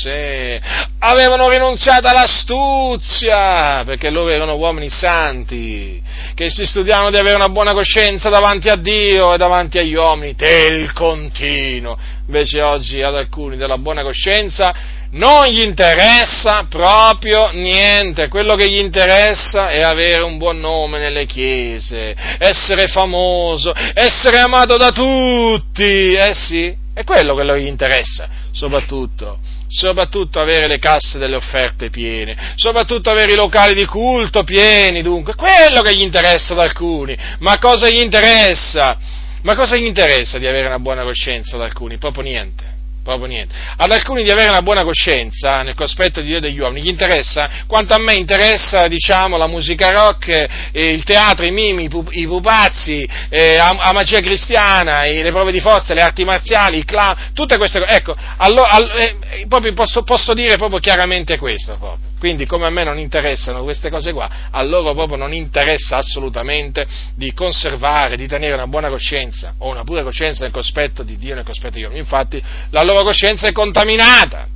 [0.99, 6.01] avevano rinunziato all'astuzia, perché loro erano uomini santi,
[6.35, 10.35] che si studiavano di avere una buona coscienza davanti a Dio e davanti agli uomini,
[10.35, 11.99] del continuo.
[12.27, 18.79] Invece oggi ad alcuni della buona coscienza non gli interessa proprio niente, quello che gli
[18.79, 26.33] interessa è avere un buon nome nelle chiese, essere famoso, essere amato da tutti, eh
[26.33, 33.11] sì, è quello che gli interessa, soprattutto, soprattutto avere le casse delle offerte piene, soprattutto
[33.11, 37.89] avere i locali di culto pieni, dunque, quello che gli interessa ad alcuni, ma cosa
[37.91, 39.21] gli interessa?
[39.43, 41.99] Ma cosa gli interessa di avere una buona coscienza ad alcuni?
[41.99, 42.72] Proprio niente
[43.03, 43.55] proprio niente.
[43.77, 47.51] Ad alcuni di avere una buona coscienza nel cospetto di Dio degli uomini, gli interessa,
[47.66, 50.29] quanto a me interessa, diciamo, la musica rock,
[50.73, 55.95] eh, il teatro, i mimi, i, pupazzi, eh, la magia cristiana, le prove di forza,
[55.95, 57.93] le arti marziali, i clown, tutte queste cose.
[57.93, 62.12] Ecco, allo, all, eh, posso, posso, dire proprio chiaramente questo, proprio.
[62.23, 66.86] Quindi, come a me non interessano queste cose qua, a loro proprio non interessa assolutamente
[67.16, 71.35] di conservare, di tenere una buona coscienza o una pura coscienza nel cospetto di Dio
[71.35, 71.99] nel cospetto di uomini.
[71.99, 72.40] Infatti,
[72.70, 74.47] la loro coscienza è contaminata.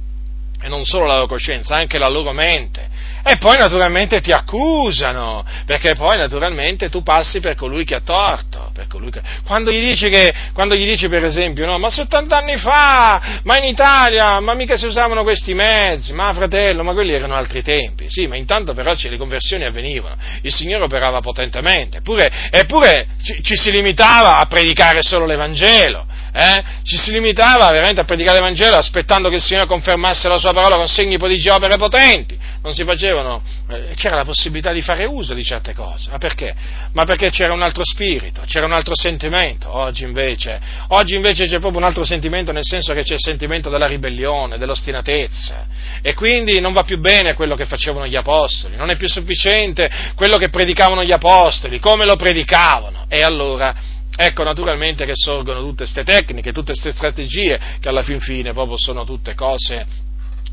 [0.61, 2.89] E non solo la loro coscienza, anche la loro mente.
[3.29, 8.71] E poi naturalmente ti accusano, perché poi naturalmente tu passi per colui che ha torto.
[8.73, 8.87] Che...
[9.45, 13.59] Quando, gli dici che, quando gli dici per esempio, no, ma 70 anni fa, ma
[13.59, 18.07] in Italia, ma mica si usavano questi mezzi, ma fratello, ma quelli erano altri tempi.
[18.09, 23.57] Sì, ma intanto però le conversioni avvenivano, il Signore operava potentemente, eppure, eppure ci, ci
[23.57, 26.63] si limitava a predicare solo l'Evangelo eh?
[26.83, 30.77] ci si limitava veramente a predicare l'Evangelo aspettando che il Signore confermasse la sua parola
[30.77, 35.33] con segni, prodigi opere potenti, non si facevano, eh, c'era la possibilità di fare uso
[35.33, 36.55] di certe cose, ma perché?
[36.93, 41.59] Ma perché c'era un altro spirito, c'era un altro sentimento, oggi invece, oggi invece c'è
[41.59, 45.67] proprio un altro sentimento nel senso che c'è il sentimento della ribellione, dell'ostinatezza.
[46.03, 49.91] E quindi non va più bene quello che facevano gli apostoli, non è più sufficiente
[50.15, 53.07] quello che predicavano gli apostoli, come lo predicavano.
[53.09, 58.19] E allora Ecco naturalmente che sorgono tutte queste tecniche, tutte queste strategie che alla fin
[58.21, 60.06] fine proprio sono tutte cose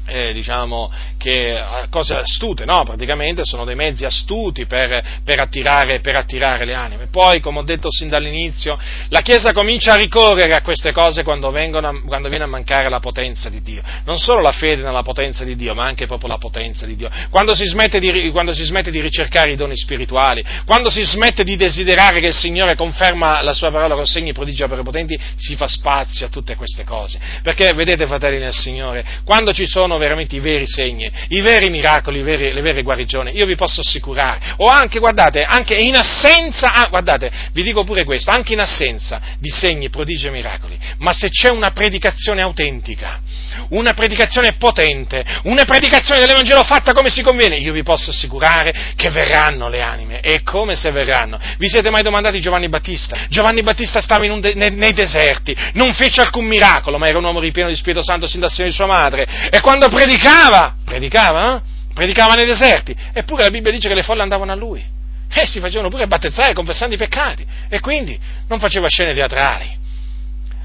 [0.06, 2.84] eh, diciamo che eh, cose astute, no?
[2.84, 7.08] praticamente sono dei mezzi astuti per, per, attirare, per, attirare, le anime.
[7.08, 8.78] Poi, come ho detto sin dall'inizio,
[9.10, 13.00] la Chiesa comincia a ricorrere a queste cose quando, vengono, quando, viene a mancare la
[13.00, 13.82] potenza di Dio.
[14.06, 17.10] Non solo la fede nella potenza di Dio, ma anche proprio la potenza di Dio.
[17.30, 21.44] Quando si smette di, quando si smette di ricercare i doni spirituali, quando si smette
[21.44, 25.68] di desiderare che il Signore conferma la sua parola con segni, prodigi potenti, si fa
[25.68, 27.20] spazio a tutte queste cose.
[27.42, 31.70] Perché, vedete, fratelli nel Signore, quando ci sono sono veramente i veri segni, i veri
[31.70, 34.56] miracoli, i veri, le vere guarigioni, io vi posso assicurare.
[34.58, 39.22] O anche, guardate, anche in assenza, ah, guardate, vi dico pure questo, anche in assenza
[39.40, 43.22] di segni, prodigi e miracoli, ma se c'è una predicazione autentica,
[43.70, 49.10] una predicazione potente, una predicazione dell'Evangelo fatta come si conviene, io vi posso assicurare che
[49.10, 51.40] verranno le anime, e come se verranno.
[51.58, 53.16] Vi siete mai domandati Giovanni Battista?
[53.30, 57.40] Giovanni Battista stava de- nei, nei, deserti, non fece alcun miracolo, ma era un uomo
[57.40, 61.62] ripieno di Spirito Santo sin da seno di sua madre, e quando predicava, predicava, no?
[61.94, 64.84] Predicava nei deserti, eppure la Bibbia dice che le folle andavano a lui.
[65.30, 69.78] E si facevano pure battezzare confessando i peccati, e quindi non faceva scene teatrali,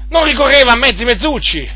[0.09, 1.69] non ricorreva a mezzi mezzucci,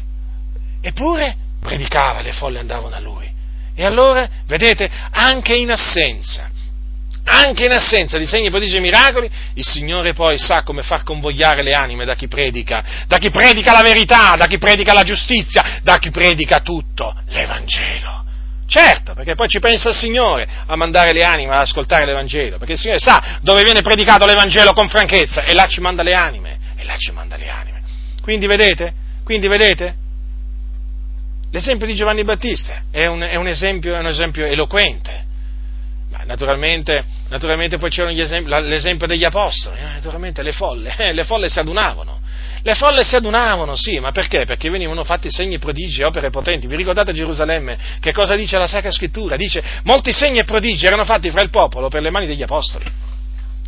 [0.82, 3.32] eppure predicava, le folle andavano a lui.
[3.76, 6.52] E allora, vedete, anche in assenza,
[7.26, 11.62] anche in assenza di segni, prodigi e miracoli, il Signore poi sa come far convogliare
[11.62, 15.80] le anime da chi predica, da chi predica la verità, da chi predica la giustizia,
[15.84, 18.22] da chi predica tutto l'Evangelo.
[18.66, 22.74] Certo, perché poi ci pensa il Signore a mandare le anime ad ascoltare l'Evangelo, perché
[22.74, 26.58] il Signore sa dove viene predicato l'Evangelo con franchezza e là ci manda le anime,
[26.76, 27.82] e là ci manda le anime.
[28.22, 28.94] Quindi vedete?
[29.24, 29.96] Quindi vedete?
[31.52, 35.26] L'esempio di Giovanni Battista è un, è un, esempio, è un esempio, eloquente.
[36.26, 41.60] Naturalmente, naturalmente, poi c'era esempi, l'esempio degli apostoli, eh, naturalmente le folle, le folle si
[41.60, 42.22] adunavano.
[42.66, 44.46] Le folle si adunavano, sì, ma perché?
[44.46, 46.66] Perché venivano fatti segni, prodigi, opere potenti.
[46.66, 49.36] Vi ricordate Gerusalemme che cosa dice la Sacra Scrittura?
[49.36, 53.13] Dice molti segni e prodigi erano fatti fra il popolo per le mani degli apostoli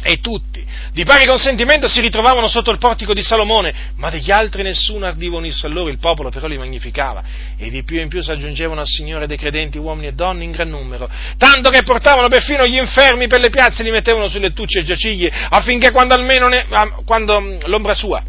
[0.07, 0.63] e tutti,
[0.93, 5.37] di pari consentimento, si ritrovavano sotto il portico di Salomone, ma degli altri nessuno ardiva
[5.37, 7.23] unirsi a loro, il popolo però li magnificava,
[7.57, 10.51] e di più in più si aggiungevano al Signore dei credenti uomini e donne in
[10.51, 11.09] gran numero,
[11.39, 14.83] tanto che portavano perfino gli infermi per le piazze e li mettevano sulle lettucce e
[14.83, 16.67] giaciglie, affinché quando almeno ne,
[17.03, 18.21] quando l'ombra sua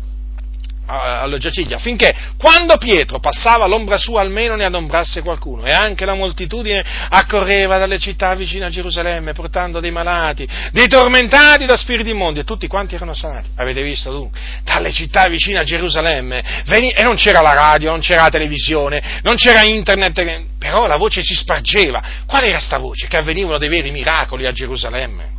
[0.86, 1.38] allo
[1.74, 7.78] affinché quando Pietro passava all'ombra sua almeno ne adombrasse qualcuno e anche la moltitudine accorreva
[7.78, 12.66] dalle città vicine a Gerusalemme portando dei malati, dei tormentati da spiriti immondi e tutti
[12.68, 13.50] quanti erano sanati.
[13.56, 14.38] Avete visto dunque?
[14.62, 19.20] Dalle città vicine a Gerusalemme veni- e non c'era la radio, non c'era la televisione,
[19.22, 22.02] non c'era internet, però la voce si spargeva.
[22.26, 23.08] Qual era sta voce?
[23.08, 25.34] Che avvenivano dei veri miracoli a Gerusalemme.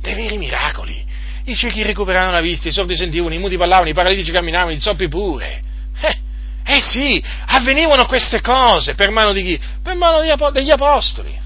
[0.00, 1.09] Dei veri miracoli
[1.44, 4.80] i ciechi recuperavano la vista, i sordi sentivano, i muti parlavano, i paralitici camminavano, i
[4.80, 5.62] zoppi pure.
[6.00, 6.18] Eh,
[6.64, 9.60] eh sì, avvenivano queste cose per mano di chi?
[9.82, 11.38] Per mano degli apostoli.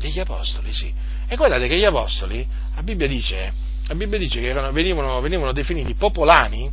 [0.00, 0.92] Degli apostoli, sì.
[1.28, 3.52] E guardate che gli apostoli, la Bibbia dice,
[3.88, 6.70] la Bibbia dice che erano, venivano, venivano definiti popolani,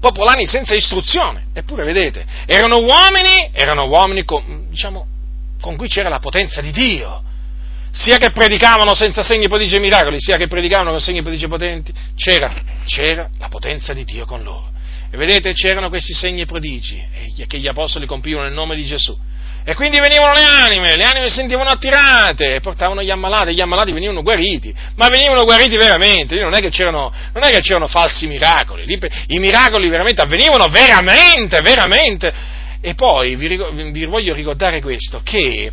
[0.00, 1.46] popolani senza istruzione.
[1.52, 5.06] Eppure, vedete, erano uomini, erano uomini con, diciamo,
[5.60, 7.22] con cui c'era la potenza di Dio
[7.94, 11.92] sia che predicavano senza segni, prodigi e miracoli, sia che predicavano con segni, prodigi potenti,
[12.16, 12.52] c'era,
[12.84, 14.72] c'era la potenza di Dio con loro.
[15.12, 17.00] E vedete, c'erano questi segni e prodigi
[17.46, 19.16] che gli apostoli compivano nel nome di Gesù.
[19.66, 23.60] E quindi venivano le anime, le anime si sentivano attirate e portavano gli ammalati, gli
[23.60, 28.26] ammalati venivano guariti, ma venivano guariti veramente, non è che c'erano, è che c'erano falsi
[28.26, 28.82] miracoli,
[29.28, 32.32] i miracoli veramente avvenivano veramente, veramente.
[32.80, 33.56] E poi vi,
[33.92, 35.72] vi voglio ricordare questo, che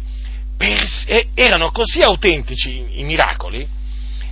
[1.34, 3.80] erano così autentici i miracoli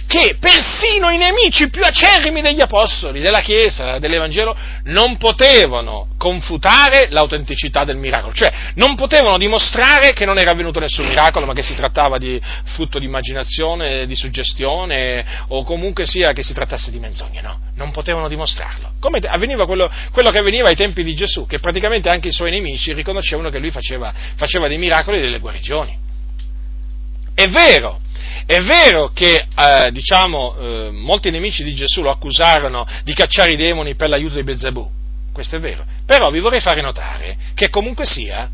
[0.09, 7.83] che persino i nemici più acerrimi degli apostoli, della Chiesa, dell'Evangelo, non potevano confutare l'autenticità
[7.83, 11.75] del miracolo, cioè non potevano dimostrare che non era avvenuto nessun miracolo, ma che si
[11.75, 12.41] trattava di
[12.73, 17.91] frutto di immaginazione, di suggestione, o comunque sia che si trattasse di menzogne, no, non
[17.91, 18.93] potevano dimostrarlo.
[18.99, 22.49] Come avveniva quello, quello che avveniva ai tempi di Gesù, che praticamente anche i suoi
[22.49, 26.07] nemici riconoscevano che lui faceva, faceva dei miracoli e delle guarigioni.
[27.39, 28.01] È vero,
[28.45, 33.55] è vero che eh, diciamo, eh, molti nemici di Gesù lo accusarono di cacciare i
[33.55, 34.85] demoni per l'aiuto di Bezzebù,
[35.31, 38.49] questo è vero, però vi vorrei fare notare che comunque sia,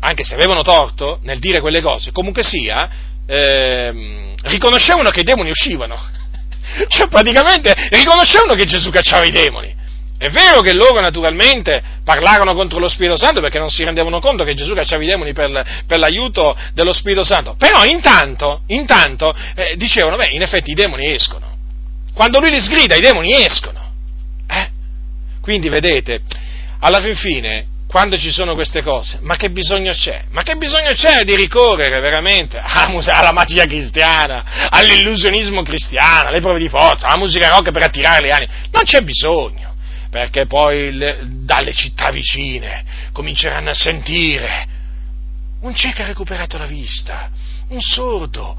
[0.00, 2.88] anche se avevano torto nel dire quelle cose, comunque sia,
[3.26, 6.00] eh, riconoscevano che i demoni uscivano,
[6.88, 9.75] cioè praticamente riconoscevano che Gesù cacciava i demoni,
[10.18, 14.44] è vero che loro naturalmente parlarono contro lo Spirito Santo perché non si rendevano conto
[14.44, 19.76] che Gesù cacciava i demoni per, per l'aiuto dello Spirito Santo, però intanto, intanto eh,
[19.76, 21.54] dicevano, beh, in effetti i demoni escono.
[22.14, 23.92] Quando lui li sgrida i demoni escono.
[24.48, 24.70] Eh?
[25.42, 26.22] Quindi vedete,
[26.80, 30.24] alla fin fine, quando ci sono queste cose, ma che bisogno c'è?
[30.30, 36.70] Ma che bisogno c'è di ricorrere veramente alla magia cristiana, all'illusionismo cristiano, alle prove di
[36.70, 38.52] forza, alla musica rock per attirare le anime?
[38.70, 39.66] Non c'è bisogno
[40.10, 44.74] perché poi le, dalle città vicine cominceranno a sentire
[45.60, 47.30] un cieco ha recuperato la vista,
[47.68, 48.56] un sordo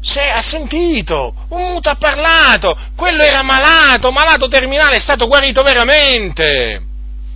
[0.00, 5.64] se ha sentito, un muto ha parlato, quello era malato, malato terminale, è stato guarito
[5.64, 6.80] veramente.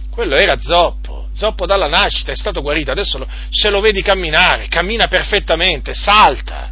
[0.09, 4.68] Quello era zoppo, zoppo dalla nascita, è stato guarito, adesso lo, se lo vedi camminare,
[4.68, 6.69] cammina perfettamente, salta.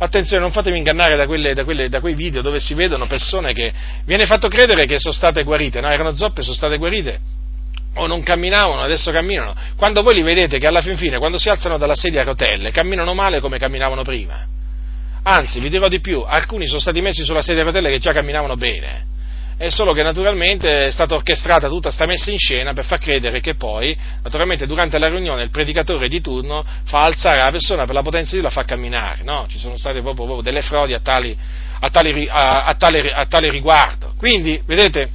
[0.00, 3.52] Attenzione, non fatevi ingannare da, quelle, da, quelle, da, quei video dove si vedono persone
[3.52, 3.72] che
[4.04, 5.88] viene fatto credere che sono state guarite, no?
[5.88, 7.18] Erano zoppe, sono state guarite,
[7.94, 9.54] o non camminavano, adesso camminano.
[9.76, 12.70] Quando voi li vedete che alla fin fine, quando si alzano dalla sedia a rotelle,
[12.70, 14.46] camminano male come camminavano prima.
[15.24, 18.12] Anzi, vi dirò di più, alcuni sono stati messi sulla sedia a rotelle che già
[18.12, 19.16] camminavano bene
[19.58, 23.40] è solo che naturalmente è stata orchestrata tutta questa messa in scena per far credere
[23.40, 27.96] che poi, naturalmente durante la riunione il predicatore di turno fa alzare la persona per
[27.96, 29.46] la potenza di Dio la fa camminare, no?
[29.48, 31.36] Ci sono state proprio, proprio delle frodi a, tali,
[31.80, 34.14] a, tali, a, a, tale, a tale riguardo.
[34.16, 35.10] Quindi, vedete,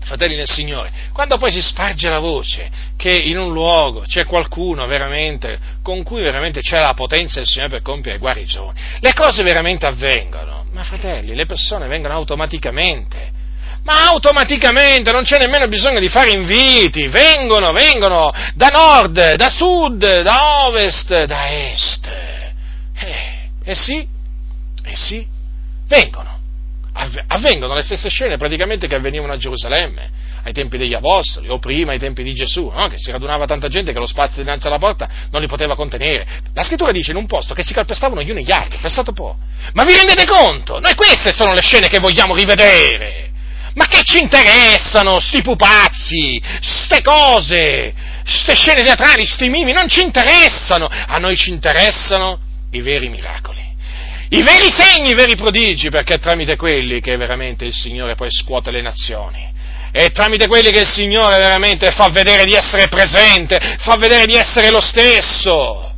[0.00, 4.84] fratelli nel Signore, quando poi si sparge la voce che in un luogo c'è qualcuno
[4.84, 9.86] veramente con cui veramente c'è la potenza del Signore per compiere guarigioni, le cose veramente
[9.86, 13.40] avvengono, ma fratelli, le persone vengono automaticamente
[13.84, 20.22] ma automaticamente non c'è nemmeno bisogno di fare inviti, vengono, vengono da nord, da sud,
[20.22, 22.06] da ovest, da est.
[22.94, 24.06] Eh, eh sì,
[24.84, 25.26] eh sì,
[25.88, 26.30] vengono.
[27.26, 30.10] Avvengono le stesse scene praticamente che avvenivano a Gerusalemme,
[30.44, 32.88] ai tempi degli Apostoli, o prima ai tempi di Gesù, no?
[32.88, 36.26] che si radunava tanta gente che lo spazio dinanzi alla porta non li poteva contenere.
[36.52, 39.16] La scrittura dice in un posto che si calpestavano gli uni gli altri, pensate un
[39.16, 39.36] po'.
[39.72, 40.78] Ma vi rendete conto?
[40.80, 43.31] Noi queste sono le scene che vogliamo rivedere.
[43.74, 47.94] Ma che ci interessano sti pupazzi, ste cose,
[48.24, 50.88] ste scene teatrali, sti mimi, non ci interessano.
[50.88, 52.38] A noi ci interessano
[52.72, 53.60] i veri miracoli.
[54.30, 58.30] I veri segni, i veri prodigi, perché è tramite quelli che veramente il Signore poi
[58.30, 59.50] scuote le nazioni.
[59.90, 64.34] È tramite quelli che il Signore veramente fa vedere di essere presente, fa vedere di
[64.34, 65.94] essere lo stesso.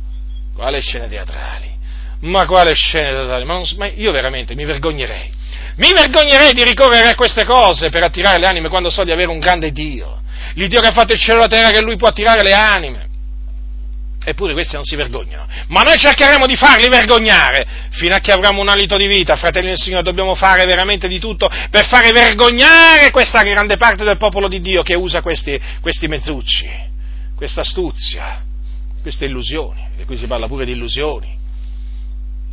[0.53, 1.73] Quale scene teatrali?
[2.21, 3.45] Ma quale scene teatrali?
[3.45, 5.34] Ma, non, ma io veramente mi vergognerei
[5.75, 9.29] mi vergognerei di ricorrere a queste cose per attirare le anime quando so di avere
[9.29, 10.21] un grande Dio.
[10.53, 13.09] L'Iddio che ha fatto il cielo e la terra, che Lui può attirare le anime.
[14.23, 15.45] Eppure questi non si vergognano.
[15.67, 19.35] Ma noi cercheremo di farli vergognare fino a che avremo un alito di vita.
[19.35, 24.17] Fratelli del Signore, dobbiamo fare veramente di tutto per fare vergognare questa grande parte del
[24.17, 26.67] popolo di Dio che usa questi, questi mezzucci,
[27.35, 28.41] questa astuzia,
[29.01, 29.89] queste illusioni.
[29.97, 31.37] E qui si parla pure di illusioni.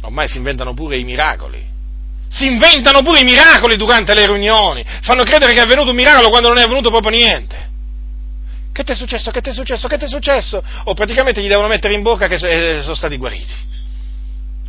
[0.02, 1.70] Ormai si inventano pure i miracoli
[2.32, 6.30] si inventano pure i miracoli durante le riunioni, fanno credere che è avvenuto un miracolo
[6.30, 7.70] quando non è avvenuto proprio niente.
[8.72, 9.30] Che ti è successo?
[9.30, 9.86] Che ti è successo?
[9.86, 10.62] Che ti è successo?
[10.84, 13.52] O praticamente gli devono mettere in bocca che eh, sono stati guariti.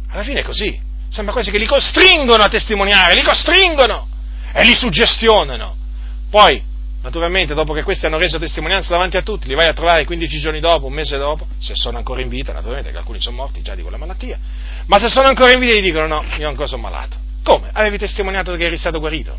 [0.09, 0.77] Alla fine è così.
[1.09, 4.09] Sembra quasi che li costringono a testimoniare, li costringono
[4.51, 5.73] e li suggestionano.
[6.29, 6.61] Poi,
[7.01, 10.39] naturalmente, dopo che questi hanno reso testimonianza davanti a tutti, li vai a trovare 15
[10.39, 13.61] giorni dopo, un mese dopo, se sono ancora in vita, naturalmente, che alcuni sono morti
[13.61, 14.37] già di quella malattia,
[14.87, 17.22] ma se sono ancora in vita gli dicono no, io ancora sono malato.
[17.43, 17.69] Come?
[17.73, 19.37] Avevi testimoniato che eri stato guarito?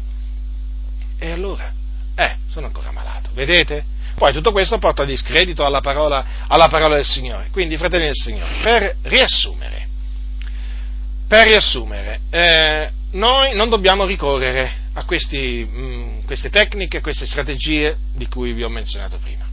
[1.18, 1.72] E allora?
[2.14, 3.84] Eh, sono ancora malato, vedete?
[4.14, 7.48] Poi tutto questo porta a discredito alla parola, alla parola del Signore.
[7.50, 9.88] Quindi, fratelli del Signore, per riassumere,
[11.26, 17.96] per riassumere eh, noi non dobbiamo ricorrere a questi, mh, mm, queste tecniche, queste strategie
[18.14, 19.44] di cui vi ho menzionato prima,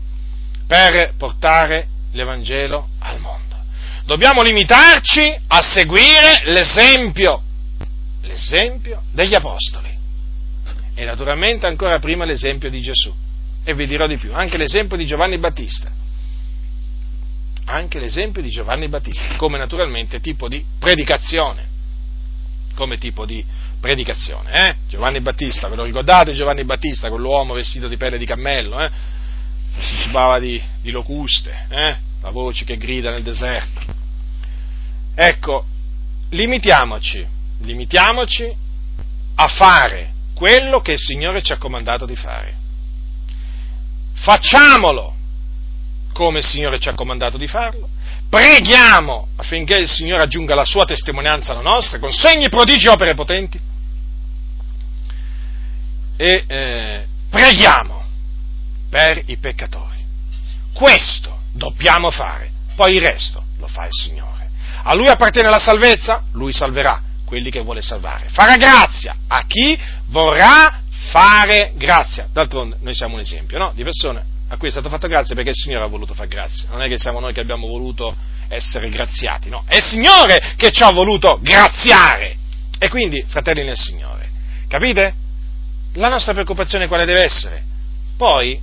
[0.67, 3.55] per portare l'Evangelo al mondo.
[4.05, 7.43] Dobbiamo limitarci a seguire l'esempio
[8.31, 9.89] l'esempio degli apostoli
[10.93, 13.13] e naturalmente ancora prima l'esempio di Gesù.
[13.63, 15.91] E vi dirò di più, anche l'esempio di Giovanni Battista.
[17.65, 21.69] Anche l'esempio di Giovanni Battista, come naturalmente tipo di predicazione.
[22.75, 23.45] Come tipo di
[23.79, 24.75] predicazione, eh?
[24.87, 28.89] Giovanni Battista, ve lo ricordate Giovanni Battista, quell'uomo vestito di pelle di cammello, eh?
[29.77, 31.97] Si cibava di, di locuste, eh?
[32.21, 33.81] La voce che grida nel deserto.
[35.13, 35.65] Ecco,
[36.29, 38.53] limitiamoci limitiamoci
[39.35, 42.55] a fare quello che il Signore ci ha comandato di fare.
[44.13, 45.15] Facciamolo
[46.13, 47.89] come il Signore ci ha comandato di farlo.
[48.29, 53.13] Preghiamo affinché il Signore aggiunga la sua testimonianza alla nostra, con segni, prodigi e opere
[53.13, 53.59] potenti.
[56.17, 58.03] E eh, preghiamo
[58.89, 60.03] per i peccatori.
[60.73, 64.49] Questo dobbiamo fare, poi il resto lo fa il Signore.
[64.83, 68.27] A Lui appartiene la salvezza, Lui salverà quelli che vuole salvare.
[68.27, 70.81] Farà grazia a chi vorrà
[71.11, 72.27] fare grazia.
[72.29, 73.71] D'altronde noi siamo un esempio no?
[73.73, 76.67] di persone a cui è stata fatta grazia perché il Signore ha voluto fare grazia.
[76.71, 78.13] Non è che siamo noi che abbiamo voluto
[78.49, 82.35] essere graziati, no, è il Signore che ci ha voluto graziare.
[82.77, 84.29] E quindi, fratelli nel Signore,
[84.67, 85.13] capite?
[85.93, 87.63] La nostra preoccupazione quale deve essere?
[88.17, 88.59] Poi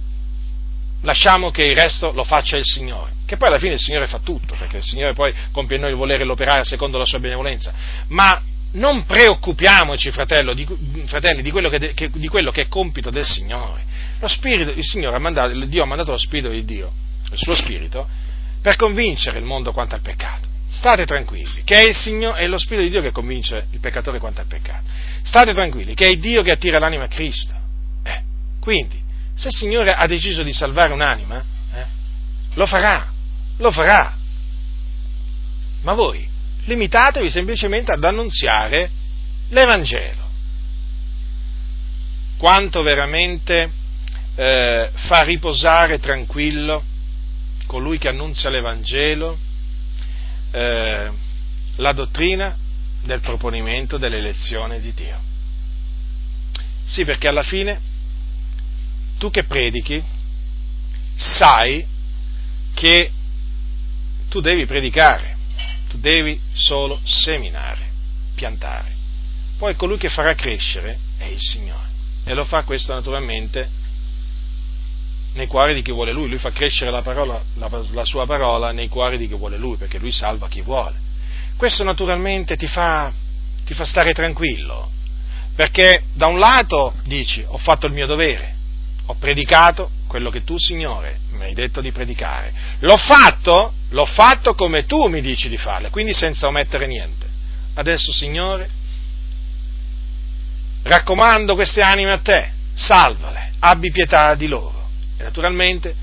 [1.00, 4.18] lasciamo che il resto lo faccia il Signore, che poi alla fine il Signore fa
[4.18, 7.72] tutto, perché il Signore poi compie in noi il volere l'operare secondo la sua benevolenza,
[8.08, 8.42] ma
[8.72, 10.66] non preoccupiamoci, fratello, di,
[11.06, 13.82] fratelli, di quello, che, che, di quello, che, è compito del Signore.
[14.26, 16.92] Spirito, il ha mandato, Dio ha mandato lo Spirito di Dio
[17.30, 18.08] il suo spirito,
[18.60, 20.46] per convincere il mondo quanto al peccato.
[20.70, 24.40] State tranquilli, che è, Signore, è lo Spirito di Dio che convince il peccatore quanto
[24.40, 24.84] al peccato.
[25.22, 27.54] State tranquilli, che è Dio che attira l'anima a Cristo.
[28.02, 28.22] Eh,
[28.60, 29.00] quindi,
[29.34, 31.86] se il Signore ha deciso di salvare un'anima, eh,
[32.54, 33.10] lo farà,
[33.56, 34.16] lo farà.
[35.82, 36.27] Ma voi
[36.68, 38.90] limitatevi semplicemente ad annunziare
[39.48, 40.26] l'Evangelo.
[42.36, 43.72] Quanto veramente
[44.36, 46.84] eh, fa riposare tranquillo
[47.66, 49.36] colui che annunzia l'Evangelo
[50.52, 51.10] eh,
[51.76, 52.56] la dottrina
[53.02, 55.20] del proponimento dell'elezione di Dio.
[56.84, 57.80] Sì, perché alla fine
[59.18, 60.02] tu che predichi
[61.14, 61.84] sai
[62.74, 63.10] che
[64.28, 65.36] tu devi predicare,
[65.88, 67.90] tu devi solo seminare,
[68.34, 68.94] piantare.
[69.58, 71.86] Poi colui che farà crescere è il Signore
[72.24, 73.68] e lo fa questo naturalmente
[75.32, 78.70] nei cuori di chi vuole Lui, Lui fa crescere la, parola, la, la sua parola
[78.70, 80.96] nei cuori di chi vuole Lui, perché Lui salva chi vuole.
[81.56, 83.12] Questo naturalmente ti fa,
[83.64, 84.90] ti fa stare tranquillo,
[85.54, 88.54] perché da un lato dici ho fatto il mio dovere,
[89.06, 92.52] ho predicato quello che tu, Signore, mi hai detto di predicare.
[92.80, 97.26] L'ho fatto, l'ho fatto come tu mi dici di farlo, quindi senza omettere niente.
[97.74, 98.68] Adesso, Signore,
[100.82, 104.88] raccomando queste anime a te, salvale, abbi pietà di loro.
[105.16, 105.94] E naturalmente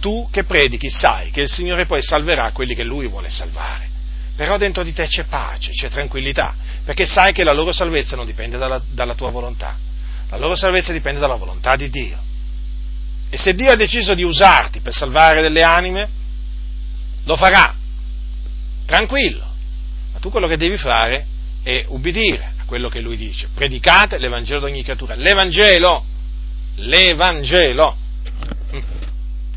[0.00, 3.88] tu che predichi sai che il Signore poi salverà quelli che Lui vuole salvare.
[4.34, 6.54] Però dentro di te c'è pace, c'è tranquillità,
[6.84, 9.76] perché sai che la loro salvezza non dipende dalla, dalla tua volontà,
[10.30, 12.30] la loro salvezza dipende dalla volontà di Dio.
[13.32, 16.06] E se Dio ha deciso di usarti per salvare delle anime,
[17.24, 17.74] lo farà,
[18.84, 19.42] tranquillo.
[20.12, 21.24] Ma tu quello che devi fare
[21.62, 23.48] è ubbidire a quello che Lui dice.
[23.54, 25.14] Predicate l'Evangelo di ogni creatura.
[25.14, 26.04] L'Evangelo!
[26.74, 27.96] L'Evangelo!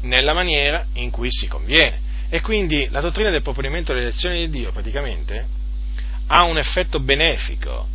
[0.04, 2.00] nella maniera in cui si conviene.
[2.30, 5.48] E quindi la dottrina del proponimento dell'elezione di Dio praticamente
[6.28, 7.90] ha un effetto benefico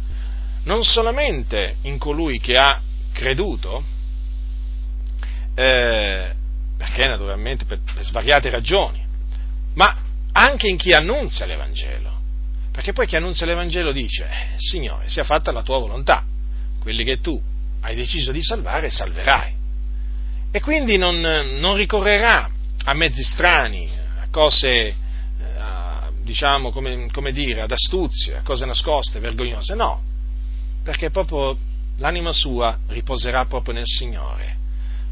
[0.64, 2.78] non solamente in colui che ha
[3.14, 3.82] creduto,
[5.54, 6.32] eh,
[6.76, 9.04] perché naturalmente per, per svariate ragioni,
[9.74, 9.96] ma
[10.32, 12.18] anche in chi annunzia l'Evangelo.
[12.72, 16.24] Perché poi chi annunzia l'Evangelo dice, eh, Signore, sia fatta la tua volontà,
[16.80, 17.40] quelli che tu
[17.80, 19.54] hai deciso di salvare, salverai.
[20.52, 22.48] E quindi non, non ricorrerà
[22.84, 23.88] a mezzi strani,
[24.20, 24.94] a cose, eh,
[25.58, 30.02] a, diciamo, come, come dire, ad astuzie, a cose nascoste, vergognose, no,
[30.82, 31.56] perché proprio
[31.98, 34.56] l'anima sua riposerà proprio nel Signore,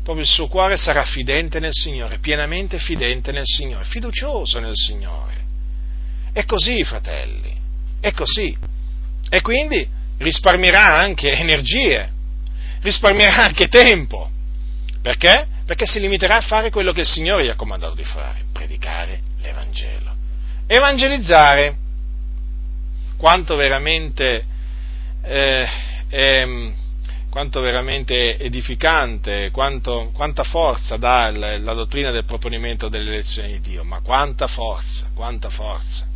[0.08, 5.34] proprio il suo cuore sarà fidente nel Signore, pienamente fidente nel Signore, fiducioso nel Signore.
[6.32, 7.54] È così, fratelli,
[8.00, 8.56] è così.
[9.28, 9.86] E quindi
[10.16, 12.10] risparmierà anche energie,
[12.80, 14.30] risparmierà anche tempo
[15.02, 15.46] perché?
[15.66, 19.20] Perché si limiterà a fare quello che il Signore gli ha comandato di fare, predicare
[19.42, 20.14] l'Evangelo.
[20.66, 21.76] Evangelizzare,
[23.18, 24.42] quanto veramente,
[25.22, 25.68] eh,
[26.08, 26.46] è,
[27.30, 33.60] quanto veramente edificante, quanto, quanta forza dà la, la dottrina del proponimento delle elezioni di
[33.60, 36.06] Dio, ma quanta forza, quanta forza,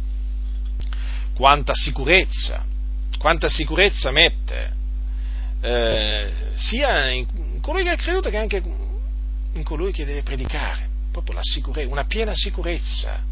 [1.35, 2.65] quanta sicurezza,
[3.19, 4.81] quanta sicurezza mette
[5.61, 8.63] eh, sia in colui che ha creduto che anche
[9.55, 13.31] in colui che deve predicare, proprio la sicurezza, una piena sicurezza.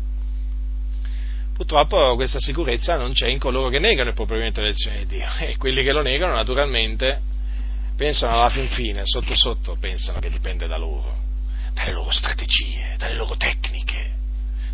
[1.55, 5.27] Purtroppo questa sicurezza non c'è in coloro che negano il propriamente l'elezione di Dio.
[5.41, 7.21] E quelli che lo negano naturalmente
[8.01, 11.19] pensano alla fin fine, sotto sotto pensano che dipende da loro,
[11.75, 14.13] dalle loro strategie, dalle loro tecniche,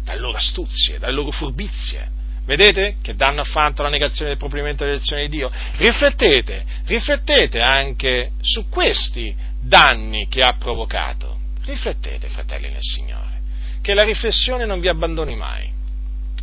[0.04, 2.08] dalle loro astuzie, dalle loro furbizie.
[2.44, 5.50] Vedete che danno ha fatto la negazione del propriamente dell'elezione di Dio?
[5.74, 11.40] Riflettete, riflettete anche su questi danni che ha provocato.
[11.64, 13.40] Riflettete, fratelli nel Signore,
[13.82, 15.68] che la riflessione non vi abbandoni mai,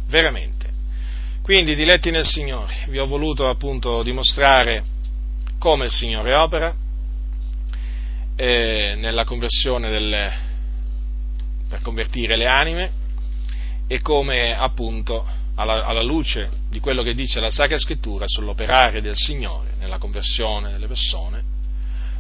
[0.07, 0.69] veramente.
[1.43, 4.91] Quindi, diletti nel Signore, vi ho voluto appunto dimostrare
[5.63, 6.75] come il Signore opera
[8.35, 10.33] eh, nella conversione delle,
[11.69, 12.91] per convertire le anime
[13.87, 15.25] e come appunto
[15.55, 20.73] alla, alla, luce di quello che dice la Sacra Scrittura sull'operare del Signore nella conversione
[20.73, 21.41] delle persone,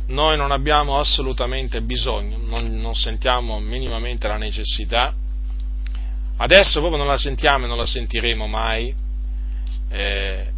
[0.07, 5.13] noi non abbiamo assolutamente bisogno, non, non sentiamo minimamente la necessità,
[6.37, 8.95] adesso proprio non la sentiamo e non la sentiremo mai,
[9.89, 10.52] eh,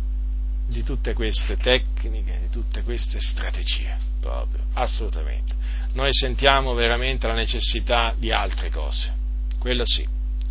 [0.68, 5.54] di tutte queste tecniche, di tutte queste strategie, proprio, assolutamente.
[5.94, 9.14] Noi sentiamo veramente la necessità di altre cose,
[9.60, 10.08] quella sì,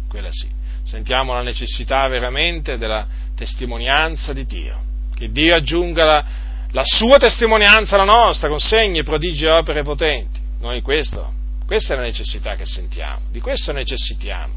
[0.09, 0.49] quella sì.
[0.83, 4.83] Sentiamo la necessità veramente della testimonianza di Dio,
[5.15, 6.25] che Dio aggiunga la,
[6.71, 10.41] la sua testimonianza alla nostra, con segni, prodigi e opere potenti.
[10.61, 11.33] Noi questo
[11.67, 14.55] Questa è la necessità che sentiamo, di questo necessitiamo,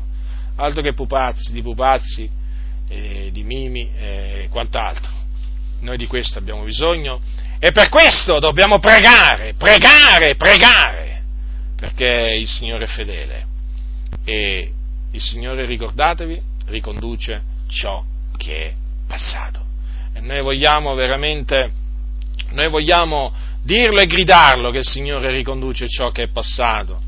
[0.58, 2.30] altro che pupazzi, di pupazzi,
[2.90, 5.12] eh, di mimi e eh, quant'altro.
[5.80, 7.20] Noi di questo abbiamo bisogno
[7.60, 11.24] e per questo dobbiamo pregare, pregare, pregare,
[11.76, 13.46] perché il Signore è fedele
[14.24, 14.72] e
[15.12, 18.04] il Signore, ricordatevi, riconduce ciò
[18.38, 18.74] che è
[19.08, 19.66] passato.
[20.14, 21.72] E noi vogliamo veramente,
[22.52, 23.34] noi vogliamo
[23.64, 27.00] dirlo e gridarlo che il Signore riconduce ciò che è passato,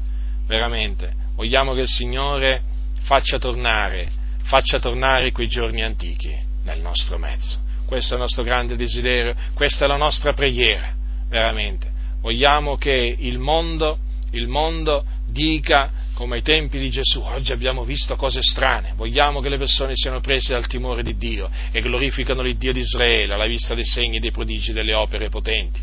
[0.48, 1.14] veramente.
[1.36, 2.62] Vogliamo che il Signore
[3.02, 4.10] faccia tornare,
[4.44, 7.68] faccia tornare quei giorni antichi nel nostro mezzo.
[7.90, 10.94] Questo è il nostro grande desiderio, questa è la nostra preghiera,
[11.28, 11.90] veramente.
[12.22, 13.98] Vogliamo che il mondo,
[14.34, 19.50] il mondo dica come ai tempi di Gesù, oggi abbiamo visto cose strane, vogliamo che
[19.50, 23.48] le persone siano prese dal timore di Dio e glorificano il Dio di Israele alla
[23.48, 25.82] vista dei segni, dei prodigi, delle opere potenti.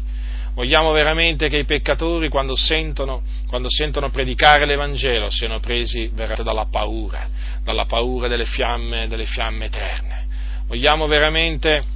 [0.55, 6.67] Vogliamo veramente che i peccatori, quando sentono, quando sentono predicare l'Evangelo, siano presi veramente dalla
[6.67, 7.29] paura,
[7.65, 10.25] dalla paura delle fiamme, delle fiamme eterne.
[10.69, 11.95] Vogliamo veramente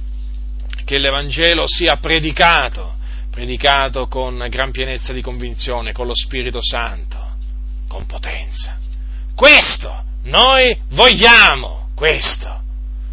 [0.85, 2.95] che l'Evangelo sia predicato,
[3.29, 7.29] predicato con gran pienezza di convinzione, con lo Spirito Santo
[7.91, 8.77] con potenza.
[9.35, 12.59] Questo noi vogliamo, questo.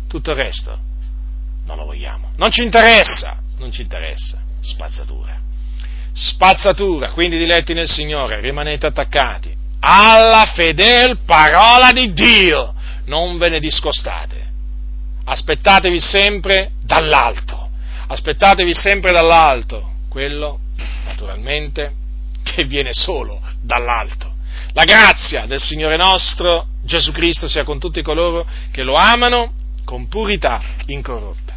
[0.06, 0.78] Tutto il resto
[1.66, 2.30] non lo vogliamo.
[2.36, 4.40] Non ci interessa, non ci interessa.
[4.60, 5.36] Spazzatura.
[6.12, 12.74] Spazzatura, quindi diletti nel Signore, rimanete attaccati alla fedel parola di Dio.
[13.06, 14.47] Non ve ne discostate.
[15.30, 17.68] Aspettatevi sempre dall'alto.
[18.08, 19.92] Aspettatevi sempre dall'alto.
[20.08, 20.60] Quello,
[21.04, 21.92] naturalmente,
[22.42, 24.36] che viene solo dall'alto
[24.72, 29.52] la grazia del Signore nostro Gesù Cristo sia con tutti coloro che lo amano
[29.84, 31.47] con purità incorrotta.